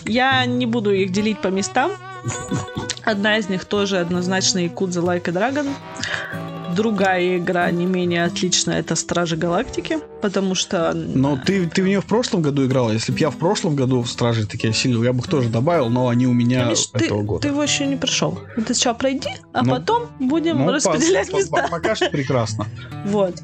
Я 0.06 0.45
не 0.45 0.66
буду 0.66 0.91
их 0.91 1.12
делить 1.12 1.41
по 1.41 1.47
местам. 1.47 1.91
Одна 3.06 3.38
из 3.38 3.50
них 3.50 3.66
тоже 3.66 3.97
однозначно 3.97 4.60
Якудза 4.60 5.02
a 5.02 5.18
Dragon. 5.18 5.68
Другая 6.80 7.38
игра 7.38 7.69
не 7.71 7.86
менее 7.86 8.23
отличная, 8.23 8.80
это 8.80 8.95
Стражи 8.95 9.36
Галактики, 9.36 9.97
потому 10.21 10.55
что... 10.55 10.93
Но 10.93 11.38
ты, 11.38 11.67
ты 11.67 11.84
в 11.84 11.88
нее 11.88 11.99
в 11.99 12.05
прошлом 12.05 12.41
году 12.41 12.65
играла. 12.65 12.91
Если 12.91 13.11
бы 13.11 13.19
я 13.19 13.30
в 13.30 13.36
прошлом 13.38 13.75
году 13.75 14.01
в 14.01 14.09
Стражи 14.09 14.47
таки 14.47 14.70
осилил, 14.71 15.03
я 15.03 15.11
бы 15.11 15.19
их 15.19 15.27
тоже 15.27 15.49
добавил, 15.49 15.89
но 15.89 16.07
они 16.07 16.25
у 16.25 16.32
меня 16.34 16.63
Миш, 16.69 16.88
этого 16.93 17.19
ты, 17.19 17.25
года. 17.25 17.41
ты 17.41 17.47
его 17.49 17.61
еще 17.61 17.86
не 17.86 17.97
прошел. 17.97 18.39
Ты 18.55 18.61
сначала 18.73 18.93
пройди, 18.93 19.30
а 19.51 19.63
Ну, 19.63 19.71
потом 19.71 20.07
будем 20.19 20.59
Ну, 20.65 20.71
распределять 20.71 21.30
по- 21.32 21.36
места. 21.38 21.63
по- 21.63 21.69
Пока 21.69 21.95
что 21.95 22.09
прекрасно. 22.09 22.65
Вот. 23.05 23.36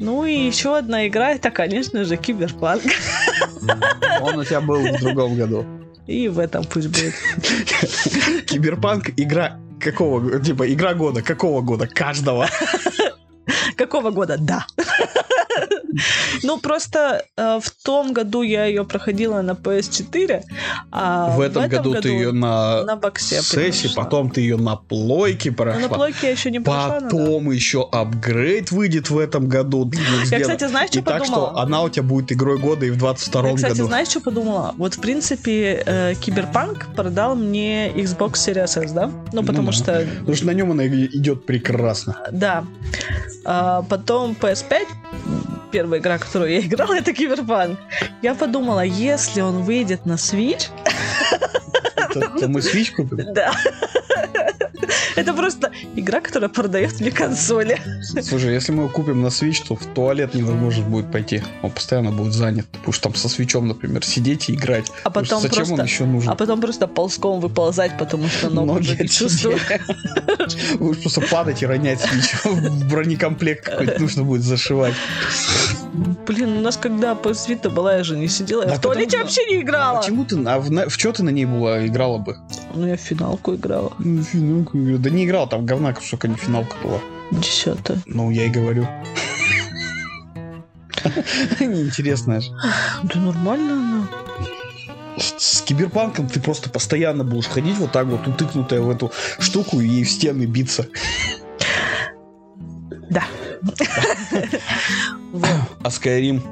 Ну 0.00 0.24
и 0.24 0.34
еще 0.34 0.76
одна 0.76 1.06
игра, 1.06 1.30
это, 1.30 1.50
конечно 1.52 2.04
же, 2.04 2.16
Киберпанк. 2.16 2.82
Он 4.20 4.38
у 4.38 4.44
тебя 4.44 4.60
был 4.60 4.80
в 4.80 5.00
другом 5.00 5.36
году. 5.36 5.64
И 6.08 6.26
в 6.28 6.38
этом 6.40 6.64
пусть 6.64 6.88
будет. 6.88 7.14
Киберпанк 8.46 9.10
игра 9.16 9.58
какого, 9.84 10.40
типа, 10.40 10.72
игра 10.72 10.94
года, 10.94 11.22
какого 11.22 11.60
года? 11.60 11.86
Каждого. 11.86 12.48
Какого 13.76 14.10
года? 14.10 14.36
Да. 14.40 14.66
Ну, 16.42 16.58
просто 16.58 17.24
э, 17.36 17.60
в 17.62 17.70
том 17.84 18.12
году 18.12 18.42
я 18.42 18.64
ее 18.66 18.84
проходила 18.84 19.42
на 19.42 19.52
PS4, 19.52 20.42
а 20.90 21.30
в 21.36 21.40
этом 21.40 21.68
году 21.68 21.94
ты 22.00 22.08
ее 22.08 22.32
на, 22.32 22.82
на 22.84 22.96
боксе 22.96 23.40
сессии, 23.42 23.90
потом 23.94 24.30
ты 24.30 24.40
ее 24.40 24.56
на 24.56 24.76
плойке 24.76 25.50
Ну, 25.50 25.56
прошла. 25.56 25.80
на 25.80 25.88
плойке 25.88 26.18
я 26.26 26.30
еще 26.30 26.50
не 26.50 26.60
прошла, 26.60 27.00
да. 27.00 27.08
Потом 27.08 27.50
еще 27.50 27.88
апгрейд 27.90 28.70
выйдет 28.72 29.10
в 29.10 29.18
этом 29.18 29.48
году. 29.48 29.90
Я, 30.30 30.40
кстати, 30.40 30.66
знаешь, 30.66 30.90
что 30.90 30.98
И 30.98 31.02
так 31.02 31.20
подумала? 31.20 31.50
что 31.52 31.58
она 31.60 31.82
у 31.82 31.88
тебя 31.88 32.02
будет 32.02 32.32
игрой 32.32 32.58
года 32.58 32.86
и 32.86 32.90
в 32.90 32.96
22 32.96 33.48
Я, 33.50 33.54
кстати, 33.56 33.72
году. 33.72 33.86
знаешь, 33.86 34.08
что 34.08 34.20
подумала? 34.20 34.74
Вот, 34.76 34.94
в 34.94 35.00
принципе, 35.00 35.82
э, 35.86 36.14
Киберпанк 36.20 36.88
продал 36.96 37.36
мне 37.36 37.90
Xbox 37.90 38.32
Series 38.34 38.84
S, 38.84 38.92
да? 38.92 39.10
Ну, 39.32 39.44
потому 39.44 39.66
да. 39.68 39.72
что, 39.72 40.06
Потому 40.20 40.36
что 40.36 40.46
на 40.46 40.50
нем 40.52 40.72
она 40.72 40.86
идет 40.86 41.46
прекрасно. 41.46 42.18
да. 42.32 42.64
А, 43.46 43.82
потом 43.82 44.34
PS5, 44.40 44.86
первая 45.70 46.00
игра, 46.00 46.18
которую 46.18 46.52
я 46.52 46.60
играла, 46.60 46.94
это 46.98 47.12
Киберпанк. 47.12 47.78
Я 48.22 48.34
подумала, 48.34 48.84
если 48.84 49.40
он 49.40 49.62
выйдет 49.62 50.06
на 50.06 50.14
Switch, 50.14 50.68
То, 52.12 52.48
мы 52.48 52.60
Switch 52.60 52.94
купим. 52.94 53.18
да. 53.34 53.52
Это 55.16 55.34
просто 55.34 55.70
игра, 55.96 56.20
которая 56.20 56.48
продает 56.48 57.00
мне 57.00 57.10
консоли. 57.10 57.80
Слушай, 58.22 58.54
если 58.54 58.72
мы 58.72 58.88
купим 58.88 59.22
на 59.22 59.28
Switch, 59.28 59.66
то 59.66 59.76
в 59.76 59.84
туалет 59.94 60.34
невозможно 60.34 60.84
будет 60.84 61.10
пойти. 61.12 61.42
Он 61.62 61.70
постоянно 61.70 62.10
будет 62.10 62.32
занят. 62.32 62.66
Потому 62.72 62.92
что 62.92 63.02
там 63.04 63.14
со 63.14 63.28
свечом, 63.28 63.68
например, 63.68 64.04
сидеть 64.04 64.48
и 64.48 64.54
играть. 64.54 64.90
А 65.04 65.10
потом 65.10 65.40
зачем 65.40 65.62
он 65.62 65.66
просто... 65.68 65.84
еще 65.84 66.04
нужен? 66.04 66.30
А 66.30 66.34
потом 66.34 66.60
просто 66.60 66.86
ползком 66.86 67.40
выползать, 67.40 67.96
потому 67.98 68.28
что 68.28 68.50
Ноги 68.50 68.80
уже 68.80 68.96
не 68.96 69.08
чувствую. 69.08 69.56
отсидеть. 69.56 70.78
Будешь 70.78 71.00
просто 71.00 71.20
падать 71.22 71.62
и 71.62 71.66
ронять. 71.66 72.00
В 72.44 72.88
бронекомплект 72.88 73.64
какой-то 73.64 74.00
нужно 74.00 74.24
будет 74.24 74.42
зашивать. 74.42 74.94
Блин, 76.26 76.58
у 76.58 76.60
нас 76.60 76.76
когда 76.76 77.12
PS 77.12 77.48
Vita 77.48 77.70
была, 77.70 77.96
я 77.96 78.04
же 78.04 78.16
не 78.16 78.28
сидела. 78.28 78.66
Я 78.66 78.74
в 78.74 78.80
туалете 78.80 79.18
вообще 79.18 79.44
не 79.46 79.58
А 79.58 79.60
играла. 79.62 80.00
почему 80.00 80.24
ты, 80.24 80.36
а 80.46 80.58
в, 80.58 80.68
в 80.68 80.90
что 80.90 81.12
ты 81.12 81.22
на 81.22 81.30
ней 81.30 81.44
была, 81.44 81.86
играла 81.86 82.18
бы? 82.18 82.36
Ну, 82.74 82.86
я 82.88 82.96
в 82.96 83.00
финалку 83.00 83.54
играла. 83.54 83.92
Ну, 83.98 84.22
финалку 84.22 84.78
играла. 84.78 84.98
Да 84.98 85.10
не 85.10 85.24
играл, 85.24 85.48
там 85.48 85.64
говна, 85.64 85.94
сука, 86.00 86.28
не 86.28 86.36
финалка 86.36 86.76
была. 86.82 87.00
Десятая. 87.30 87.98
Ну, 88.06 88.30
я 88.30 88.46
и 88.46 88.50
говорю. 88.50 88.86
Неинтересная 91.60 92.40
же. 92.40 92.50
Да 93.04 93.20
нормально 93.20 93.72
она. 93.74 94.08
С, 95.18 95.34
с 95.38 95.62
киберпанком 95.62 96.28
ты 96.28 96.40
просто 96.40 96.68
постоянно 96.70 97.22
будешь 97.22 97.46
ходить 97.46 97.76
вот 97.76 97.92
так 97.92 98.06
вот, 98.06 98.26
утыкнутая 98.26 98.80
в 98.80 98.90
эту 98.90 99.12
штуку 99.38 99.80
и 99.80 100.02
в 100.02 100.10
стены 100.10 100.44
биться. 100.44 100.88
Да. 103.10 103.24
А 105.82 105.88
Skyrim? 105.88 106.42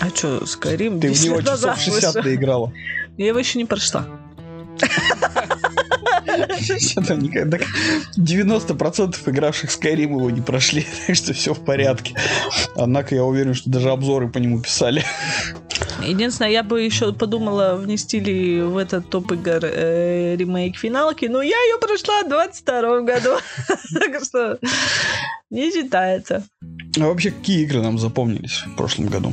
А 0.00 0.08
что, 0.08 0.38
Skyrim? 0.38 1.00
Ты 1.00 1.08
в 1.08 1.12
10 1.12 1.24
него 1.24 1.40
часов 1.40 1.52
назад 1.52 1.78
60 1.78 2.14
вышел. 2.14 2.22
наиграла. 2.28 2.72
Я 3.16 3.28
его 3.28 3.38
еще 3.38 3.58
не 3.58 3.64
прошла. 3.64 4.06
Никогда- 6.58 7.58
90% 8.16 9.16
игравших 9.26 9.70
Skyrim 9.70 10.02
его 10.10 10.30
не 10.30 10.40
прошли, 10.40 10.86
так 11.06 11.16
что 11.16 11.32
все 11.32 11.54
в 11.54 11.64
порядке. 11.64 12.14
Однако 12.76 13.14
я 13.14 13.24
уверен, 13.24 13.54
что 13.54 13.70
даже 13.70 13.90
обзоры 13.90 14.28
по 14.28 14.38
нему 14.38 14.60
писали. 14.60 15.04
Единственное, 16.02 16.50
я 16.50 16.62
бы 16.62 16.82
еще 16.82 17.12
подумала, 17.12 17.76
внести 17.76 18.20
ли 18.20 18.60
в 18.62 18.76
этот 18.76 19.08
топ 19.10 19.32
игр 19.32 19.60
э, 19.62 20.36
ремейк 20.36 20.76
финалки, 20.76 21.26
но 21.26 21.42
я 21.42 21.56
ее 21.56 21.78
прошла 21.80 22.22
в 22.22 22.28
22 22.28 23.00
году. 23.00 23.30
Так 23.94 24.22
что 24.22 24.58
не 25.50 25.70
считается. 25.70 26.44
А 26.98 27.06
вообще, 27.06 27.30
какие 27.30 27.62
игры 27.62 27.80
нам 27.82 27.98
запомнились 27.98 28.62
в 28.66 28.76
прошлом 28.76 29.06
году? 29.06 29.32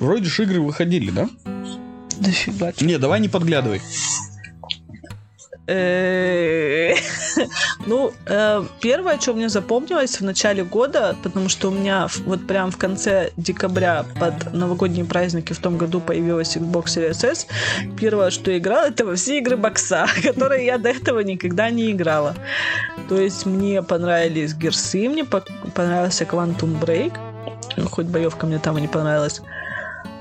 Вроде 0.00 0.24
же 0.28 0.42
игры 0.44 0.60
выходили, 0.60 1.10
да? 1.10 1.28
Дофига. 2.18 2.72
Не, 2.80 2.98
давай 2.98 3.20
не 3.20 3.28
подглядывай. 3.28 3.80
Э, 5.66 6.94
Ну, 7.86 8.12
э, 8.26 8.64
первое, 8.80 9.18
что 9.20 9.34
мне 9.34 9.48
запомнилось 9.48 10.20
в 10.20 10.24
начале 10.24 10.64
года, 10.64 11.16
потому 11.22 11.48
что 11.48 11.68
у 11.68 11.70
меня 11.70 12.08
вот 12.24 12.46
прям 12.46 12.70
в 12.70 12.76
конце 12.76 13.30
декабря 13.36 14.04
под 14.18 14.52
новогодние 14.52 15.04
праздники 15.04 15.52
в 15.52 15.58
том 15.58 15.76
году 15.76 16.00
появилась 16.00 16.56
Xbox 16.56 16.86
Series 16.86 17.30
S, 17.30 17.46
первое, 17.98 18.30
что 18.30 18.50
я 18.50 18.58
играла, 18.58 18.86
это 18.88 19.04
во 19.04 19.14
все 19.14 19.38
игры 19.38 19.56
бокса, 19.56 20.06
которые 20.22 20.66
я 20.66 20.78
до 20.78 20.88
этого 20.88 21.20
никогда 21.20 21.70
не 21.70 21.92
играла. 21.92 22.34
То 23.08 23.20
есть 23.20 23.46
мне 23.46 23.82
понравились 23.82 24.54
Gears 24.54 24.93
ы, 24.93 25.08
мне 25.08 25.24
по- 25.24 25.44
понравился 25.74 26.24
Quantum 26.24 26.80
Break, 26.80 27.12
хоть 27.90 28.06
боевка 28.06 28.46
мне 28.46 28.58
там 28.58 28.78
и 28.78 28.80
не 28.80 28.88
понравилась. 28.88 29.42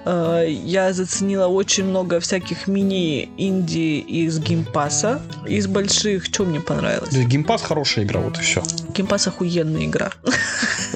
Э, 0.06 0.46
Я 0.48 0.94
заценила 0.94 1.48
очень 1.48 1.86
много 1.86 2.20
всяких 2.20 2.68
мини-инди 2.68 4.00
из 4.00 4.40
Game 4.40 4.73
Pass 4.73 5.05
а. 5.05 5.22
Из 5.48 5.68
больших, 5.68 6.26
что 6.26 6.46
мне 6.46 6.60
понравилось? 6.60 7.10
Да, 7.12 7.24
Game 7.24 7.43
Pass 7.43 7.62
хорошая 7.64 8.06
игра, 8.06 8.20
вот 8.20 8.38
и 8.38 8.42
все. 8.42 8.64
Game 8.96 9.12
Pass 9.12 9.28
охуенная 9.28 9.86
игра. 9.86 10.12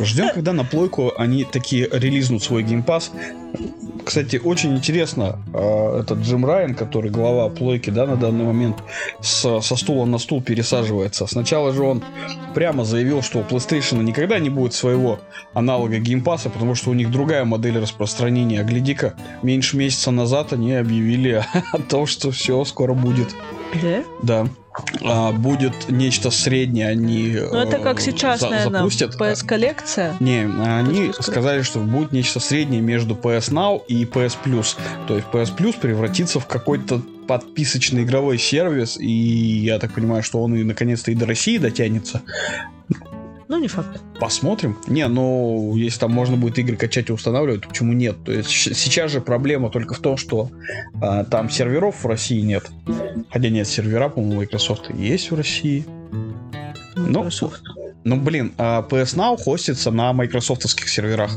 Ждем, 0.01 0.30
когда 0.34 0.53
на 0.53 0.64
плойку 0.64 1.12
они 1.18 1.43
таки 1.44 1.90
релизнут 1.91 2.43
свой 2.43 2.64
Game 2.64 2.85
Pass. 2.85 3.12
Кстати, 4.10 4.41
очень 4.43 4.76
интересно, 4.76 5.38
э, 5.53 5.99
этот 5.99 6.22
Джим 6.22 6.43
Райан, 6.43 6.74
который 6.74 7.12
глава 7.12 7.47
плойки, 7.49 7.91
да, 7.91 8.07
на 8.07 8.16
данный 8.16 8.43
момент, 8.43 8.78
с- 9.22 9.62
со 9.62 9.76
стула 9.76 10.05
на 10.05 10.18
стул 10.18 10.41
пересаживается. 10.41 11.28
Сначала 11.28 11.72
же 11.74 11.84
он 11.84 12.01
прямо 12.55 12.86
заявил, 12.86 13.22
что 13.22 13.38
у 13.38 13.41
PlayStation 13.43 14.01
никогда 14.01 14.39
не 14.39 14.49
будет 14.49 14.74
своего 14.74 15.20
аналога 15.53 15.99
Game 16.00 16.20
Pass 16.20 16.40
а, 16.40 16.50
потому 16.49 16.74
что 16.74 16.89
у 16.89 16.95
них 16.95 17.12
другая 17.12 17.45
модель 17.45 17.78
распространения. 17.78 18.62
А 18.62 18.64
гляди-ка, 18.64 19.14
меньше 19.43 19.78
месяца 19.78 20.10
назад 20.10 20.53
они 20.53 20.74
объявили 20.74 21.45
о 21.72 21.78
том, 21.78 22.07
что 22.07 22.32
все 22.32 22.66
скоро 22.66 22.95
будет. 22.95 23.30
Да? 23.80 24.03
Да. 24.24 24.47
А, 25.04 25.32
будет 25.32 25.90
нечто 25.90 26.30
среднее, 26.32 26.88
они 26.90 27.38
Ну, 27.52 27.58
это 27.58 27.78
э, 27.78 27.80
как 27.84 28.00
сейчас, 28.00 28.40
за- 28.42 28.50
наверное, 28.50 28.80
запустят. 28.80 29.16
PS-коллекция. 29.20 30.16
Не, 30.20 30.42
они 30.44 31.08
Точки 31.08 31.22
с- 31.22 31.26
сказали, 31.26 31.62
что 31.64 31.80
будет 31.80 32.12
нечто 32.12 32.40
среднее 32.40 32.82
между 32.82 33.16
PS 33.16 33.52
Now 33.52 33.82
и 33.88 34.06
PS 34.06 34.38
Plus. 34.44 34.78
То 35.08 35.16
есть 35.16 35.28
PS 35.32 35.56
Plus 35.56 35.80
превратится 35.80 36.40
в 36.40 36.46
какой-то 36.48 37.02
подписочный 37.28 38.04
игровой 38.04 38.38
сервис, 38.40 38.98
и 38.98 39.10
я 39.12 39.78
так 39.80 39.94
понимаю, 39.94 40.24
что 40.24 40.42
он 40.42 40.56
и 40.56 40.64
наконец-то 40.64 41.12
и 41.12 41.16
до 41.16 41.26
России 41.26 41.58
дотянется. 41.58 42.22
Ну, 43.50 43.58
не 43.58 43.68
факт. 43.68 44.00
Посмотрим. 44.20 44.78
Не, 44.86 45.08
ну, 45.08 45.76
если 45.76 46.00
там 46.00 46.12
можно 46.12 46.38
будет 46.38 46.60
игры 46.60 46.78
качать 46.78 47.10
и 47.10 47.12
устанавливать, 47.12 47.62
то 47.62 47.70
почему 47.70 47.93
нет? 47.93 48.24
То 48.24 48.32
есть 48.32 48.52
сейчас 48.52 49.12
же 49.12 49.22
проблема 49.22 49.72
только 49.72 49.95
в 49.95 50.00
том, 50.00 50.18
что 50.18 50.52
а, 51.02 51.24
там 51.24 51.50
серверов 51.50 52.04
в 52.04 52.08
России 52.08 52.41
нет. 52.41 52.70
Хотя 53.32 53.50
нет, 53.50 53.68
сервера, 53.68 54.10
по-моему, 54.10 54.41
Microsoft 54.41 54.91
есть 54.91 55.32
в 55.32 55.36
России. 55.36 55.84
Ну, 56.95 57.24
Microsoft. 57.24 57.64
Ну, 58.04 58.18
блин, 58.18 58.54
а 58.60 58.84
PS 58.88 59.16
Now 59.18 59.43
хостится 59.43 59.89
на 59.89 60.14
майкрософтовских 60.14 60.88
серверах. 60.88 61.32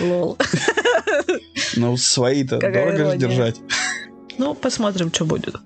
Лол. 0.00 0.38
Ну, 1.74 1.96
свои-то 1.96 2.58
дорого 2.60 3.10
же 3.10 3.18
держать. 3.18 3.56
Ну, 4.38 4.54
посмотрим, 4.54 5.12
что 5.12 5.24
будет. 5.24 5.56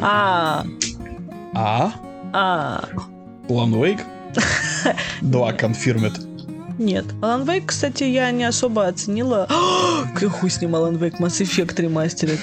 А, 0.00 0.66
А? 1.58 1.90
а, 2.34 2.84
Alan 3.48 3.72
Wake? 3.72 4.02
2 5.22 5.52
confirmed. 5.52 6.20
нет. 6.78 7.06
Alan 7.22 7.46
Wake, 7.46 7.64
кстати, 7.66 8.04
я 8.04 8.30
не 8.30 8.44
особо 8.44 8.86
оценила. 8.86 9.48
Какой 10.14 10.50
с 10.50 10.60
ним 10.60 10.76
Alan 10.76 10.98
Wake 10.98 11.18
Mass 11.18 11.40
Effect 11.40 11.80
ремастерит. 11.80 12.40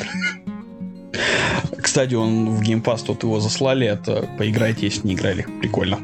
Кстати, 1.80 2.16
он 2.16 2.56
в 2.56 2.62
Game 2.62 2.84
Pass 2.84 3.06
тут 3.06 3.22
его 3.22 3.40
заслали. 3.40 3.86
Это 3.86 4.28
поиграйте, 4.40 4.88
если 4.88 5.08
не 5.08 5.14
играли. 5.14 5.46
Прикольно. 5.62 6.00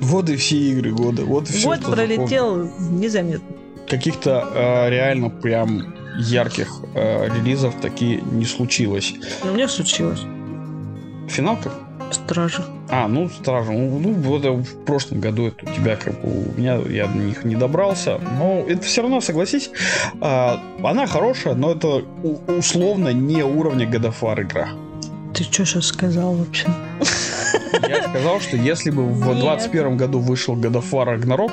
Вот 0.00 0.28
и 0.28 0.34
все 0.34 0.56
игры 0.56 0.90
года. 0.90 1.24
Вот 1.24 1.48
и 1.48 1.52
все, 1.52 1.68
Год 1.68 1.84
пролетел 1.84 2.68
незаметно. 2.90 3.46
Каких-то 3.88 4.48
э, 4.52 4.90
реально 4.90 5.30
прям 5.30 5.94
ярких 6.18 6.80
э, 6.96 7.28
релизов 7.28 7.80
таки 7.80 8.20
не 8.32 8.46
случилось. 8.46 9.14
Но 9.44 9.52
мне 9.52 9.68
случилось. 9.68 10.22
Финалка? 11.28 11.70
Стражи. 12.14 12.62
А, 12.88 13.08
ну, 13.08 13.28
Стражи. 13.28 13.72
Ну, 13.72 13.98
ну, 13.98 14.12
вот 14.14 14.40
это 14.40 14.52
в 14.52 14.84
прошлом 14.84 15.20
году 15.20 15.46
это 15.48 15.70
у 15.70 15.74
тебя 15.74 15.96
как 15.96 16.20
бы 16.20 16.28
у 16.28 16.58
меня 16.58 16.76
я 16.88 17.06
до 17.06 17.18
них 17.18 17.44
не 17.44 17.54
добрался. 17.56 18.18
Но 18.38 18.64
это 18.68 18.82
все 18.82 19.02
равно, 19.02 19.20
согласись, 19.20 19.70
а, 20.20 20.60
она 20.82 21.06
хорошая, 21.06 21.54
но 21.54 21.72
это 21.72 22.04
условно 22.58 23.12
не 23.12 23.42
уровня 23.42 23.86
War 24.20 24.42
игра. 24.42 24.68
Ты 25.34 25.44
что 25.44 25.64
сейчас 25.64 25.86
сказал 25.86 26.34
вообще? 26.34 26.66
Я 27.88 28.08
сказал, 28.08 28.40
что 28.40 28.56
если 28.56 28.90
бы 28.90 29.04
в 29.04 29.26
Нет. 29.28 29.40
21 29.40 29.96
году 29.96 30.18
вышел 30.18 30.56
War 30.80 31.16
Ragnarok, 31.18 31.52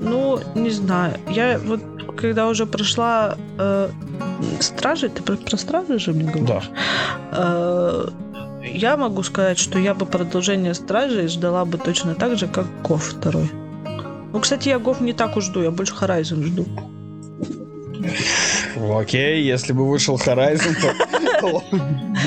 Ну, 0.00 0.40
не 0.54 0.70
знаю. 0.70 1.16
Я 1.28 1.58
вот 1.58 1.80
когда 2.16 2.48
уже 2.48 2.66
прошла 2.66 3.36
э, 3.58 3.88
Стражи, 4.60 5.08
ты 5.08 5.22
про, 5.22 5.36
про 5.36 5.56
Стражи 5.56 5.98
же 5.98 6.12
мне 6.12 6.30
говоришь? 6.30 6.70
да. 6.70 7.32
Э, 7.32 8.08
я 8.62 8.96
могу 8.96 9.22
сказать, 9.22 9.58
что 9.58 9.78
я 9.78 9.94
бы 9.94 10.06
продолжение 10.06 10.74
Стражей 10.74 11.28
ждала 11.28 11.64
бы 11.64 11.78
точно 11.78 12.14
так 12.14 12.36
же, 12.36 12.46
как 12.46 12.66
Гов 12.82 13.04
второй. 13.04 13.50
Ну, 14.32 14.40
кстати, 14.40 14.68
я 14.68 14.78
Гов 14.78 15.00
не 15.00 15.12
так 15.12 15.36
уж 15.36 15.44
жду, 15.44 15.62
я 15.62 15.70
больше 15.70 15.94
Horizon 15.94 16.44
жду. 16.44 16.66
Окей, 18.76 19.42
если 19.42 19.72
бы 19.72 19.88
вышел 19.88 20.16
Horizon, 20.16 20.74
то... 20.80 21.19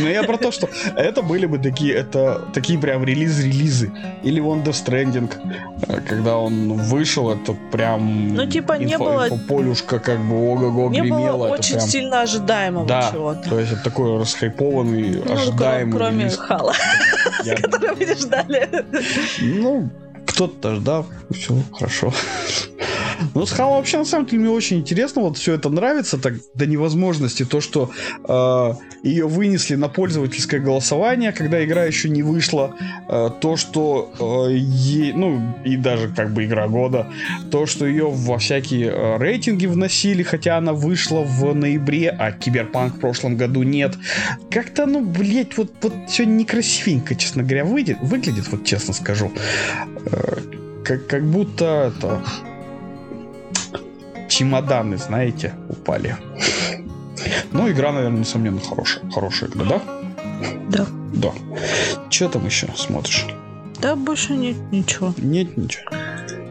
Но 0.02 0.10
я 0.10 0.24
про 0.24 0.38
то, 0.38 0.52
что 0.52 0.68
это 0.96 1.22
были 1.22 1.46
бы 1.46 1.58
такие, 1.60 1.94
это 1.94 2.42
такие 2.54 2.80
прям 2.80 3.04
релиз-релизы. 3.04 3.92
Или 4.24 4.40
вон 4.40 4.62
Death 4.62 4.86
Stranding, 4.86 5.30
э, 5.88 6.00
когда 6.08 6.38
он 6.38 6.74
вышел, 6.74 7.30
это 7.32 7.56
прям... 7.72 8.34
Ну, 8.36 8.46
типа, 8.48 8.74
не 8.74 8.98
было- 8.98 9.28
Полюшка 9.48 10.00
как 10.00 10.20
бы 10.20 10.36
ого-го 10.36 10.90
Не 10.90 11.04
было 11.04 11.48
очень 11.50 11.76
прям- 11.76 11.88
сильно 11.88 12.22
ожидаемого 12.22 12.88
Да, 12.88 13.10
чего-то. 13.12 13.50
то 13.50 13.60
есть 13.60 13.74
это 13.74 13.84
такой 13.84 14.18
расхайпованный, 14.20 15.22
Ну, 15.26 15.34
ожидаемый 15.34 15.94
кроме. 15.98 16.30
Хала, 16.30 16.74
мы 17.46 18.06
не 18.06 18.16
ждали. 18.16 18.70
Ну, 19.42 19.90
кто-то 20.34 20.76
ждал, 20.76 21.06
все 21.32 21.56
хорошо. 21.72 22.12
Ну, 23.36 23.46
с 23.46 23.52
Хало 23.52 23.78
вообще, 23.78 23.98
на 23.98 24.06
самом 24.06 24.26
деле, 24.26 24.42
мне 24.42 24.50
очень 24.52 24.80
интересно, 24.80 25.22
вот 25.22 25.38
все 25.38 25.54
это 25.54 25.70
нравится 25.70 26.18
так 26.18 26.34
до 26.56 26.66
невозможности, 26.66 27.46
то, 27.46 27.62
что 27.62 27.92
э, 28.28 28.74
ее 29.04 29.28
вынесли 29.28 29.76
на 29.76 29.88
пользовательское 29.88 30.60
голосование, 30.60 31.32
когда 31.32 31.64
игра 31.64 31.86
еще 31.86 32.10
не 32.10 32.24
вышла, 32.24 32.76
э, 33.08 33.30
то, 33.40 33.56
что 33.56 34.48
э, 34.50 34.56
е- 34.56 35.14
ну, 35.14 35.42
и 35.64 35.78
даже 35.78 36.10
как 36.10 36.34
бы 36.34 36.46
игра 36.46 36.68
года, 36.68 37.08
то, 37.52 37.66
что 37.66 37.86
ее 37.86 38.10
во 38.10 38.38
всякие 38.38 38.88
э, 38.88 39.18
рейтинги 39.18 39.68
вносили, 39.68 40.24
хотя 40.24 40.58
она 40.58 40.74
вышла 40.74 41.22
в 41.22 41.54
ноябре, 41.54 42.10
а 42.10 42.32
Киберпанк 42.32 42.96
в 42.96 43.00
прошлом 43.00 43.38
году 43.38 43.64
нет. 43.64 43.96
Как-то, 44.50 44.86
ну, 44.86 45.06
блять, 45.06 45.58
вот, 45.58 45.72
вот 45.82 45.94
все 46.08 46.26
некрасивенько, 46.26 47.16
честно 47.16 47.44
говоря, 47.44 47.66
выйдет, 47.66 47.98
выглядит, 48.02 48.48
вот 48.52 48.66
честно 48.66 48.94
скажу. 48.94 49.32
Э, 50.06 50.23
как, 50.84 51.08
как 51.08 51.24
будто 51.24 51.94
это 51.96 52.22
чемоданы, 54.30 54.98
знаете, 54.98 55.54
упали. 55.70 56.18
Ну, 57.52 57.70
игра, 57.70 57.92
наверное, 57.92 58.20
несомненно, 58.20 58.60
хорошая. 58.60 59.10
Хорошая 59.12 59.50
игра, 59.50 59.66
да? 59.66 59.82
Да. 60.70 60.88
Да. 61.14 61.32
Че 62.10 62.28
там 62.28 62.46
еще 62.46 62.68
смотришь? 62.76 63.26
Да, 63.80 63.96
больше 63.96 64.34
нет 64.34 64.58
ничего. 64.72 65.14
Нет 65.18 65.56
ничего. 65.58 65.90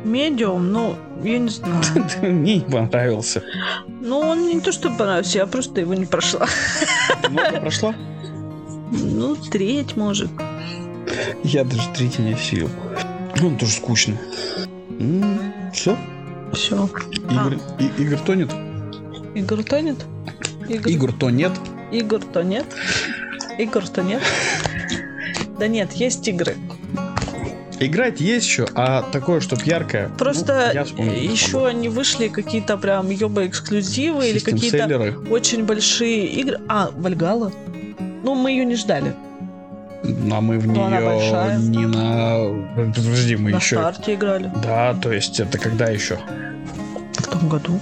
Медиум, 0.04 0.72
ну, 0.72 0.96
я 1.22 1.38
не 1.38 1.48
знаю. 1.48 1.82
Мне 2.22 2.56
не 2.56 2.60
понравился. 2.60 3.42
Ну, 4.00 4.18
он 4.18 4.48
не 4.48 4.60
то, 4.60 4.72
что 4.72 4.90
понравился, 4.90 5.38
я 5.38 5.46
просто 5.46 5.80
его 5.80 5.94
не 5.94 6.06
прошла. 6.06 6.46
Много 7.28 7.60
прошла? 7.60 7.94
Ну, 8.90 9.36
треть, 9.36 9.96
может. 9.96 10.30
Я 11.42 11.64
даже 11.64 11.88
третий 11.94 12.22
не 12.22 12.34
осилил. 12.34 12.70
Он 13.42 13.56
тоже 13.58 13.72
скучный. 13.72 14.16
Все? 15.72 15.96
Все. 16.52 16.88
Игр, 17.30 17.58
и- 17.78 18.02
игр 18.02 18.18
то 18.18 18.34
нет? 18.34 18.50
Игр 19.34 19.62
то 19.64 19.80
нет? 19.80 19.96
Игр, 20.68 20.88
Игр 20.88 21.12
то 21.12 21.30
нет. 21.30 21.52
Игр 21.90 22.20
то 22.20 22.42
нет? 22.42 22.66
Игр 23.58 23.88
то 23.88 24.02
нет? 24.02 24.22
Да 25.58 25.66
нет, 25.68 25.92
есть 25.92 26.26
игры. 26.28 26.56
Играть 27.80 28.20
есть 28.20 28.46
еще, 28.46 28.66
а 28.76 29.02
такое, 29.10 29.40
чтоб 29.40 29.60
яркое. 29.62 30.08
ну, 30.08 30.16
Просто 30.16 30.70
я 30.72 30.84
вспомнил, 30.84 31.14
еще 31.14 31.72
не 31.74 31.88
вышли 31.88 32.28
какие-то 32.28 32.76
прям 32.76 33.10
ёба 33.10 33.46
эксклюзивы 33.46 34.28
или 34.30 34.38
какие-то 34.38 35.16
очень 35.30 35.64
большие 35.64 36.26
игры. 36.26 36.60
А, 36.68 36.90
Вальгала? 36.94 37.50
Ну, 38.22 38.36
мы 38.36 38.52
ее 38.52 38.64
не 38.64 38.76
ждали. 38.76 39.14
А 40.04 40.40
мы 40.40 40.58
в 40.58 40.66
Ну, 40.66 40.82
она 40.82 40.98
нее 40.98 41.58
не 41.70 41.86
на... 41.86 42.92
Подожди, 42.92 43.36
мы 43.36 43.52
На 43.52 43.56
еще... 43.56 43.76
старте 43.76 44.14
играли. 44.14 44.50
Да, 44.62 44.94
то 44.94 45.12
есть 45.12 45.38
это 45.38 45.58
когда 45.58 45.86
еще? 45.88 46.18
В 47.18 47.26
том 47.28 47.48
году. 47.48 47.78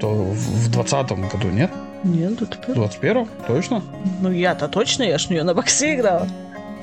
То 0.00 0.08
в 0.08 0.70
двадцатом 0.70 1.28
году, 1.28 1.48
нет? 1.48 1.70
Нет, 2.04 2.38
тут 2.38 2.56
В 2.68 2.74
21 2.74 3.26
Точно? 3.46 3.82
Ну, 4.20 4.30
я-то 4.30 4.68
точно, 4.68 5.02
я 5.02 5.18
ж 5.18 5.26
в 5.26 5.30
нее 5.30 5.42
на 5.42 5.52
боксе 5.54 5.94
играла. 5.94 6.28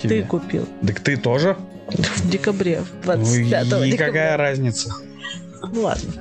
Ты 0.01 0.09
Тебе. 0.09 0.23
купил. 0.23 0.67
Так 0.85 0.99
ты 0.99 1.15
тоже? 1.17 1.55
В 1.87 2.29
декабре, 2.29 2.81
Ну 3.05 3.13
25 3.15 3.65
и 3.65 3.91
декабря. 3.91 3.97
какая 3.97 4.37
разница? 4.37 4.91
Ну 5.73 5.81
ладно. 5.81 6.11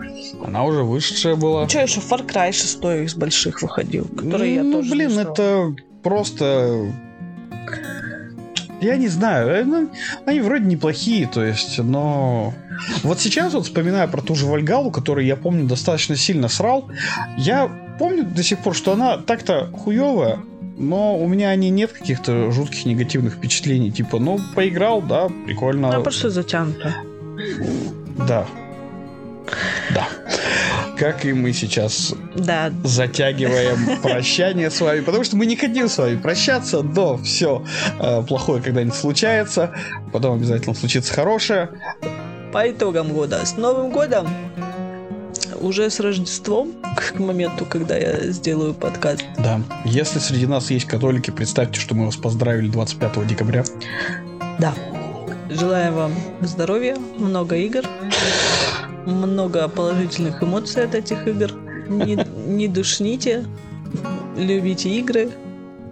Она 0.47 0.65
уже 0.65 0.83
вышедшая 0.83 1.37
была. 1.37 1.63
Ну 1.63 1.69
что, 1.69 1.81
еще 1.81 2.01
Far 2.01 2.27
Cry 2.27 2.53
6 2.53 2.77
из 3.05 3.15
больших 3.15 3.63
выходил, 3.63 4.05
который 4.05 4.55
я 4.55 4.63
ну, 4.63 4.73
тоже 4.75 4.91
блин, 4.91 5.09
не 5.09 5.15
ждала. 5.15 5.33
это 5.33 5.77
просто... 6.03 6.93
Я 8.85 8.97
не 8.99 9.09
знаю, 9.09 9.49
э, 9.49 9.65
ну, 9.65 9.91
они 10.27 10.41
вроде 10.41 10.67
неплохие, 10.67 11.27
то 11.27 11.43
есть, 11.43 11.79
но... 11.79 12.53
Вот 13.03 13.19
сейчас 13.19 13.55
вот 13.55 13.65
вспоминая 13.65 14.07
про 14.09 14.21
ту 14.21 14.35
же 14.35 14.45
Вальгалу, 14.45 14.91
которую 14.91 15.27
я 15.27 15.37
помню 15.37 15.67
достаточно 15.67 16.17
сильно 16.17 16.49
срал, 16.49 16.91
я 17.39 17.71
помню 17.99 18.25
до 18.25 18.43
сих 18.43 18.59
пор, 18.59 18.75
что 18.75 18.93
она 18.93 19.17
так-то 19.17 19.71
хуевая, 19.73 20.41
но 20.77 21.17
у 21.19 21.27
меня 21.27 21.55
не 21.57 21.71
нет 21.71 21.93
каких-то 21.93 22.51
жутких 22.51 22.85
негативных 22.85 23.35
впечатлений. 23.35 23.91
Типа, 23.91 24.19
ну, 24.19 24.39
поиграл, 24.55 25.01
да, 25.01 25.29
прикольно. 25.47 25.89
Она 25.89 26.01
просто 26.01 26.29
затянута. 26.29 26.95
Да. 28.19 28.47
Да. 29.95 30.09
Как 30.99 31.25
и 31.25 31.33
мы 31.33 31.53
сейчас 31.53 32.15
Да, 32.37 32.73
затягиваем 32.85 34.01
прощание 34.03 34.71
с 34.71 34.81
вами, 34.81 35.01
потому 35.01 35.25
что 35.25 35.37
мы 35.37 35.47
не 35.47 35.57
хотим 35.57 35.89
с 35.89 35.99
вами 35.99 36.17
прощаться, 36.17 36.83
но 36.83 37.17
все 37.19 37.65
плохое 38.29 38.63
когда-нибудь 38.63 38.95
случается, 38.97 39.73
потом 40.13 40.37
обязательно 40.37 40.75
случится 40.75 41.13
хорошее. 41.13 41.71
по 42.53 42.71
итогам 42.71 43.13
года. 43.13 43.45
С 43.45 43.57
Новым 43.57 43.91
годом! 43.91 44.29
Уже 45.61 45.89
с 45.89 45.99
Рождеством, 45.99 46.73
к 46.97 47.19
моменту, 47.19 47.65
когда 47.65 47.97
я 47.97 48.31
сделаю 48.33 48.75
подкаст. 48.75 49.25
Да. 49.39 49.61
Если 49.85 50.19
среди 50.19 50.47
нас 50.47 50.71
есть 50.71 50.85
католики, 50.87 51.31
представьте, 51.31 51.81
что 51.81 51.95
мы 51.95 52.07
вас 52.07 52.17
поздравили 52.17 52.69
25 52.69 53.27
декабря. 53.27 53.65
Да. 54.59 54.75
Желаем 55.51 55.95
вам 55.95 56.13
здоровья, 56.43 56.97
много 57.19 57.57
игр, 57.57 57.83
много 59.07 59.69
положительных 59.69 60.43
эмоций 60.43 60.85
от 60.85 60.95
этих 60.95 61.27
игр. 61.27 61.53
Не, 61.89 62.15
не 62.47 62.69
душните, 62.69 63.45
любите 64.37 64.89
игры. 64.91 65.31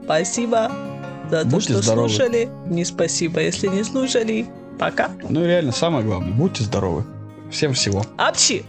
Спасибо 0.04 0.70
за 1.30 1.42
то, 1.42 1.48
Будьте 1.48 1.72
что 1.74 1.82
здоровы. 1.82 2.08
слушали. 2.08 2.48
Не 2.66 2.84
спасибо, 2.84 3.40
если 3.40 3.68
не 3.68 3.84
слушали. 3.84 4.46
Пока. 4.78 5.10
Ну 5.28 5.42
и 5.44 5.46
реально, 5.46 5.72
самое 5.72 6.04
главное, 6.04 6.32
будьте 6.32 6.64
здоровы. 6.64 7.04
Всем 7.50 7.74
всего. 7.74 8.04
Апчи! 8.16 8.64